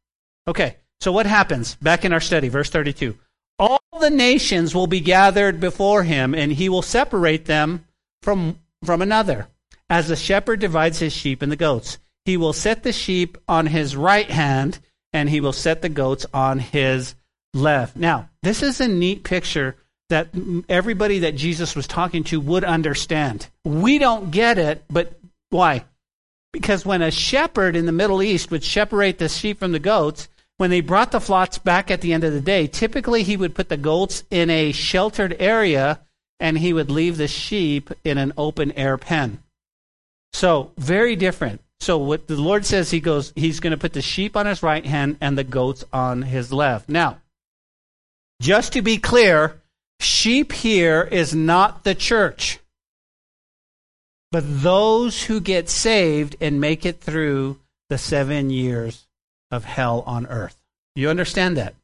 Okay, 0.48 0.78
so 1.00 1.12
what 1.12 1.26
happens? 1.26 1.76
Back 1.76 2.06
in 2.06 2.14
our 2.14 2.22
study, 2.22 2.48
verse 2.48 2.70
32. 2.70 3.18
All 3.60 3.80
the 4.00 4.10
nations 4.10 4.74
will 4.74 4.88
be 4.88 5.02
gathered 5.02 5.60
before 5.60 6.04
him, 6.04 6.34
and 6.34 6.52
he 6.52 6.70
will 6.70 6.82
separate 6.82 7.46
them 7.46 7.86
from, 8.22 8.60
from 8.84 9.02
another, 9.02 9.48
as 9.90 10.08
the 10.08 10.16
shepherd 10.16 10.60
divides 10.60 11.00
his 11.00 11.14
sheep 11.14 11.42
and 11.42 11.52
the 11.52 11.58
goats. 11.58 12.00
He 12.26 12.38
will 12.38 12.54
set 12.54 12.84
the 12.84 12.92
sheep 12.92 13.38
on 13.48 13.68
his 13.68 13.96
right 13.96 14.30
hand, 14.30 14.80
and 15.14 15.30
he 15.30 15.40
will 15.40 15.54
set 15.54 15.82
the 15.82 15.90
goats 15.90 16.26
on 16.34 16.60
his 16.60 17.16
left. 17.54 17.96
Now, 17.96 18.30
this 18.44 18.64
is 18.64 18.82
a 18.82 18.88
neat 18.88 19.24
picture 19.24 19.76
that 20.10 20.30
everybody 20.70 21.20
that 21.20 21.36
Jesus 21.36 21.76
was 21.76 21.88
talking 21.88 22.24
to 22.26 22.40
would 22.40 22.64
understand. 22.64 23.48
We 23.64 23.98
don't 23.98 24.32
get 24.32 24.58
it, 24.58 24.84
but 24.90 25.20
why? 25.50 25.86
Because 26.52 26.86
when 26.86 27.02
a 27.02 27.12
shepherd 27.12 27.76
in 27.76 27.86
the 27.86 27.92
Middle 27.92 28.22
East 28.22 28.52
would 28.52 28.64
separate 28.64 29.18
the 29.18 29.30
sheep 29.30 29.60
from 29.60 29.72
the 29.72 29.80
goats, 29.80 30.28
when 30.58 30.70
they 30.70 30.82
brought 30.82 31.12
the 31.12 31.20
flocks 31.20 31.58
back 31.58 31.92
at 31.92 32.02
the 32.02 32.14
end 32.14 32.24
of 32.24 32.34
the 32.34 32.42
day, 32.42 32.68
typically 32.68 33.24
he 33.24 33.36
would 33.36 33.56
put 33.56 33.70
the 33.70 33.78
goats 33.78 34.24
in 34.32 34.50
a 34.50 34.72
sheltered 34.72 35.36
area 35.40 36.00
and 36.40 36.58
he 36.58 36.72
would 36.72 36.90
leave 36.92 37.18
the 37.18 37.28
sheep 37.28 37.92
in 38.04 38.18
an 38.18 38.34
open 38.38 38.72
air 38.74 38.98
pen. 38.98 39.42
So, 40.34 40.72
very 40.78 41.16
different. 41.16 41.62
So, 41.80 41.98
what 41.98 42.28
the 42.28 42.36
Lord 42.36 42.66
says, 42.66 42.92
he 42.92 43.00
goes, 43.00 43.34
he's 43.36 43.60
going 43.60 43.72
to 43.72 43.78
put 43.78 43.94
the 43.94 44.02
sheep 44.02 44.36
on 44.36 44.46
his 44.46 44.64
right 44.64 44.86
hand 44.86 45.18
and 45.22 45.38
the 45.38 45.44
goats 45.44 45.84
on 45.92 46.24
his 46.24 46.52
left. 46.52 46.90
Now, 46.90 47.22
just 48.42 48.74
to 48.74 48.82
be 48.82 48.98
clear, 48.98 49.62
Sheep 50.00 50.52
here 50.52 51.04
is 51.04 51.34
not 51.34 51.84
the 51.84 51.96
church, 51.96 52.60
but 54.32 54.44
those 54.46 55.24
who 55.24 55.40
get 55.40 55.70
saved 55.70 56.36
and 56.42 56.60
make 56.60 56.86
it 56.86 57.02
through 57.02 57.60
the 57.90 57.98
seven 57.98 58.50
years 58.50 59.08
of 59.52 59.64
hell 59.64 60.04
on 60.06 60.28
earth. 60.28 60.58
You 60.96 61.10
understand 61.10 61.58
that? 61.58 61.76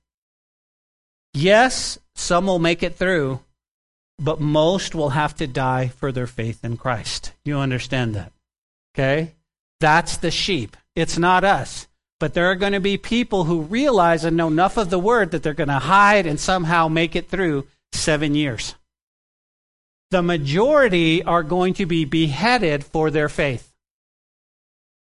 Yes, 1.33 1.99
some 2.15 2.47
will 2.47 2.59
make 2.59 2.83
it 2.83 2.95
through, 2.95 3.39
but 4.19 4.41
most 4.41 4.93
will 4.93 5.09
have 5.09 5.35
to 5.37 5.47
die 5.47 5.87
for 5.87 6.11
their 6.11 6.27
faith 6.27 6.63
in 6.65 6.77
Christ. 6.77 7.33
You 7.45 7.57
understand 7.57 8.13
that? 8.15 8.33
Okay? 8.93 9.35
That's 9.81 10.17
the 10.17 10.31
sheep. 10.31 10.77
It's 10.95 11.17
not 11.17 11.43
us. 11.43 11.87
But 12.19 12.35
there 12.35 12.45
are 12.51 12.55
going 12.55 12.73
to 12.73 12.79
be 12.79 12.97
people 12.97 13.45
who 13.45 13.63
realize 13.63 14.23
and 14.23 14.37
know 14.37 14.47
enough 14.47 14.77
of 14.77 14.91
the 14.91 14.99
word 14.99 15.31
that 15.31 15.41
they're 15.41 15.55
going 15.55 15.69
to 15.69 15.79
hide 15.79 16.27
and 16.27 16.39
somehow 16.39 16.87
make 16.87 17.15
it 17.15 17.29
through 17.29 17.67
seven 17.91 18.35
years. 18.35 18.75
The 20.11 20.21
majority 20.21 21.23
are 21.23 21.41
going 21.41 21.73
to 21.75 21.87
be 21.87 22.05
beheaded 22.05 22.85
for 22.85 23.09
their 23.09 23.27
faith. 23.27 23.73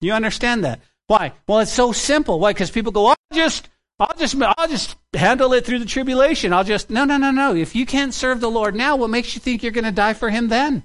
You 0.01 0.13
understand 0.13 0.65
that? 0.65 0.81
Why? 1.09 1.33
Well, 1.49 1.59
it's 1.59 1.73
so 1.73 1.91
simple. 1.91 2.39
Why? 2.39 2.53
Because 2.53 2.71
people 2.71 2.93
go, 2.93 3.07
I'll 3.07 3.17
just, 3.33 3.69
I'll 3.99 4.17
just, 4.17 4.41
I'll 4.41 4.69
just 4.69 4.97
handle 5.13 5.53
it 5.53 5.67
through 5.67 5.81
the 5.81 5.85
tribulation. 5.85 6.53
I'll 6.53 6.63
just, 6.63 6.91
no, 6.91 7.05
no, 7.05 7.17
no, 7.17 7.33
no. 7.33 7.57
If 7.57 7.75
you 7.75 7.87
can't 7.87 8.15
serve 8.15 8.41
the 8.41 8.51
Lord 8.51 8.77
now, 8.77 8.95
what 8.95 9.11
makes 9.11 9.35
you 9.35 9.41
think 9.41 9.65
you're 9.65 9.73
going 9.73 9.85
to 9.85 9.91
die 9.91 10.15
for 10.15 10.31
Him 10.31 10.47
then? 10.47 10.85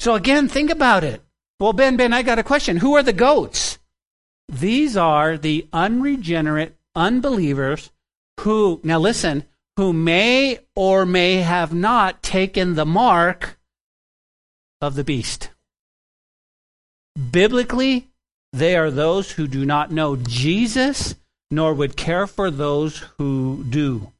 So 0.00 0.16
again, 0.16 0.48
think 0.48 0.70
about 0.70 1.04
it. 1.04 1.22
Well, 1.62 1.72
Ben, 1.72 1.96
Ben, 1.96 2.12
I 2.12 2.22
got 2.22 2.40
a 2.40 2.42
question. 2.42 2.78
Who 2.78 2.96
are 2.96 3.04
the 3.04 3.12
goats? 3.12 3.78
These 4.48 4.96
are 4.96 5.38
the 5.38 5.68
unregenerate 5.72 6.76
unbelievers 6.96 7.92
who, 8.40 8.80
now 8.82 8.98
listen, 8.98 9.44
who 9.76 9.92
may 9.92 10.58
or 10.74 11.06
may 11.06 11.36
have 11.36 11.72
not 11.72 12.20
taken 12.20 12.74
the 12.74 12.84
mark 12.84 13.60
of 14.80 14.96
the 14.96 15.04
beast. 15.04 15.50
Biblically, 17.30 18.08
they 18.52 18.74
are 18.74 18.90
those 18.90 19.30
who 19.30 19.46
do 19.46 19.64
not 19.64 19.92
know 19.92 20.16
Jesus 20.16 21.14
nor 21.48 21.74
would 21.74 21.96
care 21.96 22.26
for 22.26 22.50
those 22.50 23.04
who 23.18 23.64
do. 23.70 24.10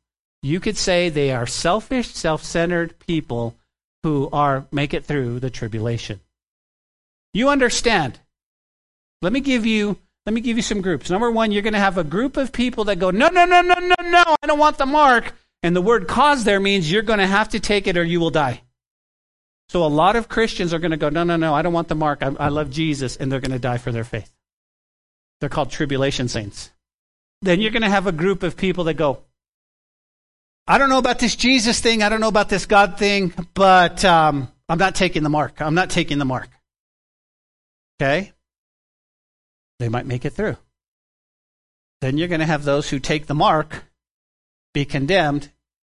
You 0.45 0.61
could 0.61 0.77
say 0.77 1.09
they 1.09 1.33
are 1.33 1.49
selfish, 1.49 2.07
self-centered 2.07 3.01
people 3.01 3.57
who 4.05 4.29
are 4.33 4.69
make 4.71 4.95
it 4.95 5.05
through 5.05 5.41
the 5.41 5.51
tribulation. 5.51 6.21
You 7.35 7.49
understand? 7.49 8.21
Let 9.21 9.33
me 9.33 9.41
give 9.41 9.67
you 9.67 9.99
let 10.27 10.35
me 10.35 10.41
give 10.41 10.57
you 10.57 10.63
some 10.63 10.83
groups. 10.83 11.11
Number 11.11 11.31
1, 11.31 11.51
you're 11.51 11.63
going 11.63 11.73
to 11.73 11.81
have 11.81 11.99
a 11.99 12.05
group 12.05 12.37
of 12.37 12.53
people 12.53 12.85
that 12.85 13.01
go, 13.01 13.11
"No, 13.11 13.29
no, 13.29 13.45
no, 13.45 13.61
no, 13.61 13.75
no, 13.75 13.95
no, 14.03 14.37
I 14.43 14.47
don't 14.47 14.59
want 14.59 14.79
the 14.79 14.87
mark." 14.87 15.35
And 15.63 15.77
the 15.77 15.83
word 15.83 16.09
cause 16.09 16.45
there 16.45 16.61
means 16.61 16.91
you're 16.91 17.03
going 17.03 17.21
to 17.21 17.27
have 17.27 17.51
to 17.51 17.61
take 17.61 17.87
it 17.87 17.97
or 17.97 18.03
you 18.03 18.19
will 18.19 18.31
die. 18.31 18.63
So 19.69 19.85
a 19.85 19.87
lot 19.87 20.17
of 20.17 20.29
Christians 20.29 20.75
are 20.75 20.79
going 20.79 20.91
to 20.91 20.97
go, 20.97 21.09
no, 21.09 21.25
no, 21.25 21.37
no, 21.37 21.55
I 21.55 21.63
don't 21.63 21.73
want 21.73 21.89
the 21.89 21.95
mark. 21.95 22.23
I, 22.23 22.35
I 22.39 22.49
love 22.49 22.71
Jesus. 22.71 23.17
And 23.17 23.31
they're 23.31 23.41
going 23.41 23.53
to 23.53 23.59
die 23.59 23.79
for 23.79 23.93
their 23.93 24.05
faith. 24.05 24.31
They're 25.41 25.49
called 25.49 25.71
tribulation 25.71 26.29
saints. 26.29 26.71
Then 27.41 27.61
you're 27.61 27.71
going 27.71 27.83
to 27.83 27.91
have 27.91 28.07
a 28.07 28.13
group 28.13 28.43
of 28.43 28.57
people 28.57 28.85
that 28.85 28.95
go, 28.95 29.21
I 30.67 30.79
don't 30.79 30.91
know 30.91 30.99
about 30.99 31.19
this 31.19 31.37
Jesus 31.37 31.81
thing. 31.81 32.03
I 32.03 32.09
don't 32.09 32.21
know 32.21 32.29
about 32.29 32.49
this 32.49 32.67
God 32.67 32.99
thing, 32.99 33.33
but 33.55 34.05
um, 34.05 34.49
I'm 34.69 34.79
not 34.79 34.95
taking 34.95 35.23
the 35.23 35.31
mark. 35.31 35.61
I'm 35.61 35.75
not 35.75 35.91
taking 35.91 36.19
the 36.19 36.25
mark. 36.25 36.49
Okay? 38.01 38.33
They 39.79 39.89
might 39.89 40.07
make 40.07 40.25
it 40.25 40.33
through. 40.33 40.57
Then 42.01 42.19
you're 42.19 42.29
going 42.29 42.41
to 42.41 42.47
have 42.47 42.65
those 42.65 42.91
who 42.91 42.99
take 42.99 43.27
the 43.27 43.35
mark 43.35 43.85
be 44.75 44.85
condemned, 44.85 45.51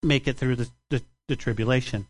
make 0.03 0.27
it 0.27 0.37
through 0.37 0.57
the, 0.57 0.69
the, 0.91 1.03
the 1.29 1.37
tribulation. 1.37 2.07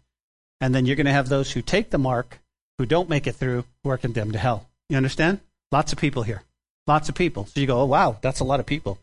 And 0.61 0.75
then 0.75 0.87
you're 0.87 0.97
going 0.97 1.07
to 1.07 1.13
have 1.13 1.29
those 1.29 1.53
who 1.53 1.63
take 1.63 1.91
the 1.91 1.99
mark, 1.99 2.41
who 2.79 2.87
don't 2.87 3.09
make 3.09 3.27
it 3.27 3.35
through, 3.35 3.65
who 3.83 3.91
are 3.91 3.99
condemned 3.99 4.33
to 4.33 4.39
hell. 4.39 4.69
You 4.89 4.97
understand? 4.97 5.41
Lots 5.71 5.93
of 5.93 5.99
people 5.99 6.23
here. 6.23 6.43
Lots 6.87 7.09
of 7.09 7.15
people. 7.15 7.47
So 7.47 7.61
you 7.61 7.67
go, 7.67 7.81
oh, 7.81 7.87
wow, 7.87 8.19
that's 8.21 8.41
a 8.41 8.45
lot 8.45 8.61
of 8.61 8.67
people. 8.67 8.99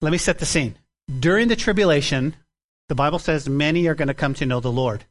Let 0.00 0.12
me 0.12 0.18
set 0.18 0.38
the 0.38 0.46
scene. 0.46 0.76
During 1.18 1.48
the 1.48 1.56
tribulation, 1.56 2.36
the 2.88 2.94
Bible 2.94 3.18
says 3.18 3.48
many 3.48 3.86
are 3.86 3.94
going 3.94 4.08
to 4.08 4.14
come 4.14 4.34
to 4.34 4.46
know 4.46 4.60
the 4.60 4.72
Lord 4.72 5.04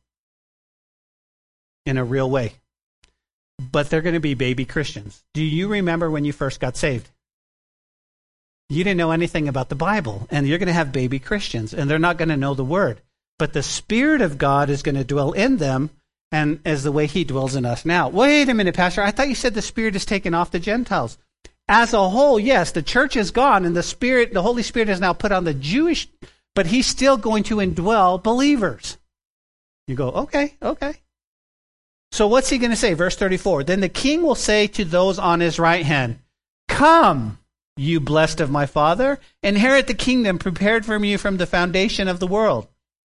in 1.85 1.97
a 1.97 2.03
real 2.03 2.29
way. 2.29 2.53
But 3.59 3.89
they're 3.89 4.01
going 4.01 4.13
to 4.13 4.21
be 4.21 4.35
baby 4.35 4.63
Christians. 4.63 5.21
Do 5.33 5.43
you 5.43 5.67
remember 5.67 6.09
when 6.09 6.23
you 6.23 6.31
first 6.31 6.61
got 6.61 6.77
saved? 6.77 7.09
You 8.69 8.83
didn't 8.83 8.97
know 8.97 9.11
anything 9.11 9.47
about 9.47 9.69
the 9.69 9.75
Bible, 9.75 10.27
and 10.29 10.47
you're 10.47 10.59
going 10.59 10.67
to 10.67 10.73
have 10.73 10.91
baby 10.91 11.19
Christians, 11.19 11.73
and 11.73 11.89
they're 11.89 11.99
not 11.99 12.17
going 12.17 12.29
to 12.29 12.37
know 12.37 12.53
the 12.53 12.63
Word. 12.63 13.01
But 13.37 13.53
the 13.53 13.63
Spirit 13.63 14.21
of 14.21 14.37
God 14.37 14.69
is 14.69 14.83
going 14.83 14.95
to 14.95 15.03
dwell 15.03 15.33
in 15.33 15.57
them, 15.57 15.89
and 16.31 16.59
as 16.63 16.83
the 16.83 16.91
way 16.91 17.07
He 17.07 17.23
dwells 17.23 17.55
in 17.55 17.65
us 17.65 17.83
now. 17.83 18.07
Wait 18.07 18.47
a 18.47 18.53
minute, 18.53 18.75
Pastor. 18.75 19.01
I 19.01 19.11
thought 19.11 19.27
you 19.27 19.35
said 19.35 19.55
the 19.55 19.61
Spirit 19.61 19.95
is 19.95 20.05
taken 20.05 20.33
off 20.33 20.51
the 20.51 20.59
Gentiles. 20.59 21.17
As 21.67 21.93
a 21.93 22.09
whole, 22.09 22.39
yes, 22.39 22.71
the 22.71 22.81
church 22.81 23.15
is 23.15 23.31
gone, 23.31 23.65
and 23.65 23.75
the 23.75 23.83
Spirit, 23.83 24.33
the 24.33 24.41
Holy 24.41 24.63
Spirit, 24.63 24.89
is 24.89 25.01
now 25.01 25.13
put 25.13 25.31
on 25.31 25.43
the 25.43 25.53
Jewish, 25.53 26.07
but 26.55 26.67
He's 26.67 26.87
still 26.87 27.17
going 27.17 27.43
to 27.43 27.57
indwell 27.57 28.21
believers. 28.21 28.97
You 29.87 29.95
go, 29.95 30.09
okay, 30.09 30.55
okay. 30.61 31.01
So 32.11 32.27
what's 32.27 32.49
He 32.49 32.57
going 32.57 32.71
to 32.71 32.77
say? 32.77 32.93
Verse 32.93 33.15
34 33.15 33.63
Then 33.63 33.79
the 33.79 33.89
king 33.89 34.23
will 34.23 34.35
say 34.35 34.67
to 34.67 34.85
those 34.85 35.19
on 35.19 35.39
his 35.39 35.59
right 35.59 35.85
hand, 35.85 36.19
Come 36.67 37.39
you 37.79 37.99
blessed 37.99 38.41
of 38.41 38.51
my 38.51 38.65
Father, 38.65 39.19
inherit 39.41 39.87
the 39.87 39.93
kingdom 39.93 40.37
prepared 40.37 40.85
for 40.85 40.97
you 41.03 41.17
from 41.17 41.37
the 41.37 41.47
foundation 41.47 42.07
of 42.07 42.19
the 42.19 42.27
world. 42.27 42.67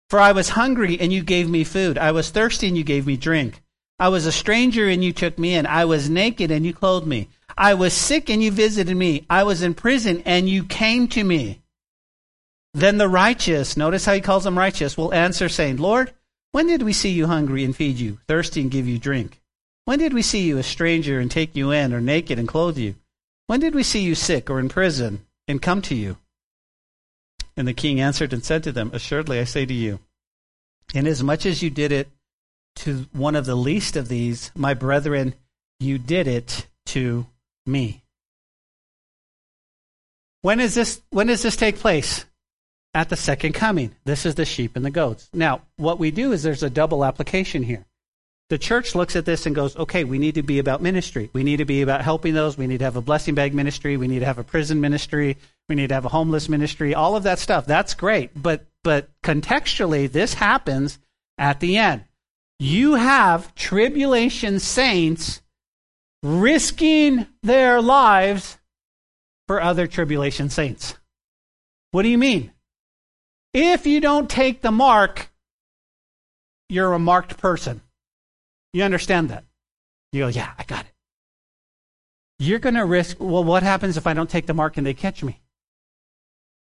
For 0.10 0.20
I 0.20 0.32
was 0.32 0.50
hungry, 0.50 1.00
and 1.00 1.12
you 1.12 1.22
gave 1.22 1.50
me 1.50 1.64
food. 1.64 1.98
I 1.98 2.12
was 2.12 2.30
thirsty, 2.30 2.68
and 2.68 2.78
you 2.78 2.84
gave 2.84 3.06
me 3.06 3.18
drink. 3.18 3.62
I 4.00 4.10
was 4.10 4.26
a 4.26 4.32
stranger, 4.32 4.88
and 4.88 5.04
you 5.04 5.12
took 5.12 5.38
me 5.38 5.56
in. 5.56 5.66
I 5.66 5.86
was 5.86 6.10
naked, 6.10 6.50
and 6.50 6.66
you 6.66 6.74
clothed 6.74 7.08
me. 7.08 7.30
I 7.58 7.74
was 7.74 7.94
sick, 7.94 8.30
and 8.30 8.42
you 8.42 8.52
visited 8.52 8.96
me. 8.96 9.26
I 9.30 9.44
was 9.44 9.62
in 9.62 9.74
prison, 9.74 10.24
and 10.26 10.48
you 10.48 10.64
came 10.64 11.08
to 11.10 11.24
me. 11.24 11.62
Then 12.74 12.98
the 12.98 13.10
righteous, 13.10 13.78
notice 13.78 14.06
how 14.06 14.14
he 14.14 14.22
calls 14.22 14.46
them 14.46 14.58
righteous, 14.58 14.98
will 14.98 15.14
answer, 15.14 15.50
saying, 15.50 15.78
Lord, 15.78 16.14
when 16.54 16.68
did 16.68 16.84
we 16.84 16.94
see 16.94 17.10
you 17.10 17.28
hungry 17.28 17.66
and 17.66 17.76
feed 17.76 17.98
you, 17.98 18.20
thirsty 18.28 18.62
and 18.62 18.72
give 18.72 18.88
you 18.88 18.98
drink? 18.98 19.42
When 19.86 20.00
did 20.00 20.14
we 20.14 20.22
see 20.22 20.44
you 20.44 20.58
a 20.58 20.64
stranger 20.64 21.20
and 21.20 21.30
take 21.30 21.56
you 21.56 21.72
in, 21.72 21.94
or 21.94 22.00
naked 22.00 22.40
and 22.40 22.48
clothe 22.48 22.78
you? 22.78 22.96
When 23.48 23.60
did 23.60 23.76
we 23.76 23.84
see 23.84 24.02
you 24.02 24.16
sick 24.16 24.50
or 24.50 24.60
in 24.60 24.70
prison 24.70 25.26
and 25.48 25.62
come 25.62 25.82
to 25.82 25.96
you? 25.96 26.18
And 27.58 27.68
the 27.68 27.74
king 27.74 28.00
answered 28.00 28.34
and 28.34 28.46
said 28.46 28.64
to 28.64 28.72
them, 28.72 28.92
Assuredly 28.94 29.40
I 29.40 29.44
say 29.44 29.66
to 29.66 29.74
you, 29.74 30.00
inasmuch 30.94 31.46
as 31.46 31.62
you 31.62 31.70
did 31.70 31.92
it 31.92 32.10
to 32.78 33.08
one 33.12 33.36
of 33.36 33.46
the 33.46 33.56
least 33.56 33.96
of 33.96 34.08
these, 34.08 34.52
my 34.56 34.74
brethren, 34.74 35.36
you 35.80 35.98
did 35.98 36.28
it 36.28 36.68
to 36.88 37.26
me. 37.66 38.04
When 40.42 40.60
is 40.60 40.76
this 40.76 41.02
when 41.10 41.28
does 41.28 41.42
this 41.42 41.56
take 41.56 41.78
place? 41.78 42.26
At 42.94 43.10
the 43.10 43.16
second 43.16 43.54
coming. 43.54 43.96
This 44.06 44.26
is 44.26 44.36
the 44.36 44.46
sheep 44.46 44.76
and 44.76 44.86
the 44.86 44.92
goats. 44.92 45.30
Now, 45.34 45.62
what 45.78 45.98
we 45.98 46.12
do 46.12 46.32
is 46.32 46.44
there's 46.44 46.64
a 46.64 46.70
double 46.70 47.04
application 47.04 47.64
here. 47.64 47.86
The 48.50 48.58
church 48.60 48.94
looks 48.94 49.16
at 49.16 49.26
this 49.26 49.48
and 49.48 49.56
goes, 49.56 49.76
okay, 49.76 50.04
we 50.04 50.20
need 50.20 50.36
to 50.36 50.44
be 50.44 50.60
about 50.60 50.82
ministry. 50.82 51.32
We 51.34 51.44
need 51.44 51.58
to 51.58 51.66
be 51.66 51.82
about 51.82 52.02
helping 52.02 52.36
those. 52.36 52.56
We 52.56 52.68
need 52.68 52.80
to 52.80 52.86
have 52.86 52.96
a 52.96 53.02
blessing 53.02 53.34
bag 53.34 53.54
ministry. 53.54 53.98
We 53.98 54.08
need 54.08 54.20
to 54.20 54.26
have 54.26 54.38
a 54.38 54.44
prison 54.44 54.80
ministry. 54.80 55.38
We 55.68 55.76
need 55.76 55.88
to 55.88 55.96
have 55.96 56.06
a 56.06 56.10
homeless 56.10 56.50
ministry. 56.50 56.94
All 56.94 57.16
of 57.16 57.24
that 57.24 57.40
stuff. 57.40 57.66
That's 57.66 57.96
great. 57.96 58.30
But, 58.40 58.66
but 58.84 59.10
contextually, 59.24 60.12
this 60.12 60.36
happens 60.36 61.00
at 61.40 61.62
the 61.62 61.78
end. 61.78 62.04
You 62.60 62.94
have 62.94 63.56
tribulation 63.56 64.60
saints 64.60 65.42
risking 66.22 67.26
their 67.42 67.82
lives 67.82 68.60
for 69.48 69.62
other 69.62 69.88
tribulation 69.88 70.50
saints. 70.50 70.96
What 71.92 72.04
do 72.04 72.10
you 72.10 72.18
mean? 72.18 72.53
If 73.54 73.86
you 73.86 74.02
don't 74.02 74.30
take 74.30 74.62
the 74.62 74.72
mark, 74.72 75.32
you're 76.70 76.94
a 76.94 77.00
marked 77.00 77.38
person. 77.38 77.82
You 78.74 78.84
understand 78.84 79.30
that? 79.30 79.44
You 80.12 80.24
go, 80.24 80.28
yeah, 80.28 80.54
I 80.58 80.64
got 80.64 80.86
it. 80.86 80.92
You're 82.40 82.60
going 82.60 82.76
to 82.76 82.86
risk, 82.86 83.18
well, 83.20 83.44
what 83.44 83.64
happens 83.64 83.96
if 83.96 84.08
I 84.08 84.14
don't 84.14 84.30
take 84.30 84.48
the 84.48 84.54
mark 84.54 84.78
and 84.78 84.86
they 84.86 84.94
catch 84.94 85.24
me? 85.24 85.40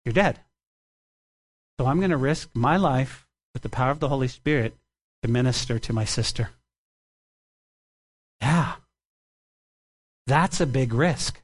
You're 0.05 0.13
dead. 0.13 0.41
So 1.79 1.87
I'm 1.87 1.99
going 1.99 2.11
to 2.11 2.17
risk 2.17 2.51
my 2.55 2.77
life 2.77 3.27
with 3.53 3.63
the 3.63 3.69
power 3.69 3.91
of 3.91 4.01
the 4.01 4.09
Holy 4.09 4.29
Spirit 4.29 4.75
to 5.23 5.31
minister 5.31 5.79
to 5.79 5.93
my 5.93 6.05
sister. 6.05 6.51
Yeah. 8.41 8.75
That's 10.27 10.61
a 10.61 10.67
big 10.67 10.93
risk. 10.93 11.41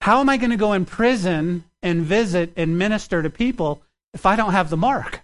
How 0.00 0.20
am 0.20 0.28
I 0.28 0.36
going 0.36 0.50
to 0.50 0.56
go 0.56 0.72
in 0.72 0.84
prison 0.84 1.64
and 1.84 2.02
visit 2.02 2.54
and 2.56 2.76
minister 2.76 3.22
to 3.22 3.30
people 3.30 3.82
if 4.14 4.26
I 4.26 4.34
don't 4.34 4.52
have 4.52 4.70
the 4.70 4.76
mark? 4.76 5.20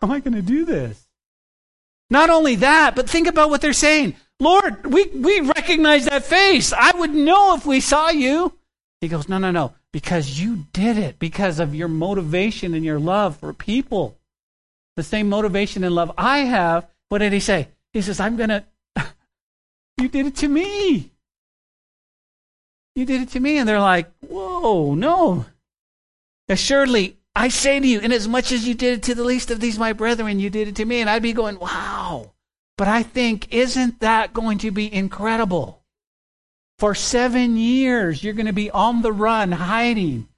How 0.00 0.06
am 0.06 0.12
I 0.12 0.20
going 0.20 0.34
to 0.34 0.42
do 0.42 0.64
this? 0.64 1.02
Not 2.10 2.30
only 2.30 2.56
that, 2.56 2.94
but 2.94 3.10
think 3.10 3.26
about 3.26 3.50
what 3.50 3.62
they're 3.62 3.72
saying. 3.72 4.14
Lord, 4.38 4.86
we, 4.86 5.06
we 5.06 5.40
recognize 5.40 6.04
that 6.04 6.24
face. 6.24 6.72
I 6.72 6.92
would 6.92 7.14
know 7.14 7.56
if 7.56 7.66
we 7.66 7.80
saw 7.80 8.10
you. 8.10 8.52
He 9.00 9.08
goes, 9.08 9.28
No, 9.28 9.38
no, 9.38 9.50
no, 9.50 9.72
because 9.92 10.38
you 10.40 10.66
did 10.72 10.98
it, 10.98 11.18
because 11.18 11.58
of 11.58 11.74
your 11.74 11.88
motivation 11.88 12.74
and 12.74 12.84
your 12.84 13.00
love 13.00 13.38
for 13.38 13.52
people. 13.52 14.18
The 14.96 15.02
same 15.02 15.28
motivation 15.28 15.82
and 15.82 15.94
love 15.94 16.12
I 16.16 16.40
have. 16.40 16.86
What 17.08 17.18
did 17.18 17.32
he 17.32 17.40
say? 17.40 17.68
He 17.92 18.02
says, 18.02 18.20
I'm 18.20 18.36
going 18.36 18.48
to, 18.50 18.64
you 19.98 20.08
did 20.08 20.26
it 20.26 20.36
to 20.36 20.48
me. 20.48 21.10
You 22.94 23.04
did 23.04 23.22
it 23.22 23.30
to 23.30 23.40
me. 23.40 23.56
And 23.56 23.68
they're 23.68 23.80
like, 23.80 24.10
Whoa, 24.20 24.94
no. 24.94 25.46
Assuredly, 26.48 27.18
I 27.34 27.48
say 27.48 27.80
to 27.80 27.86
you, 27.86 28.00
inasmuch 28.00 28.52
as 28.52 28.66
you 28.66 28.74
did 28.74 28.98
it 28.98 29.02
to 29.04 29.14
the 29.14 29.24
least 29.24 29.50
of 29.50 29.60
these 29.60 29.78
my 29.78 29.92
brethren, 29.92 30.40
you 30.40 30.50
did 30.50 30.68
it 30.68 30.76
to 30.76 30.84
me. 30.84 31.00
And 31.00 31.10
I'd 31.10 31.22
be 31.22 31.32
going, 31.32 31.58
wow. 31.58 32.32
But 32.78 32.88
I 32.88 33.02
think, 33.02 33.52
isn't 33.52 34.00
that 34.00 34.32
going 34.32 34.58
to 34.58 34.70
be 34.70 34.92
incredible? 34.92 35.82
For 36.78 36.94
seven 36.94 37.56
years, 37.56 38.22
you're 38.22 38.34
going 38.34 38.46
to 38.46 38.52
be 38.52 38.70
on 38.70 39.02
the 39.02 39.12
run, 39.12 39.52
hiding 39.52 40.28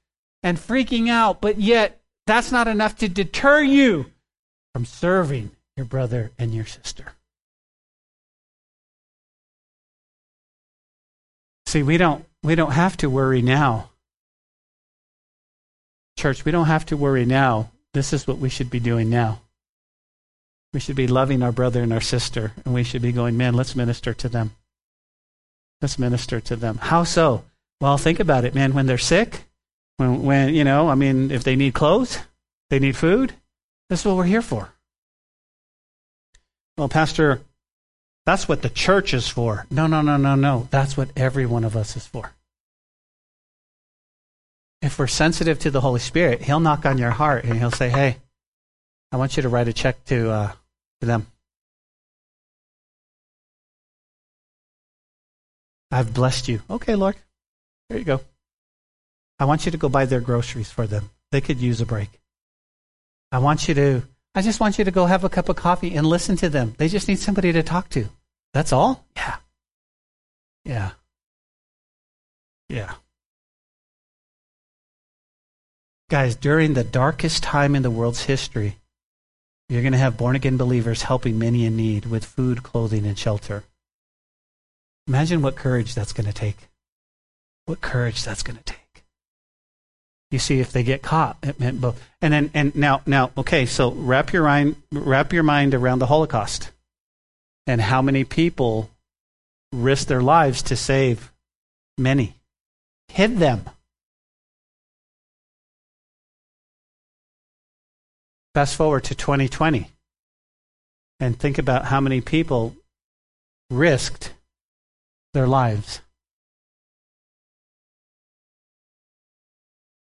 and 0.43 0.57
freaking 0.57 1.09
out, 1.09 1.41
but 1.41 1.61
yet 1.61 2.01
that's 2.27 2.53
not 2.53 2.69
enough 2.69 2.97
to 2.97 3.09
deter 3.09 3.61
you 3.61 4.07
from 4.73 4.85
serving 4.85 5.51
your 5.77 5.87
brother 5.87 6.31
and 6.39 6.55
your 6.55 6.67
sister. 6.67 7.15
See, 11.67 11.83
we 11.83 11.99
don't 11.99 12.25
we 12.43 12.55
don't 12.55 12.73
have 12.73 12.97
to 12.99 13.11
worry 13.11 13.43
now 13.43 13.91
Church, 16.19 16.45
we 16.45 16.51
don't 16.51 16.67
have 16.67 16.85
to 16.87 16.97
worry 16.97 17.25
now. 17.25 17.71
This 17.95 18.13
is 18.13 18.27
what 18.27 18.39
we 18.39 18.49
should 18.49 18.71
be 18.71 18.81
doing 18.81 19.09
now. 19.09 19.41
We 20.73 20.81
should 20.81 20.97
be 20.97 21.07
loving 21.07 21.45
our 21.45 21.53
brother 21.53 21.81
and 21.81 21.93
our 21.93 22.01
sister, 22.01 22.53
and 22.65 22.75
we 22.75 22.83
should 22.83 23.03
be 23.03 23.13
going, 23.13 23.37
man, 23.37 23.55
let's 23.55 23.77
minister 23.77 24.13
to 24.15 24.29
them. 24.29 24.51
Let's 25.81 25.97
minister 25.97 26.41
to 26.41 26.57
them. 26.57 26.79
How 26.79 27.05
so? 27.05 27.45
Well, 27.81 27.99
think 27.99 28.19
about 28.19 28.45
it, 28.45 28.53
man. 28.53 28.75
When 28.75 28.87
they're 28.87 28.99
sick, 28.99 29.45
when, 29.99 30.25
when 30.25 30.55
you 30.57 30.65
know, 30.65 30.89
I 30.89 30.97
mean, 30.97 31.31
if 31.31 31.45
they 31.45 31.55
need 31.55 31.75
clothes, 31.75 32.19
they 32.69 32.81
need 32.81 32.97
food, 32.97 33.33
this 33.89 34.01
is 34.01 34.07
what 34.07 34.17
we're 34.17 34.25
here 34.25 34.43
for. 34.43 34.71
Well, 36.77 36.89
Pastor, 36.89 37.43
that's 38.27 38.49
what 38.49 38.63
the 38.63 38.71
church 38.71 39.15
is 39.15 39.29
for. 39.29 39.67
No, 39.71 39.87
no, 39.87 40.03
no, 40.03 40.17
no, 40.17 40.35
no. 40.35 40.67
That's 40.73 40.97
what 40.97 41.11
every 41.17 41.47
one 41.47 41.63
of 41.63 41.77
us 41.77 41.97
is 41.97 42.09
for 42.09 42.33
if 44.81 44.99
we're 44.99 45.07
sensitive 45.07 45.59
to 45.61 45.71
the 45.71 45.81
Holy 45.81 46.01
Spirit, 46.01 46.43
He'll 46.43 46.61
knock 46.61 46.87
on 46.87 46.99
your 46.99 47.11
heart 47.11 47.45
and 47.45 47.59
He'll 47.59 47.71
say, 47.71 47.89
"Hey, 47.89 48.17
I 49.11 49.17
want 49.17 49.37
you 49.37 49.43
to 49.43 49.49
write 49.49 49.69
a 49.69 49.73
check 49.73 50.05
to 50.07 50.31
uh, 50.31 50.53
to 51.01 51.07
them. 51.07 51.27
I've 55.91 56.13
blessed 56.13 56.49
you. 56.49 56.61
Okay, 56.69 56.95
Lord, 56.95 57.17
there 57.89 57.99
you 57.99 58.05
go. 58.05 58.21
I 59.39 59.47
want 59.47 59.65
you 59.65 59.73
to 59.73 59.79
go 59.79 59.89
buy 59.89 60.05
their 60.05 60.21
groceries 60.21 60.71
for 60.71 60.87
them. 60.87 61.11
They 61.31 61.41
could 61.41 61.59
use 61.59 61.81
a 61.81 61.87
break. 61.87 62.21
I 63.33 63.39
want 63.39 63.69
you 63.69 63.75
to. 63.75 64.03
I 64.35 64.43
just 64.43 64.61
want 64.61 64.79
you 64.79 64.85
to 64.85 64.91
go 64.91 65.07
have 65.07 65.25
a 65.25 65.29
cup 65.29 65.49
of 65.49 65.57
coffee 65.57 65.95
and 65.95 66.07
listen 66.07 66.37
to 66.37 66.49
them. 66.49 66.75
They 66.77 66.89
just 66.89 67.09
need 67.09 67.19
somebody 67.19 67.53
to 67.53 67.63
talk 67.63 67.89
to. 67.91 68.07
That's 68.53 68.73
all. 68.73 69.05
Yeah. 69.17 69.37
Yeah. 70.65 70.91
Yeah. 72.69 72.95
Guys, 76.11 76.37
during 76.37 76.73
the 76.73 76.85
darkest 76.85 77.43
time 77.43 77.75
in 77.75 77.83
the 77.83 77.91
world's 77.91 78.23
history, 78.23 78.77
you're 79.69 79.83
going 79.83 79.93
to 79.93 79.99
have 79.99 80.17
born 80.17 80.37
again 80.37 80.57
believers 80.57 81.03
helping 81.03 81.39
many 81.39 81.67
in 81.67 81.77
need 81.77 82.07
with 82.07 82.25
food, 82.25 82.63
clothing, 82.63 83.05
and 83.05 83.19
shelter. 83.19 83.65
Imagine 85.07 85.43
what 85.43 85.55
courage 85.55 85.95
that's 85.95 86.15
going 86.15 86.27
to 86.27 86.33
take. 86.33 86.57
What 87.67 87.83
courage 87.83 88.25
that's 88.25 88.43
going 88.43 88.57
to 88.57 88.65
take. 88.65 89.05
You 90.31 90.39
see, 90.39 90.61
if 90.61 90.73
they 90.73 90.83
get 90.83 91.03
caught, 91.03 91.37
it 91.43 91.61
meant 91.61 91.81
both. 91.81 92.03
And 92.23 92.33
then, 92.33 92.51
and 92.55 92.75
now, 92.75 93.03
now, 93.05 93.31
okay. 93.37 93.67
So 93.67 93.91
wrap 93.91 94.33
your 94.33 94.45
mind, 94.45 94.77
wrap 94.91 95.35
your 95.35 95.43
mind 95.43 95.75
around 95.75 95.99
the 95.99 96.07
Holocaust, 96.07 96.71
and 97.67 97.83
how 97.83 98.01
many 98.01 98.25
people 98.25 98.91
risked 99.73 100.09
their 100.09 100.23
lives 100.23 100.63
to 100.63 100.77
save 100.77 101.31
many, 101.99 102.35
hid 103.09 103.39
them. 103.39 103.69
Fast 108.59 108.75
forward 108.75 109.05
to 109.05 109.15
2020 109.15 109.89
and 111.21 111.39
think 111.39 111.59
about 111.59 111.85
how 111.85 112.01
many 112.01 112.21
people 112.21 112.75
risked 113.71 114.33
their 115.33 115.47
lives. 115.47 116.01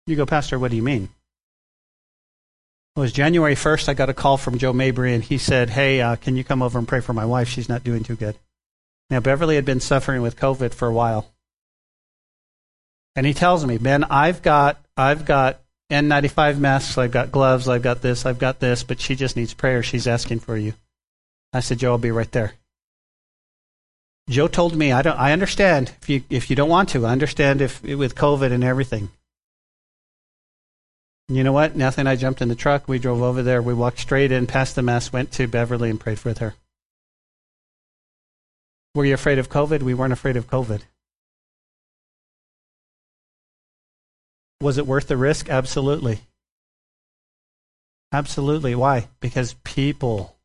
You 0.07 0.15
go, 0.15 0.25
Pastor, 0.25 0.57
what 0.57 0.71
do 0.71 0.77
you 0.77 0.83
mean? 0.83 1.09
It 2.95 2.99
was 3.01 3.11
January 3.11 3.55
1st. 3.55 3.89
I 3.89 3.93
got 3.93 4.09
a 4.09 4.13
call 4.13 4.37
from 4.37 4.57
Joe 4.57 4.71
Mabry, 4.71 5.13
and 5.13 5.21
he 5.21 5.37
said, 5.37 5.71
Hey, 5.71 5.99
uh, 5.99 6.15
can 6.15 6.37
you 6.37 6.45
come 6.45 6.61
over 6.61 6.79
and 6.79 6.87
pray 6.87 7.01
for 7.01 7.11
my 7.11 7.25
wife? 7.25 7.49
She's 7.49 7.67
not 7.67 7.83
doing 7.83 8.05
too 8.05 8.15
good. 8.15 8.37
Now, 9.09 9.19
Beverly 9.19 9.55
had 9.55 9.65
been 9.65 9.81
suffering 9.81 10.21
with 10.21 10.39
COVID 10.39 10.73
for 10.73 10.87
a 10.87 10.93
while. 10.93 11.29
And 13.17 13.25
he 13.25 13.33
tells 13.33 13.65
me, 13.65 13.77
Ben, 13.77 14.05
I've 14.05 14.41
got, 14.41 14.79
I've 14.95 15.25
got 15.25 15.59
N95 15.91 16.57
masks, 16.57 16.97
I've 16.97 17.11
got 17.11 17.31
gloves, 17.31 17.67
I've 17.67 17.83
got 17.83 18.01
this, 18.01 18.25
I've 18.25 18.39
got 18.39 18.59
this, 18.59 18.83
but 18.83 18.99
she 18.99 19.15
just 19.15 19.35
needs 19.35 19.53
prayer. 19.53 19.83
She's 19.83 20.07
asking 20.07 20.39
for 20.39 20.57
you. 20.57 20.73
I 21.53 21.59
said, 21.59 21.79
Joe, 21.79 21.91
I'll 21.91 21.97
be 21.97 22.11
right 22.11 22.31
there. 22.31 22.53
Joe 24.27 24.47
told 24.47 24.75
me, 24.75 24.91
I 24.91 25.03
don't, 25.03 25.19
I 25.19 25.31
understand 25.31 25.93
if 26.01 26.09
you, 26.09 26.23
if 26.29 26.49
you 26.49 26.55
don't 26.55 26.69
want 26.69 26.89
to. 26.89 27.05
I 27.05 27.11
understand 27.11 27.61
if 27.61 27.83
with 27.83 28.15
COVID 28.15 28.51
and 28.51 28.63
everything. 28.63 29.09
You 31.27 31.43
know 31.43 31.53
what? 31.53 31.75
Nathan 31.75 32.01
and 32.01 32.09
I 32.09 32.15
jumped 32.15 32.41
in 32.41 32.49
the 32.49 32.55
truck. 32.55 32.87
We 32.87 32.99
drove 32.99 33.21
over 33.21 33.43
there. 33.43 33.61
We 33.61 33.73
walked 33.73 33.99
straight 33.99 34.31
in, 34.31 34.47
past 34.47 34.75
the 34.75 34.81
mass, 34.81 35.13
went 35.13 35.31
to 35.33 35.47
Beverly 35.47 35.89
and 35.89 35.99
prayed 35.99 36.23
with 36.23 36.39
her. 36.39 36.55
Were 38.95 39.05
you 39.05 39.13
afraid 39.13 39.39
of 39.39 39.49
COVID? 39.49 39.83
We 39.83 39.93
weren't 39.93 40.13
afraid 40.13 40.37
of 40.37 40.47
COVID. 40.47 40.81
Was 44.61 44.77
it 44.77 44.87
worth 44.87 45.07
the 45.07 45.17
risk? 45.17 45.49
Absolutely. 45.49 46.19
Absolutely. 48.11 48.75
Why? 48.75 49.07
Because 49.19 49.55
people, 49.63 50.35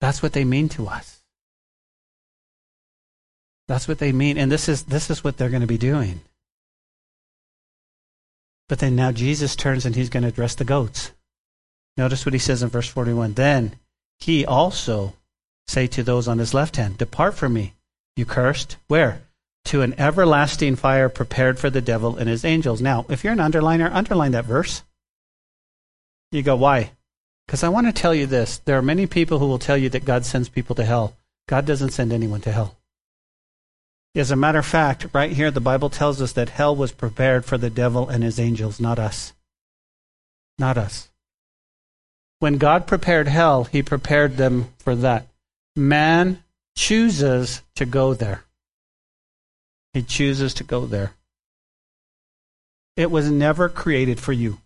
that's 0.00 0.22
what 0.22 0.32
they 0.32 0.44
mean 0.44 0.68
to 0.70 0.88
us. 0.88 1.20
That's 3.68 3.88
what 3.88 3.98
they 3.98 4.12
mean. 4.12 4.38
And 4.38 4.50
this 4.50 4.68
is, 4.68 4.84
this 4.84 5.10
is 5.10 5.22
what 5.24 5.36
they're 5.36 5.50
going 5.50 5.60
to 5.60 5.66
be 5.66 5.78
doing. 5.78 6.20
But 8.68 8.80
then 8.80 8.96
now 8.96 9.12
Jesus 9.12 9.54
turns 9.54 9.86
and 9.86 9.94
he's 9.94 10.10
going 10.10 10.22
to 10.22 10.28
address 10.28 10.54
the 10.54 10.64
goats. 10.64 11.12
Notice 11.96 12.26
what 12.26 12.32
he 12.32 12.38
says 12.38 12.62
in 12.62 12.68
verse 12.68 12.88
41. 12.88 13.34
Then 13.34 13.76
he 14.18 14.44
also 14.44 15.14
say 15.66 15.86
to 15.88 16.02
those 16.02 16.28
on 16.28 16.38
his 16.38 16.54
left 16.54 16.76
hand, 16.76 16.98
Depart 16.98 17.34
from 17.34 17.52
me, 17.52 17.74
you 18.16 18.24
cursed. 18.24 18.76
Where? 18.88 19.22
To 19.66 19.82
an 19.82 19.94
everlasting 19.98 20.76
fire 20.76 21.08
prepared 21.08 21.58
for 21.58 21.70
the 21.70 21.80
devil 21.80 22.16
and 22.16 22.28
his 22.28 22.44
angels. 22.44 22.80
Now, 22.80 23.04
if 23.08 23.24
you're 23.24 23.32
an 23.32 23.40
underliner, 23.40 23.92
underline 23.92 24.32
that 24.32 24.44
verse. 24.44 24.82
You 26.30 26.42
go, 26.42 26.56
why? 26.56 26.92
Because 27.46 27.64
I 27.64 27.68
want 27.68 27.86
to 27.86 27.92
tell 27.92 28.14
you 28.14 28.26
this. 28.26 28.58
There 28.58 28.78
are 28.78 28.82
many 28.82 29.06
people 29.06 29.38
who 29.38 29.46
will 29.46 29.58
tell 29.58 29.76
you 29.76 29.88
that 29.90 30.04
God 30.04 30.24
sends 30.24 30.48
people 30.48 30.76
to 30.76 30.84
hell. 30.84 31.16
God 31.48 31.66
doesn't 31.66 31.90
send 31.90 32.12
anyone 32.12 32.40
to 32.42 32.52
hell. 32.52 32.76
As 34.14 34.30
a 34.30 34.36
matter 34.36 34.60
of 34.60 34.66
fact, 34.66 35.08
right 35.12 35.32
here, 35.32 35.50
the 35.50 35.60
Bible 35.60 35.90
tells 35.90 36.22
us 36.22 36.32
that 36.32 36.48
hell 36.48 36.74
was 36.74 36.92
prepared 36.92 37.44
for 37.44 37.58
the 37.58 37.68
devil 37.68 38.08
and 38.08 38.24
his 38.24 38.40
angels, 38.40 38.80
not 38.80 38.98
us. 38.98 39.34
Not 40.58 40.78
us. 40.78 41.10
When 42.38 42.56
God 42.56 42.86
prepared 42.86 43.28
hell, 43.28 43.64
he 43.64 43.82
prepared 43.82 44.36
them 44.36 44.72
for 44.78 44.94
that. 44.96 45.26
Man 45.74 46.42
chooses 46.76 47.62
to 47.74 47.84
go 47.84 48.14
there. 48.14 48.45
He 49.96 50.02
chooses 50.02 50.52
to 50.52 50.62
go 50.62 50.84
there. 50.84 51.14
It 52.98 53.10
was 53.10 53.30
never 53.30 53.70
created 53.70 54.20
for 54.20 54.34
you. 54.34 54.58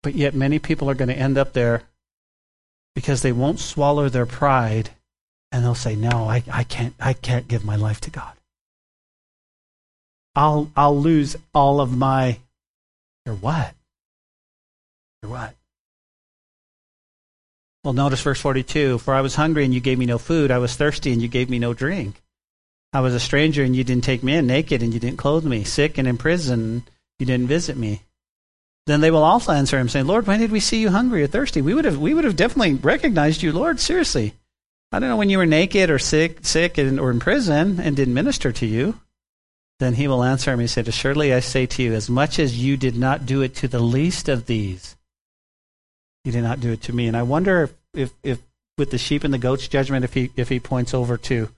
But 0.00 0.14
yet, 0.14 0.32
many 0.32 0.60
people 0.60 0.88
are 0.88 0.94
going 0.94 1.08
to 1.08 1.18
end 1.18 1.38
up 1.38 1.54
there 1.54 1.82
because 2.94 3.22
they 3.22 3.32
won't 3.32 3.58
swallow 3.58 4.08
their 4.08 4.24
pride 4.24 4.90
and 5.50 5.64
they'll 5.64 5.74
say, 5.74 5.96
No, 5.96 6.28
I, 6.28 6.44
I, 6.52 6.62
can't, 6.62 6.94
I 7.00 7.14
can't 7.14 7.48
give 7.48 7.64
my 7.64 7.74
life 7.74 8.00
to 8.02 8.10
God. 8.10 8.34
I'll, 10.36 10.70
I'll 10.76 10.96
lose 10.96 11.34
all 11.52 11.80
of 11.80 11.96
my. 11.96 12.38
Your 13.26 13.34
what? 13.34 13.74
Your 15.20 15.32
what? 15.32 15.56
Well, 17.84 17.94
notice 17.94 18.22
verse 18.22 18.40
42 18.40 18.98
For 18.98 19.14
I 19.14 19.20
was 19.20 19.34
hungry 19.34 19.64
and 19.64 19.74
you 19.74 19.80
gave 19.80 19.98
me 19.98 20.06
no 20.06 20.18
food. 20.18 20.50
I 20.50 20.58
was 20.58 20.76
thirsty 20.76 21.12
and 21.12 21.20
you 21.20 21.28
gave 21.28 21.50
me 21.50 21.58
no 21.58 21.74
drink. 21.74 22.22
I 22.92 23.00
was 23.00 23.14
a 23.14 23.20
stranger 23.20 23.64
and 23.64 23.74
you 23.74 23.84
didn't 23.84 24.04
take 24.04 24.22
me 24.22 24.34
in, 24.34 24.46
naked 24.46 24.82
and 24.82 24.92
you 24.92 25.00
didn't 25.00 25.18
clothe 25.18 25.44
me, 25.44 25.64
sick 25.64 25.96
and 25.98 26.06
in 26.06 26.18
prison, 26.18 26.84
you 27.18 27.26
didn't 27.26 27.48
visit 27.48 27.76
me. 27.76 28.02
Then 28.86 29.00
they 29.00 29.10
will 29.10 29.22
also 29.22 29.52
answer 29.52 29.78
him, 29.78 29.88
saying, 29.88 30.06
Lord, 30.06 30.26
when 30.26 30.40
did 30.40 30.50
we 30.50 30.60
see 30.60 30.80
you 30.80 30.90
hungry 30.90 31.22
or 31.22 31.26
thirsty? 31.26 31.62
We 31.62 31.72
would 31.72 31.84
have, 31.84 31.98
we 31.98 32.14
would 32.14 32.24
have 32.24 32.36
definitely 32.36 32.74
recognized 32.74 33.42
you, 33.42 33.52
Lord, 33.52 33.80
seriously. 33.80 34.34
I 34.90 34.98
don't 34.98 35.08
know 35.08 35.16
when 35.16 35.30
you 35.30 35.38
were 35.38 35.46
naked 35.46 35.88
or 35.88 35.98
sick, 35.98 36.40
sick 36.42 36.76
and, 36.76 37.00
or 37.00 37.10
in 37.10 37.18
prison 37.18 37.80
and 37.80 37.96
didn't 37.96 38.14
minister 38.14 38.52
to 38.52 38.66
you. 38.66 39.00
Then 39.78 39.94
he 39.94 40.06
will 40.06 40.22
answer 40.22 40.52
him, 40.52 40.60
he 40.60 40.66
said, 40.66 40.86
Assuredly 40.86 41.32
I 41.32 41.40
say 41.40 41.66
to 41.66 41.82
you, 41.82 41.94
as 41.94 42.10
much 42.10 42.38
as 42.38 42.62
you 42.62 42.76
did 42.76 42.96
not 42.96 43.24
do 43.24 43.40
it 43.40 43.54
to 43.56 43.68
the 43.68 43.80
least 43.80 44.28
of 44.28 44.46
these, 44.46 44.96
you 46.24 46.32
did 46.32 46.42
not 46.42 46.60
do 46.60 46.72
it 46.72 46.82
to 46.82 46.92
me. 46.92 47.08
And 47.08 47.16
I 47.16 47.22
wonder 47.22 47.62
if, 47.62 47.74
if, 47.94 48.12
if 48.22 48.42
with 48.78 48.90
the 48.90 48.98
sheep 48.98 49.24
and 49.24 49.34
the 49.34 49.38
goats 49.38 49.68
judgment, 49.68 50.04
if 50.04 50.14
he, 50.14 50.30
if 50.36 50.48
he 50.48 50.60
points 50.60 50.94
over 50.94 51.16
to, 51.16 51.48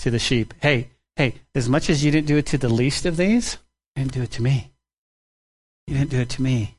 to 0.00 0.10
the 0.10 0.18
sheep, 0.18 0.54
hey, 0.60 0.88
hey, 1.16 1.34
as 1.54 1.68
much 1.68 1.88
as 1.90 2.04
you 2.04 2.10
didn't 2.10 2.26
do 2.26 2.36
it 2.36 2.46
to 2.46 2.58
the 2.58 2.68
least 2.68 3.06
of 3.06 3.16
these, 3.16 3.58
you 3.96 4.04
didn't 4.04 4.14
do 4.14 4.22
it 4.22 4.30
to 4.32 4.42
me. 4.42 4.70
You 5.86 5.96
didn't 5.96 6.10
do 6.10 6.20
it 6.20 6.28
to 6.30 6.42
me. 6.42 6.74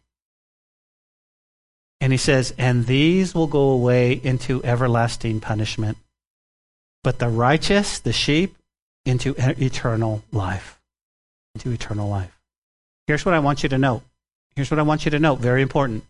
And 2.01 2.13
he 2.13 2.17
says, 2.17 2.53
and 2.57 2.85
these 2.85 3.35
will 3.35 3.47
go 3.47 3.69
away 3.69 4.13
into 4.13 4.63
everlasting 4.63 5.41
punishment, 5.41 5.97
but 7.03 7.19
the 7.19 7.27
righteous, 7.27 7.99
the 7.99 8.13
sheep, 8.13 8.55
into 9.05 9.35
eternal 9.37 10.23
life. 10.31 10.79
Into 11.55 11.71
eternal 11.71 12.07
life. 12.07 12.39
Here's 13.07 13.25
what 13.25 13.33
I 13.33 13.39
want 13.39 13.63
you 13.63 13.69
to 13.69 13.77
note. 13.77 14.03
Here's 14.55 14.69
what 14.69 14.79
I 14.79 14.83
want 14.83 15.03
you 15.03 15.11
to 15.11 15.19
note. 15.19 15.39
Very 15.39 15.61
important 15.61 16.05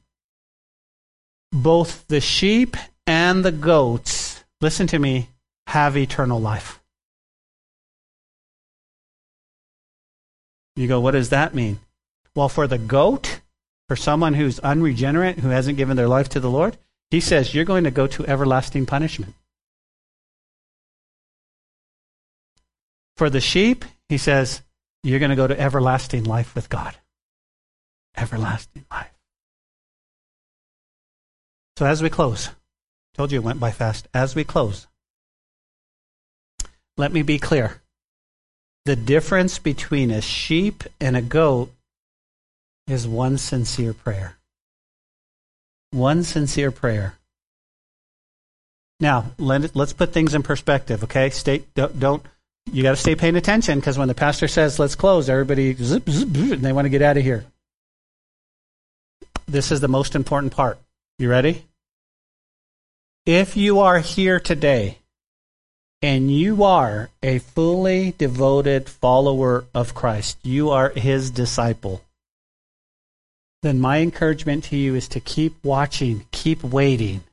both 1.51 2.07
the 2.07 2.21
sheep 2.21 2.77
and 3.07 3.43
the 3.43 3.51
goats, 3.51 4.43
listen 4.61 4.87
to 4.87 4.99
me, 4.99 5.29
have 5.67 5.97
eternal 5.97 6.39
life. 6.39 6.81
You 10.75 10.87
go, 10.87 10.99
what 10.99 11.11
does 11.11 11.29
that 11.29 11.53
mean? 11.53 11.79
Well, 12.35 12.49
for 12.49 12.67
the 12.67 12.77
goat, 12.77 13.41
for 13.87 13.95
someone 13.95 14.33
who's 14.33 14.59
unregenerate, 14.59 15.39
who 15.39 15.49
hasn't 15.49 15.77
given 15.77 15.97
their 15.97 16.07
life 16.07 16.29
to 16.29 16.39
the 16.39 16.49
Lord, 16.49 16.77
he 17.11 17.19
says, 17.19 17.53
you're 17.53 17.65
going 17.65 17.83
to 17.83 17.91
go 17.91 18.07
to 18.07 18.25
everlasting 18.27 18.85
punishment. 18.85 19.33
For 23.17 23.29
the 23.29 23.41
sheep, 23.41 23.83
he 24.07 24.17
says, 24.17 24.61
you're 25.03 25.19
going 25.19 25.31
to 25.31 25.35
go 25.35 25.47
to 25.47 25.59
everlasting 25.59 26.23
life 26.23 26.55
with 26.55 26.69
God. 26.69 26.95
Everlasting 28.15 28.85
life. 28.89 29.18
So 31.79 31.85
as 31.85 32.03
we 32.03 32.09
close, 32.09 32.49
told 33.13 33.31
you 33.31 33.39
it 33.39 33.45
went 33.45 33.61
by 33.61 33.71
fast. 33.71 34.09
As 34.13 34.35
we 34.35 34.43
close, 34.43 34.85
let 36.97 37.13
me 37.13 37.21
be 37.21 37.39
clear. 37.39 37.81
The 38.83 38.97
difference 38.97 39.59
between 39.59 40.11
a 40.11 40.19
sheep 40.19 40.83
and 40.99 41.15
a 41.15 41.21
goat 41.21 41.71
is 42.85 43.07
one 43.07 43.37
sincere 43.37 43.93
prayer. 43.93 44.35
One 45.91 46.25
sincere 46.25 46.69
prayer. 46.69 47.13
Now, 48.99 49.31
let, 49.37 49.73
us 49.73 49.93
put 49.93 50.11
things 50.11 50.35
in 50.35 50.43
perspective, 50.43 51.05
okay? 51.05 51.29
Stay, 51.29 51.63
don't, 51.75 51.97
don't 51.97 52.25
you 52.73 52.83
got 52.83 52.91
to 52.91 52.97
stay 52.97 53.15
paying 53.15 53.37
attention 53.37 53.79
because 53.79 53.97
when 53.97 54.09
the 54.09 54.13
pastor 54.13 54.49
says, 54.49 54.79
let's 54.79 54.95
close, 54.95 55.29
everybody 55.29 55.73
zip, 55.75 56.09
zip, 56.09 56.27
and 56.27 56.61
they 56.61 56.73
want 56.73 56.87
to 56.87 56.89
get 56.89 57.01
out 57.01 57.15
of 57.15 57.23
here. 57.23 57.45
This 59.47 59.71
is 59.71 59.79
the 59.79 59.87
most 59.87 60.13
important 60.13 60.53
part. 60.53 60.77
You 61.19 61.29
ready? 61.29 61.65
If 63.25 63.57
you 63.57 63.81
are 63.81 63.99
here 63.99 64.39
today 64.39 64.99
and 66.01 66.31
you 66.31 66.63
are 66.63 67.09
a 67.21 67.39
fully 67.39 68.15
devoted 68.17 68.87
follower 68.87 69.65
of 69.75 69.93
Christ, 69.93 70.37
you 70.43 70.69
are 70.69 70.91
his 70.91 71.29
disciple, 71.29 72.01
then 73.63 73.81
my 73.81 73.99
encouragement 73.99 74.63
to 74.65 74.77
you 74.77 74.95
is 74.95 75.09
to 75.09 75.19
keep 75.19 75.61
watching, 75.61 76.25
keep 76.31 76.63
waiting, 76.63 77.25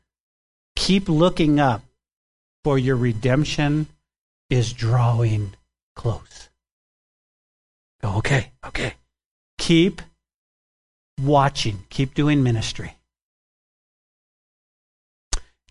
keep 0.74 1.08
looking 1.08 1.60
up, 1.60 1.82
for 2.64 2.76
your 2.76 2.96
redemption 2.96 3.86
is 4.50 4.72
drawing 4.72 5.54
close. 5.94 6.48
Okay, 8.02 8.50
okay. 8.66 8.94
Keep 9.58 10.02
watching, 11.22 11.84
keep 11.88 12.14
doing 12.14 12.42
ministry. 12.42 12.96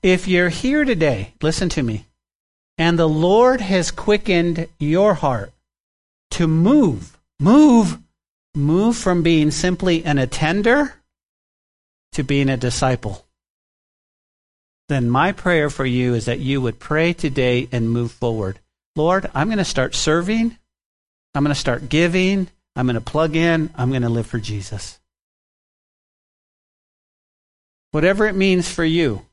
If 0.05 0.27
you're 0.27 0.49
here 0.49 0.85
today, 0.85 1.33
listen 1.41 1.67
to 1.69 1.81
me, 1.81 2.05
and 2.77 2.99
the 2.99 3.09
Lord 3.09 3.59
has 3.59 3.89
quickened 3.89 4.67
your 4.77 5.15
heart 5.15 5.51
to 6.29 6.45
move, 6.45 7.17
move, 7.39 7.97
move 8.53 8.95
from 8.97 9.23
being 9.23 9.49
simply 9.49 10.05
an 10.05 10.19
attender 10.19 10.93
to 12.11 12.23
being 12.23 12.49
a 12.49 12.55
disciple, 12.55 13.25
then 14.89 15.09
my 15.09 15.31
prayer 15.31 15.71
for 15.71 15.87
you 15.87 16.13
is 16.13 16.25
that 16.25 16.37
you 16.37 16.61
would 16.61 16.77
pray 16.77 17.11
today 17.11 17.67
and 17.71 17.89
move 17.89 18.11
forward. 18.11 18.59
Lord, 18.95 19.27
I'm 19.33 19.47
going 19.47 19.57
to 19.57 19.65
start 19.65 19.95
serving. 19.95 20.55
I'm 21.33 21.43
going 21.43 21.51
to 21.51 21.59
start 21.59 21.89
giving. 21.89 22.47
I'm 22.75 22.85
going 22.85 22.93
to 22.93 23.01
plug 23.01 23.35
in. 23.35 23.71
I'm 23.73 23.89
going 23.89 24.03
to 24.03 24.09
live 24.09 24.27
for 24.27 24.37
Jesus. 24.37 24.99
Whatever 27.89 28.27
it 28.27 28.35
means 28.35 28.69
for 28.69 28.85
you. 28.85 29.25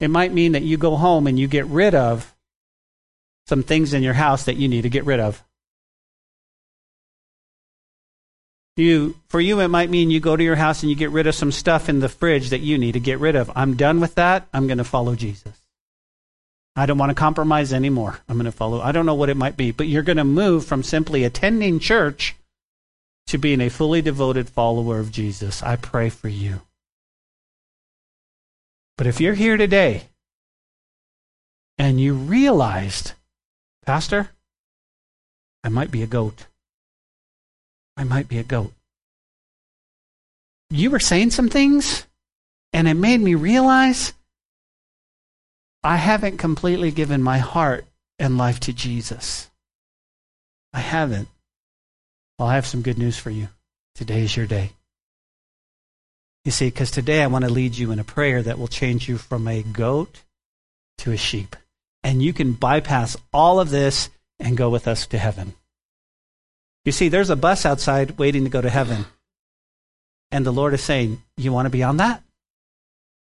It 0.00 0.08
might 0.08 0.32
mean 0.32 0.52
that 0.52 0.62
you 0.62 0.76
go 0.76 0.96
home 0.96 1.26
and 1.26 1.38
you 1.38 1.46
get 1.46 1.66
rid 1.66 1.94
of 1.94 2.34
some 3.46 3.62
things 3.62 3.92
in 3.92 4.02
your 4.02 4.14
house 4.14 4.44
that 4.44 4.56
you 4.56 4.68
need 4.68 4.82
to 4.82 4.90
get 4.90 5.04
rid 5.04 5.20
of. 5.20 5.42
You, 8.76 9.14
for 9.28 9.40
you, 9.40 9.60
it 9.60 9.68
might 9.68 9.90
mean 9.90 10.10
you 10.10 10.18
go 10.18 10.36
to 10.36 10.42
your 10.42 10.56
house 10.56 10.82
and 10.82 10.90
you 10.90 10.96
get 10.96 11.10
rid 11.10 11.28
of 11.28 11.34
some 11.34 11.52
stuff 11.52 11.88
in 11.88 12.00
the 12.00 12.08
fridge 12.08 12.50
that 12.50 12.60
you 12.60 12.76
need 12.76 12.92
to 12.92 13.00
get 13.00 13.20
rid 13.20 13.36
of. 13.36 13.50
I'm 13.54 13.76
done 13.76 14.00
with 14.00 14.16
that. 14.16 14.48
I'm 14.52 14.66
going 14.66 14.78
to 14.78 14.84
follow 14.84 15.14
Jesus. 15.14 15.62
I 16.74 16.86
don't 16.86 16.98
want 16.98 17.10
to 17.10 17.14
compromise 17.14 17.72
anymore. 17.72 18.18
I'm 18.28 18.36
going 18.36 18.46
to 18.46 18.52
follow. 18.52 18.80
I 18.80 18.90
don't 18.90 19.06
know 19.06 19.14
what 19.14 19.30
it 19.30 19.36
might 19.36 19.56
be, 19.56 19.70
but 19.70 19.86
you're 19.86 20.02
going 20.02 20.16
to 20.16 20.24
move 20.24 20.66
from 20.66 20.82
simply 20.82 21.22
attending 21.22 21.78
church 21.78 22.34
to 23.28 23.38
being 23.38 23.60
a 23.60 23.70
fully 23.70 24.02
devoted 24.02 24.48
follower 24.48 24.98
of 24.98 25.12
Jesus. 25.12 25.62
I 25.62 25.76
pray 25.76 26.08
for 26.08 26.28
you. 26.28 26.62
But 28.96 29.06
if 29.06 29.20
you're 29.20 29.34
here 29.34 29.56
today 29.56 30.04
and 31.78 32.00
you 32.00 32.14
realized, 32.14 33.12
Pastor, 33.84 34.30
I 35.62 35.68
might 35.68 35.90
be 35.90 36.02
a 36.02 36.06
goat. 36.06 36.46
I 37.96 38.04
might 38.04 38.28
be 38.28 38.38
a 38.38 38.44
goat. 38.44 38.72
You 40.70 40.90
were 40.90 41.00
saying 41.00 41.30
some 41.30 41.48
things, 41.48 42.06
and 42.72 42.88
it 42.88 42.94
made 42.94 43.20
me 43.20 43.34
realize 43.34 44.12
I 45.82 45.96
haven't 45.96 46.38
completely 46.38 46.90
given 46.90 47.22
my 47.22 47.38
heart 47.38 47.84
and 48.18 48.38
life 48.38 48.60
to 48.60 48.72
Jesus. 48.72 49.50
I 50.72 50.80
haven't. 50.80 51.28
Well, 52.38 52.48
I 52.48 52.54
have 52.54 52.66
some 52.66 52.82
good 52.82 52.98
news 52.98 53.18
for 53.18 53.30
you. 53.30 53.48
Today 53.94 54.22
is 54.22 54.36
your 54.36 54.46
day. 54.46 54.72
You 56.44 56.50
see, 56.50 56.66
because 56.66 56.90
today 56.90 57.22
I 57.22 57.26
want 57.26 57.44
to 57.44 57.50
lead 57.50 57.76
you 57.76 57.90
in 57.90 57.98
a 57.98 58.04
prayer 58.04 58.42
that 58.42 58.58
will 58.58 58.68
change 58.68 59.08
you 59.08 59.16
from 59.16 59.48
a 59.48 59.62
goat 59.62 60.22
to 60.98 61.12
a 61.12 61.16
sheep. 61.16 61.56
And 62.02 62.22
you 62.22 62.32
can 62.32 62.52
bypass 62.52 63.16
all 63.32 63.60
of 63.60 63.70
this 63.70 64.10
and 64.38 64.56
go 64.56 64.68
with 64.68 64.86
us 64.86 65.06
to 65.08 65.18
heaven. 65.18 65.54
You 66.84 66.92
see, 66.92 67.08
there's 67.08 67.30
a 67.30 67.36
bus 67.36 67.64
outside 67.64 68.18
waiting 68.18 68.44
to 68.44 68.50
go 68.50 68.60
to 68.60 68.68
heaven. 68.68 69.06
And 70.30 70.44
the 70.44 70.52
Lord 70.52 70.74
is 70.74 70.82
saying, 70.82 71.22
You 71.36 71.52
want 71.52 71.66
to 71.66 71.70
be 71.70 71.82
on 71.82 71.96
that? 71.96 72.22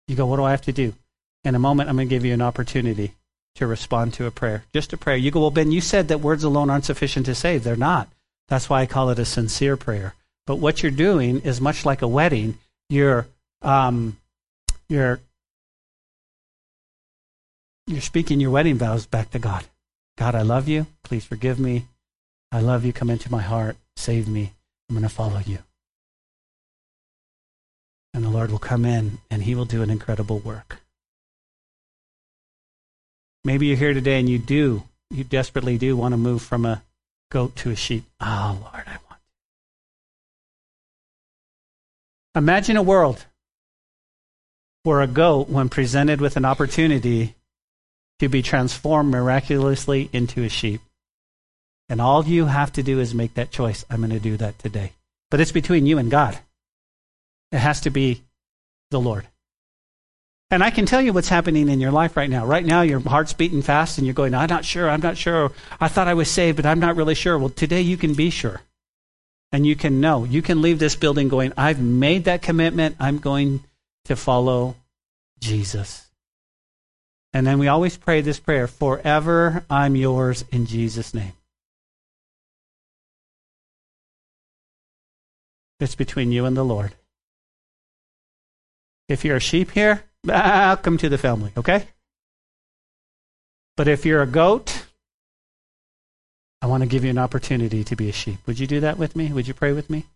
You 0.09 0.17
go, 0.17 0.27
What 0.27 0.37
do 0.37 0.45
I 0.45 0.53
have 0.53 0.63
to 0.63 0.73
do? 0.73 0.95
In 1.45 1.55
a 1.55 1.59
moment, 1.59 1.89
I'm 1.89 1.97
going 1.97 2.09
to 2.09 2.15
give 2.15 2.25
you 2.25 2.33
an 2.33 2.43
opportunity 2.43 3.13
to 3.57 3.67
respond 3.67 4.15
to 4.15 4.27
a 4.27 4.31
prayer. 4.31 4.65
Just 4.73 4.93
a 4.93 4.97
prayer. 4.97 5.17
You 5.17 5.31
go, 5.31 5.41
Well, 5.41 5.51
Ben, 5.51 5.73
you 5.73 5.83
said 5.83 6.09
that 6.09 6.21
words 6.21 6.45
alone 6.45 6.71
aren't 6.71 6.87
sufficient 6.87 7.27
to 7.27 7.35
save. 7.35 7.65
They're 7.65 7.77
not. 7.77 8.09
That's 8.49 8.71
why 8.71 8.81
I 8.81 8.87
call 8.87 9.11
it 9.11 9.19
a 9.19 9.25
sincere 9.27 9.77
prayer. 9.77 10.15
But 10.47 10.57
what 10.57 10.83
you're 10.83 10.91
doing 10.91 11.41
is 11.41 11.61
much 11.61 11.85
like 11.85 12.01
a 12.01 12.09
wedding. 12.09 12.59
You're, 12.91 13.29
um, 13.63 14.19
you're, 14.89 15.21
you're 17.87 18.01
speaking 18.01 18.41
your 18.41 18.51
wedding 18.51 18.79
vows 18.79 19.07
back 19.07 19.31
to 19.31 19.39
God. 19.39 19.65
God, 20.19 20.35
I 20.35 20.43
love 20.43 20.69
you. 20.69 20.89
Please 21.05 21.25
forgive 21.25 21.61
me. 21.61 21.87
I 22.51 22.61
love 22.61 22.85
you. 22.85 22.93
Come 22.93 23.09
into 23.09 23.31
my 23.31 23.43
heart. 23.43 23.77
Save 23.97 24.27
me. 24.27 24.55
I'm 24.89 24.97
going 24.97 25.09
to 25.09 25.09
follow 25.09 25.41
you. 25.47 25.59
And 28.13 28.25
the 28.25 28.29
Lord 28.29 28.51
will 28.51 28.59
come 28.59 28.85
in 28.85 29.19
and 29.31 29.45
he 29.45 29.55
will 29.55 29.67
do 29.67 29.83
an 29.83 29.91
incredible 29.91 30.41
work. 30.41 30.79
Maybe 33.45 33.67
you're 33.67 33.77
here 33.77 33.95
today 33.95 34.19
and 34.19 34.29
you 34.29 34.39
do, 34.39 34.83
you 35.11 35.23
desperately 35.23 35.79
do 35.79 35.97
want 35.97 36.13
to 36.13 36.19
move 36.19 36.43
from 36.43 36.67
a 36.67 36.83
goat 37.31 37.55
to 37.57 37.71
a 37.71 37.77
sheep. 37.77 38.05
Oh, 38.21 38.59
Lord, 38.61 38.85
I 38.87 38.99
want. 39.09 39.10
Imagine 42.35 42.77
a 42.77 42.83
world 42.83 43.27
where 44.85 45.01
a 45.01 45.07
goat, 45.07 45.49
when 45.49 45.69
presented 45.69 46.21
with 46.21 46.37
an 46.37 46.45
opportunity 46.45 47.35
to 48.21 48.29
be 48.29 48.41
transformed 48.41 49.11
miraculously 49.11 50.09
into 50.13 50.45
a 50.45 50.49
sheep, 50.49 50.81
and 51.89 52.01
all 52.01 52.25
you 52.25 52.47
have 52.47 52.73
to 52.73 52.83
do 52.83 53.01
is 53.01 53.15
make 53.15 53.35
that 53.35 53.51
choice. 53.51 53.85
I'm 53.91 53.99
going 53.99 54.11
to 54.11 54.21
do 54.21 54.37
that 54.37 54.59
today. 54.61 54.93
But 55.31 55.41
it's 55.41 55.53
between 55.53 55.87
you 55.87 55.99
and 55.99 56.11
God. 56.11 56.39
It 57.51 57.59
has 57.59 57.81
to 57.83 57.91
be 57.91 58.23
the 58.91 59.01
Lord. 59.01 59.27
And 60.53 60.63
I 60.63 60.71
can 60.71 60.87
tell 60.87 61.03
you 61.03 61.13
what's 61.13 61.29
happening 61.29 61.69
in 61.69 61.81
your 61.81 61.93
life 61.93 62.17
right 62.17 62.31
now. 62.31 62.47
Right 62.47 62.65
now, 62.65 62.83
your 62.83 63.01
heart's 63.01 63.33
beating 63.33 63.63
fast 63.63 63.99
and 63.99 64.07
you're 64.07 64.15
going, 64.15 64.35
I'm 64.35 64.49
not 64.49 64.65
sure, 64.65 64.89
I'm 64.89 65.01
not 65.01 65.17
sure. 65.17 65.53
I 65.81 65.89
thought 65.89 66.09
I 66.09 66.15
was 66.15 66.31
saved, 66.31 66.57
but 66.57 66.67
I'm 66.67 66.81
not 66.81 66.97
really 66.97 67.15
sure. 67.15 67.39
Well, 67.39 67.51
today 67.51 67.81
you 67.81 67.97
can 67.97 68.15
be 68.15 68.31
sure. 68.31 68.61
And 69.53 69.67
you 69.67 69.75
can 69.75 70.01
know. 70.01 70.25
You 70.25 70.43
can 70.43 70.63
leave 70.63 70.79
this 70.79 70.97
building 70.97 71.29
going, 71.29 71.53
I've 71.57 71.81
made 71.81 72.25
that 72.25 72.43
commitment. 72.43 72.97
I'm 73.01 73.19
going 73.19 73.65
to 74.05 74.17
follow 74.17 74.77
Jesus. 75.41 76.07
And 77.33 77.47
then 77.47 77.59
we 77.59 77.69
always 77.69 77.97
pray 77.97 78.21
this 78.21 78.41
prayer 78.41 78.67
Forever 78.67 79.65
I'm 79.71 79.97
yours 79.97 80.45
in 80.51 80.67
Jesus' 80.67 81.15
name. 81.15 81.33
It's 85.81 85.95
between 85.95 86.31
you 86.31 86.45
and 86.45 86.57
the 86.57 86.65
Lord. 86.65 86.93
If 89.09 89.25
you're 89.25 89.37
a 89.37 89.41
sheep 89.41 89.71
here, 89.71 90.05
welcome 90.25 90.99
to 90.99 91.09
the 91.09 91.19
family, 91.19 91.53
okay? 91.57 91.89
But 93.77 93.89
if 93.89 94.05
you're 94.05 94.23
a 94.23 94.27
goat, 94.27 94.80
I 96.63 96.67
want 96.67 96.83
to 96.83 96.89
give 96.89 97.05
you 97.05 97.11
an 97.11 97.19
opportunity 97.19 97.85
to 97.85 97.97
be 97.97 98.09
a 98.09 98.13
sheep. 98.13 98.39
Would 98.47 98.59
you 98.59 98.67
do 98.67 98.81
that 98.81 98.99
with 98.99 99.17
me? 99.17 99.33
Would 99.33 99.49
you 99.49 99.55
pray 99.55 99.73
with 99.73 99.89
me? 99.89 100.07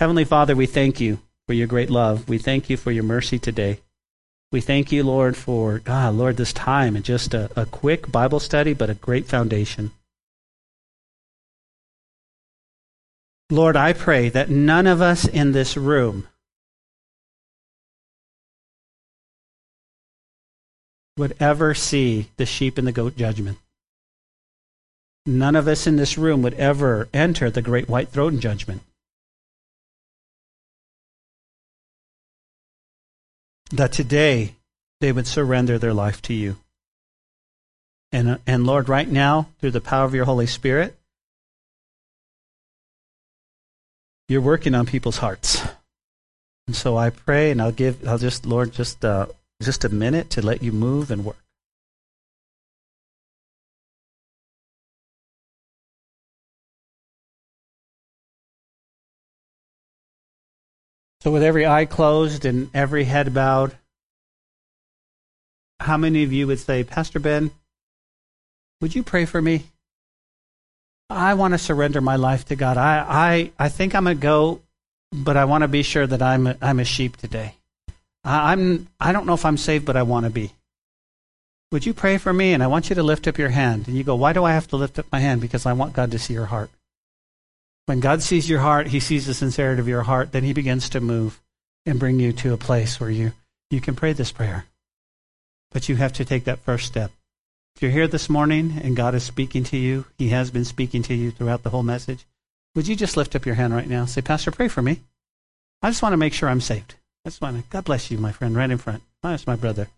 Heavenly 0.00 0.24
Father, 0.24 0.56
we 0.56 0.66
thank 0.66 1.00
you 1.00 1.20
for 1.46 1.52
your 1.52 1.68
great 1.68 1.90
love. 1.90 2.28
We 2.28 2.38
thank 2.38 2.68
you 2.68 2.76
for 2.76 2.90
your 2.90 3.04
mercy 3.04 3.38
today. 3.38 3.80
We 4.50 4.60
thank 4.60 4.90
you, 4.90 5.04
Lord, 5.04 5.36
for, 5.36 5.82
ah, 5.86 6.10
Lord, 6.10 6.36
this 6.36 6.52
time 6.52 6.96
and 6.96 7.04
just 7.04 7.34
a, 7.34 7.50
a 7.56 7.66
quick 7.66 8.10
Bible 8.10 8.40
study, 8.40 8.72
but 8.72 8.90
a 8.90 8.94
great 8.94 9.26
foundation. 9.26 9.92
Lord, 13.50 13.76
I 13.76 13.92
pray 13.92 14.28
that 14.30 14.50
none 14.50 14.86
of 14.86 15.00
us 15.00 15.26
in 15.26 15.52
this 15.52 15.76
room 15.76 16.26
would 21.16 21.36
ever 21.38 21.74
see 21.74 22.30
the 22.36 22.46
sheep 22.46 22.78
and 22.78 22.86
the 22.86 22.92
goat 22.92 23.16
judgment. 23.16 23.58
None 25.26 25.56
of 25.56 25.66
us 25.66 25.86
in 25.86 25.96
this 25.96 26.18
room 26.18 26.42
would 26.42 26.54
ever 26.54 27.08
enter 27.12 27.50
the 27.50 27.62
great 27.62 27.88
white 27.88 28.10
throne 28.10 28.40
judgment. 28.40 28.82
That 33.70 33.92
today 33.92 34.54
they 35.00 35.12
would 35.12 35.26
surrender 35.26 35.78
their 35.78 35.94
life 35.94 36.20
to 36.22 36.34
you. 36.34 36.56
And, 38.12 38.38
and 38.46 38.66
Lord, 38.66 38.88
right 38.88 39.08
now, 39.08 39.48
through 39.60 39.72
the 39.72 39.80
power 39.80 40.04
of 40.04 40.14
your 40.14 40.26
Holy 40.26 40.46
Spirit, 40.46 40.96
you're 44.28 44.40
working 44.40 44.74
on 44.74 44.86
people's 44.86 45.18
hearts. 45.18 45.62
And 46.66 46.76
so 46.76 46.96
I 46.96 47.10
pray, 47.10 47.50
and 47.50 47.60
I'll 47.60 47.72
give, 47.72 48.06
I'll 48.06 48.18
just, 48.18 48.46
Lord, 48.46 48.72
just, 48.72 49.04
uh, 49.04 49.26
just 49.60 49.84
a 49.84 49.88
minute 49.88 50.30
to 50.30 50.42
let 50.42 50.62
you 50.62 50.70
move 50.72 51.10
and 51.10 51.24
work. 51.24 51.43
So, 61.24 61.30
with 61.30 61.42
every 61.42 61.66
eye 61.66 61.86
closed 61.86 62.44
and 62.44 62.68
every 62.74 63.04
head 63.04 63.32
bowed, 63.32 63.74
how 65.80 65.96
many 65.96 66.22
of 66.22 66.34
you 66.34 66.46
would 66.46 66.60
say, 66.60 66.84
Pastor 66.84 67.18
Ben, 67.18 67.50
would 68.82 68.94
you 68.94 69.02
pray 69.02 69.24
for 69.24 69.40
me? 69.40 69.64
I 71.08 71.32
want 71.32 71.54
to 71.54 71.58
surrender 71.58 72.02
my 72.02 72.16
life 72.16 72.44
to 72.46 72.56
God. 72.56 72.76
I, 72.76 73.06
I, 73.08 73.52
I 73.58 73.68
think 73.70 73.94
I'm 73.94 74.06
a 74.06 74.14
goat, 74.14 74.62
but 75.12 75.38
I 75.38 75.46
want 75.46 75.62
to 75.62 75.68
be 75.68 75.82
sure 75.82 76.06
that 76.06 76.20
I'm 76.20 76.46
a, 76.46 76.58
I'm 76.60 76.78
a 76.78 76.84
sheep 76.84 77.16
today. 77.16 77.54
I, 78.22 78.52
I'm, 78.52 78.88
I 79.00 79.12
don't 79.12 79.24
know 79.24 79.32
if 79.32 79.46
I'm 79.46 79.56
saved, 79.56 79.86
but 79.86 79.96
I 79.96 80.02
want 80.02 80.24
to 80.24 80.30
be. 80.30 80.52
Would 81.72 81.86
you 81.86 81.94
pray 81.94 82.18
for 82.18 82.34
me? 82.34 82.52
And 82.52 82.62
I 82.62 82.66
want 82.66 82.90
you 82.90 82.96
to 82.96 83.02
lift 83.02 83.26
up 83.26 83.38
your 83.38 83.48
hand. 83.48 83.88
And 83.88 83.96
you 83.96 84.04
go, 84.04 84.14
Why 84.14 84.34
do 84.34 84.44
I 84.44 84.52
have 84.52 84.68
to 84.68 84.76
lift 84.76 84.98
up 84.98 85.06
my 85.10 85.20
hand? 85.20 85.40
Because 85.40 85.64
I 85.64 85.72
want 85.72 85.94
God 85.94 86.10
to 86.10 86.18
see 86.18 86.34
your 86.34 86.46
heart. 86.46 86.68
When 87.86 88.00
God 88.00 88.22
sees 88.22 88.48
your 88.48 88.60
heart, 88.60 88.88
He 88.88 89.00
sees 89.00 89.26
the 89.26 89.34
sincerity 89.34 89.80
of 89.80 89.88
your 89.88 90.02
heart, 90.02 90.32
then 90.32 90.44
He 90.44 90.52
begins 90.52 90.88
to 90.90 91.00
move 91.00 91.40
and 91.84 92.00
bring 92.00 92.18
you 92.18 92.32
to 92.32 92.54
a 92.54 92.58
place 92.58 92.98
where 92.98 93.10
you, 93.10 93.32
you 93.70 93.80
can 93.80 93.94
pray 93.94 94.12
this 94.12 94.32
prayer. 94.32 94.66
But 95.70 95.88
you 95.88 95.96
have 95.96 96.12
to 96.14 96.24
take 96.24 96.44
that 96.44 96.60
first 96.60 96.86
step. 96.86 97.10
If 97.76 97.82
you're 97.82 97.90
here 97.90 98.08
this 98.08 98.30
morning 98.30 98.80
and 98.82 98.96
God 98.96 99.14
is 99.14 99.24
speaking 99.24 99.64
to 99.64 99.76
you, 99.76 100.06
He 100.16 100.28
has 100.28 100.50
been 100.50 100.64
speaking 100.64 101.02
to 101.04 101.14
you 101.14 101.30
throughout 101.30 101.62
the 101.62 101.70
whole 101.70 101.82
message, 101.82 102.24
would 102.74 102.88
you 102.88 102.96
just 102.96 103.16
lift 103.16 103.36
up 103.36 103.46
your 103.46 103.56
hand 103.56 103.74
right 103.74 103.88
now? 103.88 104.04
Say, 104.06 104.22
Pastor, 104.22 104.50
pray 104.50 104.68
for 104.68 104.82
me. 104.82 105.00
I 105.82 105.90
just 105.90 106.02
want 106.02 106.12
to 106.14 106.18
make 106.18 106.32
sure 106.32 106.48
I'm 106.48 106.60
saved. 106.60 106.94
I 107.24 107.28
just 107.28 107.40
want 107.40 107.56
to, 107.56 107.70
God 107.70 107.84
bless 107.84 108.10
you, 108.10 108.18
my 108.18 108.32
friend, 108.32 108.56
right 108.56 108.70
in 108.70 108.78
front. 108.78 109.02
That's 109.22 109.46
my 109.46 109.56
brother. 109.56 109.88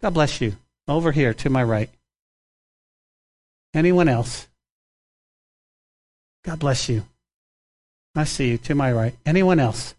God 0.00 0.14
bless 0.14 0.40
you. 0.40 0.56
Over 0.88 1.12
here 1.12 1.32
to 1.34 1.50
my 1.50 1.62
right. 1.62 1.90
Anyone 3.74 4.08
else? 4.08 4.48
God 6.44 6.58
bless 6.58 6.88
you. 6.88 7.04
I 8.14 8.24
see 8.24 8.50
you 8.50 8.58
to 8.58 8.74
my 8.74 8.92
right. 8.92 9.14
Anyone 9.24 9.60
else? 9.60 9.94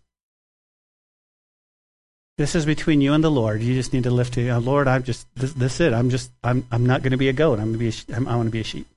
This 2.38 2.55
is 2.55 2.66
between 2.66 3.01
you 3.01 3.14
and 3.14 3.24
the 3.24 3.32
Lord. 3.32 3.62
You 3.62 3.74
just 3.74 3.93
need 3.93 4.03
to 4.03 4.12
lift 4.12 4.38
it. 4.38 4.49
Oh, 4.49 4.57
Lord, 4.57 4.88
I'm 4.88 5.03
just 5.03 5.28
this, 5.36 5.53
this 5.53 5.76
is 5.76 5.82
it. 5.82 5.93
I'm 5.93 6.09
just 6.09 6.32
I'm 6.43 6.66
I'm 6.72 6.86
not 6.86 7.03
going 7.03 7.12
to 7.12 7.18
be 7.18 7.30
a 7.30 7.34
goat. 7.34 7.59
I'm 7.59 7.74
going 7.74 7.74
to 7.74 7.78
be 7.80 7.89
a, 7.89 8.16
I'm, 8.16 8.28
I 8.28 8.36
want 8.36 8.47
to 8.47 8.51
be 8.51 8.62
a 8.62 8.64
sheep. 8.64 8.88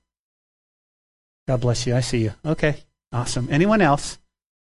God 1.47 1.61
bless 1.61 1.85
you. 1.85 1.95
I 1.95 1.99
see 1.99 2.23
you. 2.23 2.33
Okay, 2.43 2.77
awesome. 3.11 3.47
Anyone 3.51 3.81
else? 3.81 4.17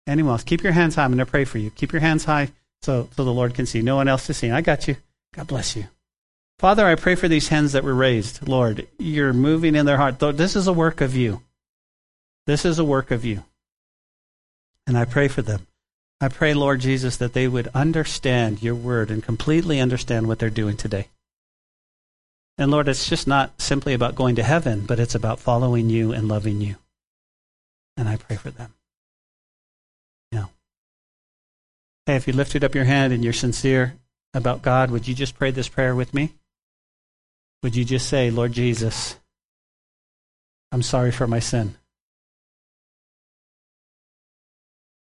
Anyone 0.07 0.32
else? 0.32 0.42
Keep 0.42 0.64
your 0.64 0.72
hands 0.72 0.96
high. 0.96 1.05
I'm 1.05 1.11
going 1.11 1.18
to 1.18 1.26
pray 1.26 1.44
for 1.44 1.59
you. 1.59 1.70
Keep 1.70 1.92
your 1.92 2.00
hands 2.00 2.24
high 2.24 2.50
so 2.80 3.09
so 3.16 3.24
the 3.24 3.32
Lord 3.32 3.55
can 3.55 3.66
see. 3.66 3.82
No 3.82 3.96
one 3.96 4.09
else 4.09 4.26
to 4.26 4.34
see. 4.34 4.50
I 4.50 4.62
got 4.62 4.88
you. 4.88 4.96
God 5.34 5.46
bless 5.46 5.76
you. 5.76 5.86
Father, 6.59 6.86
I 6.86 6.94
pray 6.96 7.14
for 7.14 7.28
these 7.28 7.48
hands 7.48 7.72
that 7.72 7.84
were 7.84 7.94
raised. 7.94 8.46
Lord, 8.46 8.86
you're 8.98 9.32
moving 9.32 9.74
in 9.74 9.86
their 9.86 9.96
heart. 9.96 10.18
This 10.18 10.57
is 10.57 10.66
a 10.66 10.72
work 10.72 11.00
of 11.00 11.14
you. 11.14 11.42
This 12.46 12.64
is 12.64 12.78
a 12.78 12.84
work 12.84 13.11
of 13.11 13.24
you. 13.24 13.44
And 14.93 14.99
I 14.99 15.07
pray 15.07 15.26
for 15.26 15.40
them. 15.40 15.66
I 16.20 16.28
pray, 16.28 16.53
Lord 16.53 16.80
Jesus, 16.80 17.16
that 17.16 17.32
they 17.32 17.49
would 17.49 17.68
understand 17.74 18.62
your 18.62 18.74
word 18.74 19.11
and 19.11 19.22
completely 19.22 19.80
understand 19.80 20.28
what 20.28 20.38
they're 20.38 20.51
doing 20.51 20.76
today. 20.76 21.09
And 22.59 22.70
Lord, 22.70 22.88
it's 22.88 23.09
just 23.09 23.26
not 23.26 23.59
simply 23.59 23.95
about 23.95 24.14
going 24.14 24.36
to 24.36 24.43
heaven, 24.43 24.84
but 24.84 25.01
it's 25.01 25.14
about 25.14 25.40
following 25.40 25.88
you 25.88 26.12
and 26.12 26.28
loving 26.28 26.61
you. 26.61 26.76
And 27.97 28.07
I 28.07 28.18
pray 28.18 28.36
for 28.36 28.51
them. 28.51 28.74
Now, 30.30 30.51
hey, 32.05 32.16
if 32.16 32.26
you 32.26 32.34
lifted 32.34 32.62
up 32.62 32.74
your 32.74 32.84
hand 32.84 33.14
and 33.14 33.24
you're 33.24 33.32
sincere 33.32 33.95
about 34.34 34.61
God, 34.61 34.90
would 34.90 35.09
you 35.09 35.14
just 35.14 35.38
pray 35.38 35.53
this 35.53 35.70
prayer 35.70 35.95
with 35.95 36.12
me? 36.12 36.34
would 37.62 37.76
you 37.76 37.84
just 37.84 38.09
say, 38.09 38.30
Lord 38.30 38.53
Jesus, 38.53 39.16
I'm 40.72 40.82
sorry 40.82 41.12
for 41.12 41.26
my 41.26 41.38
sin? 41.38 41.76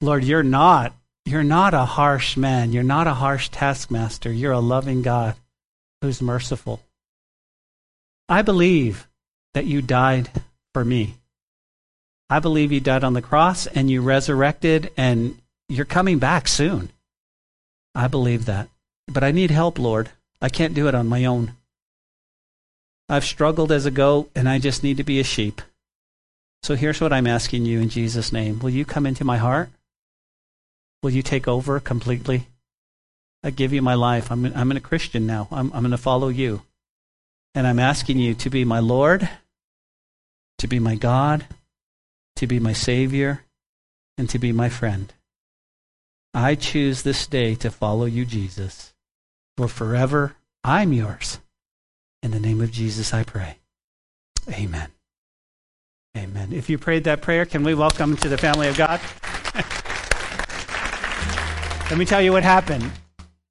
Lord, 0.02 0.24
you're 0.24 0.44
not 0.44 0.94
you're 1.26 1.44
not 1.44 1.76
a 1.76 1.86
harsh 1.86 2.38
man. 2.38 2.72
You're 2.72 2.82
not 2.82 3.06
a 3.06 3.14
harsh 3.14 3.50
taskmaster. 3.50 4.32
You're 4.32 4.54
a 4.54 4.60
loving 4.60 5.04
God 5.04 5.36
who's 6.02 6.24
merciful. 6.24 6.82
I 8.28 8.42
believe 8.42 9.08
that 9.54 9.66
you 9.66 9.84
died 9.84 10.30
for 10.74 10.84
me. 10.84 11.16
I 12.32 12.40
believe 12.40 12.72
you 12.72 12.80
died 12.80 13.04
on 13.04 13.14
the 13.14 13.22
cross 13.22 13.68
and 13.68 13.92
you 13.92 14.02
resurrected 14.02 14.92
and 14.98 15.38
you're 15.68 15.86
coming 15.86 16.18
back 16.18 16.48
soon. 16.48 16.92
I 17.94 18.08
believe 18.08 18.46
that. 18.46 18.70
But 19.08 19.24
I 19.24 19.32
need 19.32 19.52
help, 19.52 19.78
Lord. 19.78 20.10
I 20.42 20.50
can't 20.50 20.74
do 20.74 20.88
it 20.88 20.96
on 20.96 21.08
my 21.08 21.26
own. 21.26 21.54
I've 23.08 23.26
struggled 23.26 23.72
as 23.72 23.86
a 23.86 23.92
goat 23.92 24.32
and 24.36 24.48
I 24.48 24.58
just 24.58 24.84
need 24.84 24.98
to 24.98 25.04
be 25.04 25.20
a 25.20 25.24
sheep. 25.24 25.62
So 26.64 26.76
here's 26.76 27.02
what 27.02 27.14
I'm 27.14 27.28
asking 27.28 27.66
you 27.66 27.80
in 27.80 27.90
Jesus' 27.90 28.32
name. 28.34 28.60
Will 28.60 28.70
you 28.70 28.86
come 28.86 29.06
into 29.06 29.24
my 29.24 29.38
heart? 29.38 29.70
Will 31.02 31.12
you 31.12 31.22
take 31.22 31.48
over 31.48 31.80
completely? 31.80 32.48
I 33.44 33.52
give 33.52 33.72
you 33.72 33.82
my 33.82 33.94
life. 33.94 34.32
I'm, 34.32 34.46
I'm 34.46 34.72
a 34.72 34.80
Christian 34.80 35.26
now. 35.26 35.48
I'm, 35.52 35.72
I'm 35.74 35.82
going 35.82 35.92
to 35.92 35.98
follow 35.98 36.28
you. 36.28 36.64
And 37.56 37.66
I'm 37.66 37.80
asking 37.80 38.20
you 38.20 38.34
to 38.36 38.50
be 38.50 38.66
my 38.66 38.80
Lord, 38.80 39.30
to 40.58 40.68
be 40.68 40.80
my 40.80 40.96
God, 40.96 41.46
to 42.36 42.48
be 42.48 42.60
my 42.60 42.74
Savior, 42.74 43.46
and 44.18 44.30
to 44.30 44.40
be 44.40 44.52
my 44.52 44.70
friend. 44.70 45.14
I 46.34 46.56
choose 46.56 47.02
this 47.02 47.26
day 47.26 47.56
to 47.56 47.72
follow 47.72 48.06
you, 48.06 48.26
Jesus. 48.26 48.94
For 49.58 49.68
forever, 49.68 50.36
I'm 50.64 50.94
yours. 50.94 51.40
In 52.22 52.32
the 52.32 52.40
name 52.40 52.62
of 52.62 52.72
Jesus, 52.72 53.14
I 53.14 53.24
pray. 53.24 53.58
Amen. 54.52 54.90
Amen. 56.18 56.52
If 56.52 56.70
you 56.70 56.78
prayed 56.78 57.06
that 57.06 57.22
prayer, 57.22 57.46
can 57.46 57.64
we 57.64 57.74
welcome 57.74 58.18
to 58.18 58.30
the 58.30 58.38
family 58.38 58.68
of 58.68 58.78
God? 58.78 59.00
Let 61.90 61.98
me 61.98 62.06
tell 62.06 62.22
you 62.22 62.32
what 62.32 62.44
happened. 62.44 62.90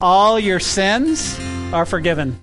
All 0.01 0.39
your 0.39 0.61
sins 0.61 1.39
are 1.73 1.85
forgiven. 1.85 2.41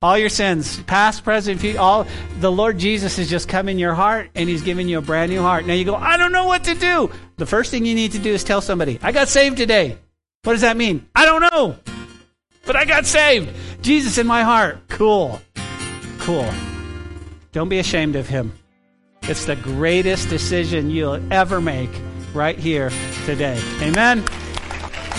All 0.00 0.16
your 0.16 0.30
sins, 0.30 0.80
past, 0.84 1.24
present, 1.24 1.60
future, 1.60 1.78
all 1.78 2.06
the 2.40 2.50
Lord 2.50 2.78
Jesus 2.78 3.16
has 3.16 3.28
just 3.28 3.48
come 3.48 3.68
in 3.68 3.78
your 3.78 3.94
heart 3.94 4.30
and 4.34 4.48
he's 4.48 4.62
giving 4.62 4.88
you 4.88 4.98
a 4.98 5.02
brand 5.02 5.30
new 5.30 5.42
heart. 5.42 5.66
Now 5.66 5.74
you 5.74 5.84
go, 5.84 5.94
I 5.94 6.16
don't 6.16 6.32
know 6.32 6.46
what 6.46 6.64
to 6.64 6.74
do. 6.74 7.10
The 7.36 7.44
first 7.44 7.70
thing 7.70 7.84
you 7.84 7.94
need 7.94 8.12
to 8.12 8.18
do 8.18 8.30
is 8.30 8.44
tell 8.44 8.62
somebody, 8.62 8.98
I 9.02 9.12
got 9.12 9.28
saved 9.28 9.58
today. 9.58 9.98
What 10.44 10.52
does 10.52 10.62
that 10.62 10.76
mean? 10.76 11.06
I 11.14 11.26
don't 11.26 11.42
know. 11.52 11.76
But 12.64 12.76
I 12.76 12.86
got 12.86 13.04
saved. 13.04 13.50
Jesus 13.82 14.16
in 14.16 14.26
my 14.26 14.42
heart. 14.42 14.78
Cool. 14.88 15.40
Cool. 16.20 16.48
Don't 17.52 17.68
be 17.68 17.78
ashamed 17.78 18.16
of 18.16 18.26
him. 18.26 18.52
It's 19.22 19.44
the 19.44 19.56
greatest 19.56 20.30
decision 20.30 20.90
you'll 20.90 21.20
ever 21.30 21.60
make 21.60 21.90
right 22.32 22.58
here 22.58 22.90
today. 23.26 23.60
Amen. 23.82 24.24